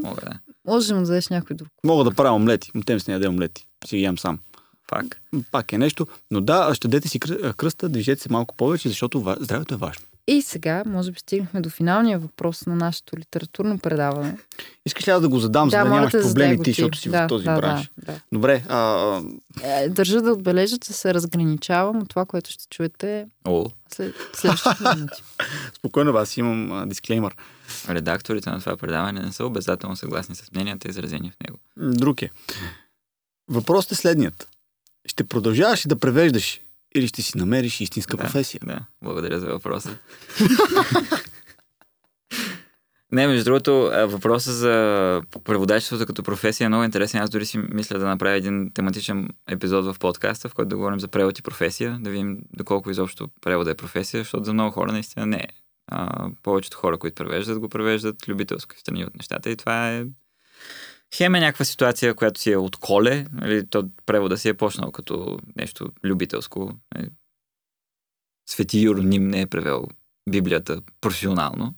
Мога 0.02 0.20
да. 0.20 0.38
Може 0.66 0.88
да 0.88 0.94
му 0.94 1.06
дадеш 1.06 1.28
някой 1.28 1.56
друг. 1.56 1.68
Мога 1.84 2.04
да 2.04 2.10
правя 2.10 2.36
омлети. 2.36 2.70
но 2.74 2.82
Тем 2.82 3.00
се 3.00 3.10
не 3.10 3.14
яде 3.14 3.28
омлети. 3.28 3.66
Си 3.86 3.96
ги 3.96 4.02
ям 4.02 4.18
сам. 4.18 4.38
Пак. 4.88 5.20
Пак 5.50 5.72
е 5.72 5.78
нещо. 5.78 6.06
Но 6.30 6.40
да, 6.40 6.74
щадете 6.74 7.08
си 7.08 7.20
кръ- 7.20 7.54
кръста, 7.54 7.88
движете 7.88 8.22
се 8.22 8.32
малко 8.32 8.56
повече, 8.56 8.88
защото 8.88 9.36
здравето 9.40 9.74
е 9.74 9.76
важно. 9.76 10.06
И 10.28 10.42
сега, 10.42 10.82
може 10.86 11.10
би, 11.12 11.18
стигнахме 11.18 11.60
до 11.60 11.70
финалния 11.70 12.18
въпрос 12.18 12.66
на 12.66 12.74
нашето 12.76 13.18
литературно 13.18 13.78
предаване. 13.78 14.36
Искаш 14.86 15.08
ли 15.08 15.12
да 15.12 15.28
го 15.28 15.38
задам, 15.38 15.70
за 15.70 15.76
да 15.76 15.84
нямаш 15.84 16.12
проблеми 16.12 16.62
ти, 16.62 16.70
защото 16.70 16.98
си 16.98 17.08
да, 17.10 17.24
в 17.24 17.28
този 17.28 17.44
да, 17.44 17.56
бранш? 17.56 17.90
Да, 17.98 18.12
да. 18.12 18.20
Добре, 18.32 18.64
а, 18.68 19.20
Е, 19.62 19.88
Държа 19.88 20.22
да 20.22 20.32
отбележа, 20.32 20.78
че 20.78 20.92
се 20.92 21.14
разграничавам 21.14 21.98
от 21.98 22.08
това, 22.08 22.24
което 22.24 22.50
ще 22.50 22.64
чуете 22.66 23.26
О, 23.44 23.66
след 23.94 24.14
следващите 24.34 24.84
минути. 24.94 25.22
спокойно, 25.74 26.16
аз 26.16 26.36
имам 26.36 26.72
а, 26.72 26.86
дисклеймър. 26.86 27.36
редакторите 27.88 28.50
на 28.50 28.60
това 28.60 28.76
предаване 28.76 29.20
не 29.20 29.32
са 29.32 29.46
обязателно 29.46 29.96
съгласни 29.96 30.34
с 30.34 30.52
мненията, 30.52 30.88
изразени 30.88 31.30
в 31.30 31.48
него. 31.48 31.58
Друг 31.94 32.22
е. 32.22 32.30
Въпросът 33.48 33.92
е 33.92 33.96
следният. 33.96 34.48
Ще 35.06 35.24
продължаваш 35.24 35.86
ли 35.86 35.88
да 35.88 35.96
превеждаш 35.96 36.60
или 36.94 37.08
ще 37.08 37.22
си 37.22 37.38
намериш 37.38 37.80
истинска 37.80 38.16
Да. 38.16 38.22
професия? 38.22 38.60
Да, 38.66 38.78
благодаря 39.02 39.40
за 39.40 39.46
въпроса. 39.46 39.96
Не, 43.12 43.26
между 43.26 43.44
другото, 43.44 43.90
а, 43.92 44.06
въпросът 44.06 44.54
за 44.54 45.22
преводачеството 45.44 46.06
като 46.06 46.22
професия 46.22 46.64
е 46.64 46.68
много 46.68 46.84
интересен. 46.84 47.22
Аз 47.22 47.30
дори 47.30 47.46
си 47.46 47.58
мисля 47.58 47.98
да 47.98 48.06
направя 48.06 48.36
един 48.36 48.70
тематичен 48.74 49.28
епизод 49.48 49.84
в 49.84 49.98
подкаста, 49.98 50.48
в 50.48 50.54
който 50.54 50.68
да 50.68 50.76
говорим 50.76 51.00
за 51.00 51.08
превод 51.08 51.38
и 51.38 51.42
професия, 51.42 51.98
да 52.00 52.10
видим 52.10 52.38
доколко 52.56 52.90
изобщо 52.90 53.28
превода 53.40 53.70
е 53.70 53.74
професия, 53.74 54.20
защото 54.20 54.44
за 54.44 54.52
много 54.52 54.70
хора 54.70 54.92
наистина 54.92 55.26
не 55.26 55.36
е. 55.36 55.48
А, 55.86 56.28
повечето 56.42 56.76
хора, 56.76 56.98
които 56.98 57.24
превеждат, 57.24 57.58
го 57.58 57.68
превеждат 57.68 58.28
любителски 58.28 58.76
в 58.76 58.80
страни 58.80 59.04
от 59.04 59.16
нещата 59.16 59.50
и 59.50 59.56
това 59.56 59.90
е 59.90 60.04
хем 61.14 61.34
е 61.34 61.40
някаква 61.40 61.64
ситуация, 61.64 62.14
която 62.14 62.40
си 62.40 62.52
е 62.52 62.56
от 62.56 62.76
коле, 62.76 63.26
нали, 63.32 63.66
то 63.66 63.88
превода 64.06 64.38
си 64.38 64.48
е 64.48 64.54
почнал 64.54 64.90
като 64.92 65.38
нещо 65.56 65.88
любителско. 66.04 66.74
Нали. 66.94 67.08
Свети 68.48 68.80
Юроним 68.80 69.28
не 69.28 69.40
е 69.40 69.46
превел 69.46 69.88
Библията 70.30 70.80
професионално. 71.00 71.74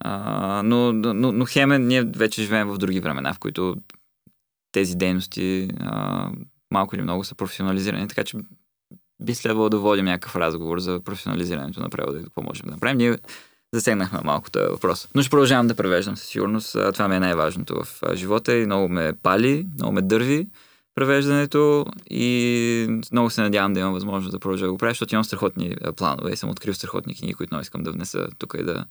А, 0.00 0.62
но, 0.64 0.92
но, 0.92 1.32
но 1.32 1.44
хем 1.46 1.72
е, 1.72 1.78
ние 1.78 2.02
вече 2.02 2.42
живеем 2.42 2.68
в 2.68 2.78
други 2.78 3.00
времена, 3.00 3.34
в 3.34 3.38
които 3.38 3.76
тези 4.72 4.96
дейности 4.96 5.68
а, 5.80 6.28
малко 6.70 6.94
или 6.94 7.02
много 7.02 7.24
са 7.24 7.34
професионализирани, 7.34 8.08
така 8.08 8.24
че 8.24 8.38
би 9.22 9.34
следвало 9.34 9.68
да 9.68 9.78
водим 9.78 10.04
някакъв 10.04 10.36
разговор 10.36 10.78
за 10.78 11.00
професионализирането 11.00 11.80
на 11.80 11.90
превода 11.90 12.18
и 12.18 12.22
какво 12.22 12.42
можем 12.42 12.66
да 12.66 12.72
направим. 12.72 12.96
Ние 12.96 13.18
засегнахме 13.74 14.20
малко 14.24 14.50
този 14.50 14.66
въпрос. 14.66 15.08
Но 15.14 15.22
ще 15.22 15.30
продължавам 15.30 15.66
да 15.66 15.74
превеждам 15.74 16.16
със 16.16 16.26
сигурност. 16.26 16.76
Това 16.92 17.08
ми 17.08 17.16
е 17.16 17.20
най-важното 17.20 17.84
в 17.84 18.02
живота 18.14 18.56
и 18.56 18.66
много 18.66 18.88
ме 18.88 19.12
пали, 19.22 19.66
много 19.78 19.92
ме 19.92 20.02
дърви 20.02 20.48
превеждането 20.94 21.86
и 22.10 23.00
много 23.12 23.30
се 23.30 23.40
надявам 23.40 23.72
да 23.72 23.80
имам 23.80 23.92
възможност 23.92 24.32
да 24.32 24.38
продължа 24.38 24.66
да 24.66 24.72
го 24.72 24.78
правя, 24.78 24.90
защото 24.90 25.14
имам 25.14 25.24
страхотни 25.24 25.76
планове 25.96 26.32
и 26.32 26.36
съм 26.36 26.50
открил 26.50 26.74
страхотни 26.74 27.14
книги, 27.14 27.34
които 27.34 27.54
много 27.54 27.62
искам 27.62 27.82
да 27.82 27.92
внеса 27.92 28.28
тук 28.38 28.54
и 28.58 28.62
да 28.62 28.84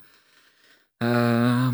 а, 0.99 1.71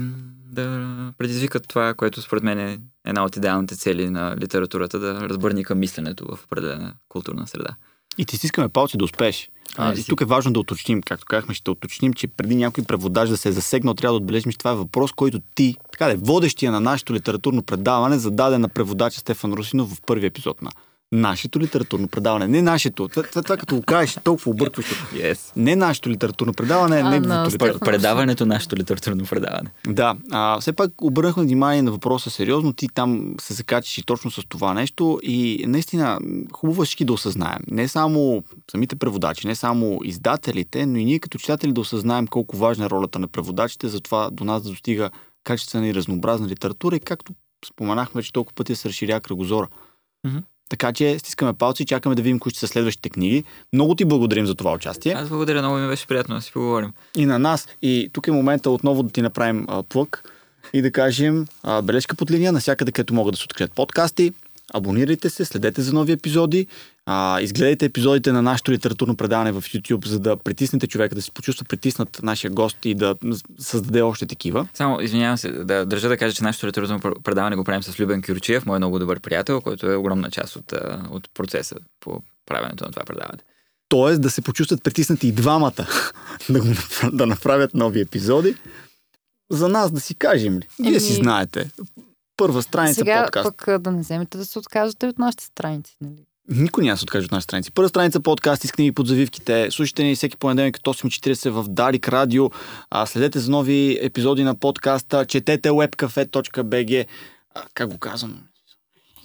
да 0.52 1.14
предизвикат 1.18 1.68
това, 1.68 1.94
което 1.94 2.22
според 2.22 2.44
мен 2.44 2.60
е 2.60 2.80
една 3.06 3.26
от 3.26 3.36
идеалните 3.36 3.76
цели 3.76 4.10
на 4.10 4.36
литературата, 4.38 5.00
да 5.00 5.30
разбърника 5.30 5.76
мисленето 5.76 6.36
в 6.36 6.44
определена 6.46 6.94
културна 7.10 7.48
среда. 7.48 7.76
И 8.18 8.26
ти 8.26 8.38
стискаме 8.38 8.70
палци 8.70 8.98
да 8.98 9.06
успееш. 9.06 9.50
А, 9.78 9.94
и 9.94 10.04
тук 10.04 10.22
е 10.22 10.26
важно 10.26 10.54
да 10.54 10.60
уточним, 10.60 11.02
както 11.02 11.26
казахме, 11.26 11.54
ще 11.54 11.72
уточним, 11.72 12.14
че 12.14 12.28
преди 12.28 12.56
някой 12.56 12.84
преводач 12.84 13.30
да 13.30 13.38
се 13.38 13.50
е 13.50 13.52
засегнал, 13.52 13.94
трябва 13.94 14.14
да 14.14 14.18
отбележим, 14.18 14.52
че 14.52 14.58
това 14.58 14.72
е 14.72 14.76
въпрос, 14.76 15.12
който 15.12 15.40
ти, 15.56 15.76
така 15.92 16.06
да 16.06 16.14
е, 16.14 16.16
водещия 16.16 16.72
на 16.72 16.82
нашето 16.82 17.14
литературно 17.14 17.64
предаване, 17.64 18.18
зададе 18.18 18.58
на 18.58 18.70
преводача 18.70 19.20
Стефан 19.20 19.54
Русинов 19.54 19.90
в 19.90 20.02
първи 20.02 20.26
епизод 20.26 20.62
на 20.62 20.72
нашето 21.12 21.60
литературно 21.60 22.08
предаване. 22.08 22.48
Не 22.48 22.62
нашето. 22.62 23.08
Това, 23.08 23.24
това, 23.24 23.42
това 23.42 23.58
като 23.58 23.76
го 23.76 23.82
кажеш, 23.82 24.18
е 24.18 24.20
толкова 24.20 24.52
объркващо. 24.52 24.94
Yes. 25.14 25.52
Не 25.56 25.76
нашето 25.76 26.10
литературно 26.10 26.54
предаване, 26.54 26.98
А, 26.98 27.10
не 27.10 27.20
на 27.20 27.48
литературно. 27.48 27.80
Предаването, 27.80 28.46
нашето 28.46 28.76
литературно 28.76 29.26
предаване. 29.26 29.72
Да, 29.88 30.16
а, 30.32 30.60
все 30.60 30.74
пак 30.74 31.02
обърнахме 31.02 31.44
внимание 31.44 31.82
на 31.82 31.92
въпроса 31.92 32.30
сериозно. 32.30 32.74
Ти 32.74 32.88
там 32.94 33.36
се 33.42 33.54
закачиш 33.54 33.98
и 33.98 34.06
точно 34.06 34.32
с 34.32 34.42
това 34.50 34.74
нещо 34.74 35.20
и 35.24 35.66
наистина 35.68 36.20
хубаво 36.52 36.82
е 36.82 36.86
всички 36.86 37.06
да 37.06 37.14
осъзнаем. 37.14 37.60
Не 37.72 37.88
само 37.88 38.44
самите 38.72 38.96
преводачи, 38.96 39.48
не 39.48 39.56
само 39.56 40.00
издателите, 40.04 40.86
но 40.86 40.98
и 40.98 41.06
ние 41.06 41.20
като 41.20 41.38
читатели 41.38 41.74
да 41.74 41.82
осъзнаем 41.82 42.28
колко 42.28 42.58
важна 42.58 42.86
е 42.86 42.90
ролята 42.90 43.20
на 43.20 43.28
преводачите, 43.28 43.88
затова 43.88 44.30
до 44.32 44.44
нас 44.44 44.64
да 44.64 44.70
достига 44.70 45.10
качествена 45.44 45.88
и 45.88 45.94
разнообразна 45.94 46.48
литература 46.48 46.96
и 46.96 47.00
както 47.00 47.34
споменахме, 47.66 48.24
че 48.24 48.34
толкова 48.34 48.56
пъти 48.56 48.76
се 48.76 48.90
разширя 48.90 49.22
кръгозора. 49.22 49.68
Мгм. 50.28 50.38
Така 50.70 50.94
че 50.94 51.20
стискаме 51.20 51.54
палци 51.54 51.84
и 51.84 51.86
чакаме 51.86 52.16
да 52.16 52.22
видим 52.22 52.40
кои 52.40 52.50
ще 52.50 52.60
са 52.60 52.68
следващите 52.68 53.10
книги. 53.10 53.44
Много 53.74 53.96
ти 53.96 54.06
благодарим 54.06 54.46
за 54.46 54.56
това 54.56 54.74
участие. 54.74 55.14
Аз 55.14 55.30
благодаря, 55.30 55.62
много 55.62 55.78
ми 55.78 55.88
беше 55.88 56.08
приятно 56.08 56.36
да 56.36 56.42
си 56.42 56.52
поговорим. 56.52 56.94
и 57.18 57.26
на 57.26 57.40
нас. 57.40 57.68
И 57.82 58.10
тук 58.14 58.28
е 58.28 58.32
момента 58.32 58.70
отново 58.70 59.04
да 59.04 59.10
ти 59.10 59.22
направим 59.22 59.66
а, 59.70 59.84
плък 59.84 60.32
и 60.74 60.82
да 60.82 60.92
кажем 60.92 61.46
а, 61.64 61.82
бележка 61.82 62.16
под 62.16 62.32
линия, 62.32 62.52
навсякъде 62.52 62.92
където 62.92 63.14
могат 63.14 63.34
да 63.34 63.38
се 63.38 63.44
открият 63.44 63.72
подкасти. 63.72 64.34
Абонирайте 64.74 65.30
се, 65.30 65.46
следете 65.46 65.82
за 65.82 65.94
нови 65.94 66.12
епизоди, 66.12 66.68
а, 67.06 67.42
изгледайте 67.42 67.86
епизодите 67.86 68.32
на 68.32 68.42
нашето 68.42 68.72
литературно 68.72 69.16
предаване 69.16 69.52
в 69.52 69.62
YouTube, 69.62 70.08
за 70.08 70.20
да 70.20 70.38
притиснете 70.38 70.88
човека, 70.88 71.16
да 71.16 71.22
се 71.22 71.32
почувства 71.32 71.66
притиснат 71.66 72.20
нашия 72.24 72.52
гост 72.52 72.78
и 72.86 72.96
да 72.96 73.16
създаде 73.60 74.02
още 74.02 74.26
такива. 74.26 74.68
Само, 74.74 75.02
извинявам 75.02 75.38
се, 75.38 75.52
да 75.52 75.86
държа 75.86 76.10
да 76.10 76.18
кажа, 76.18 76.36
че 76.36 76.44
нашето 76.44 76.68
литературно 76.68 77.00
пр- 77.00 77.22
предаване 77.24 77.56
го 77.56 77.64
правим 77.64 77.84
с 77.84 78.00
Любен 78.00 78.22
Кюрчиев, 78.22 78.66
мой 78.66 78.78
много 78.78 79.00
добър 79.00 79.20
приятел, 79.20 79.62
който 79.62 79.92
е 79.92 79.96
огромна 79.96 80.32
част 80.32 80.56
от, 80.56 80.74
от 81.10 81.30
процеса 81.34 81.76
по 82.00 82.22
правенето 82.46 82.86
на 82.86 82.92
това 82.92 83.04
предаване. 83.06 83.40
Тоест 83.90 84.22
да 84.22 84.30
се 84.30 84.42
почувстват 84.42 84.84
притиснати 84.84 85.28
и 85.28 85.32
двамата 85.32 85.88
да, 86.50 86.60
го, 86.62 86.68
да 87.12 87.26
направят 87.26 87.74
нови 87.74 88.02
епизоди. 88.02 88.56
За 89.50 89.70
нас 89.70 89.92
да 89.92 90.00
си 90.00 90.16
кажем 90.16 90.58
ли? 90.58 90.68
Вие 90.80 91.00
си 91.00 91.14
Еми, 91.14 91.24
знаете. 91.24 91.70
Първа 92.38 92.62
страница 92.62 92.96
Сега 92.96 93.24
подкаст. 93.24 93.58
пък 93.58 93.82
да 93.82 93.92
не 93.92 94.02
вземете 94.02 94.38
да 94.38 94.46
се 94.46 94.60
откажете 94.60 95.08
от 95.08 95.20
нашите 95.20 95.44
страници. 95.44 95.98
Нали? 96.02 96.26
Никой 96.50 96.84
няма 96.84 96.94
да 96.94 96.98
се 96.98 97.04
откаже 97.04 97.26
от 97.26 97.32
нашата 97.32 97.44
страница. 97.44 97.72
Първа 97.72 97.90
страница 97.90 98.20
подкаст 98.20 98.72
книги 98.72 98.92
под 98.92 99.08
завивките. 99.08 99.68
Слушайте 99.72 100.04
ни 100.04 100.16
всеки 100.16 100.38
понеделник 100.38 100.78
от 100.78 100.98
8.40 100.98 101.50
в 101.50 101.66
Дарик 101.70 102.10
Радио. 102.10 102.50
А, 102.90 103.06
следете 103.06 103.40
за 103.40 103.52
нови 103.52 104.00
епизоди 104.02 104.44
на 104.44 104.56
подкаста. 104.56 105.26
Четете 105.26 105.70
webcafe.bg. 105.70 107.06
А, 107.56 107.64
как 107.74 107.90
го 107.90 107.98
казвам? 107.98 108.44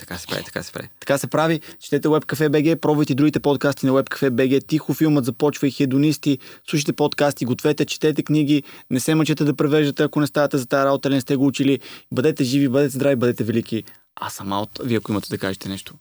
Така 0.01 0.19
се 0.19 0.27
прави, 0.27 0.45
така 0.45 0.63
се 0.63 0.73
прави. 0.73 0.89
Така 1.01 1.19
се 1.19 1.27
прави. 1.27 1.61
Четете 1.81 2.09
WebCafe.bg, 2.09 2.77
пробвайте 2.77 3.15
другите 3.15 3.41
подкасти 3.41 3.87
на 3.87 3.93
WebCafe.bg. 3.93 4.67
Тихо 4.67 4.95
филмът 4.95 5.25
започва 5.25 5.69
и 5.69 5.71
хедонисти. 5.71 6.39
Слушайте 6.69 6.93
подкасти, 6.93 7.45
гответе, 7.45 7.85
четете 7.85 8.23
книги. 8.23 8.63
Не 8.91 9.01
се 9.01 9.15
мъчете 9.15 9.45
да 9.45 9.57
превеждате, 9.57 10.03
ако 10.03 10.21
не 10.21 10.27
ставате 10.27 10.59
за 10.59 10.67
тази 10.67 10.85
работа, 10.85 11.11
не 11.11 11.21
сте 11.21 11.37
го 11.37 11.47
учили. 11.47 11.81
Бъдете 12.13 12.45
живи, 12.45 12.69
бъдете 12.69 12.95
здрави, 12.95 13.17
бъдете 13.17 13.45
велики. 13.45 13.85
Аз 14.21 14.35
съм 14.35 14.53
аут. 14.53 14.81
Вие 14.85 14.99
ако 14.99 15.13
имате 15.13 15.29
да 15.29 15.39
кажете 15.39 15.69
нещо. 15.69 15.95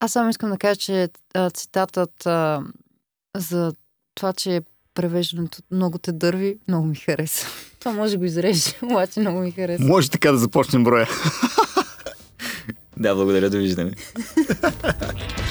Аз 0.00 0.12
само 0.12 0.30
искам 0.30 0.50
да 0.50 0.58
кажа, 0.58 0.76
че 0.76 1.08
а, 1.34 1.50
цитатът 1.50 2.26
а, 2.26 2.62
за 3.36 3.72
това, 4.14 4.32
че 4.32 4.60
превеждането 4.94 5.58
много 5.70 5.98
те 5.98 6.12
дърви, 6.12 6.58
много 6.68 6.86
ми 6.86 6.96
хареса. 6.96 7.46
Това 7.78 7.92
може 7.92 8.12
да 8.12 8.18
го 8.18 8.24
изрежеш, 8.24 8.74
обаче 8.82 9.20
много 9.20 9.40
ми 9.40 9.50
хареса. 9.50 9.84
Може 9.84 10.10
така 10.10 10.32
да 10.32 10.38
започнем 10.38 10.84
броя. 10.84 11.08
Да, 12.96 13.14
благодаря, 13.14 13.48
довиждане. 13.50 13.94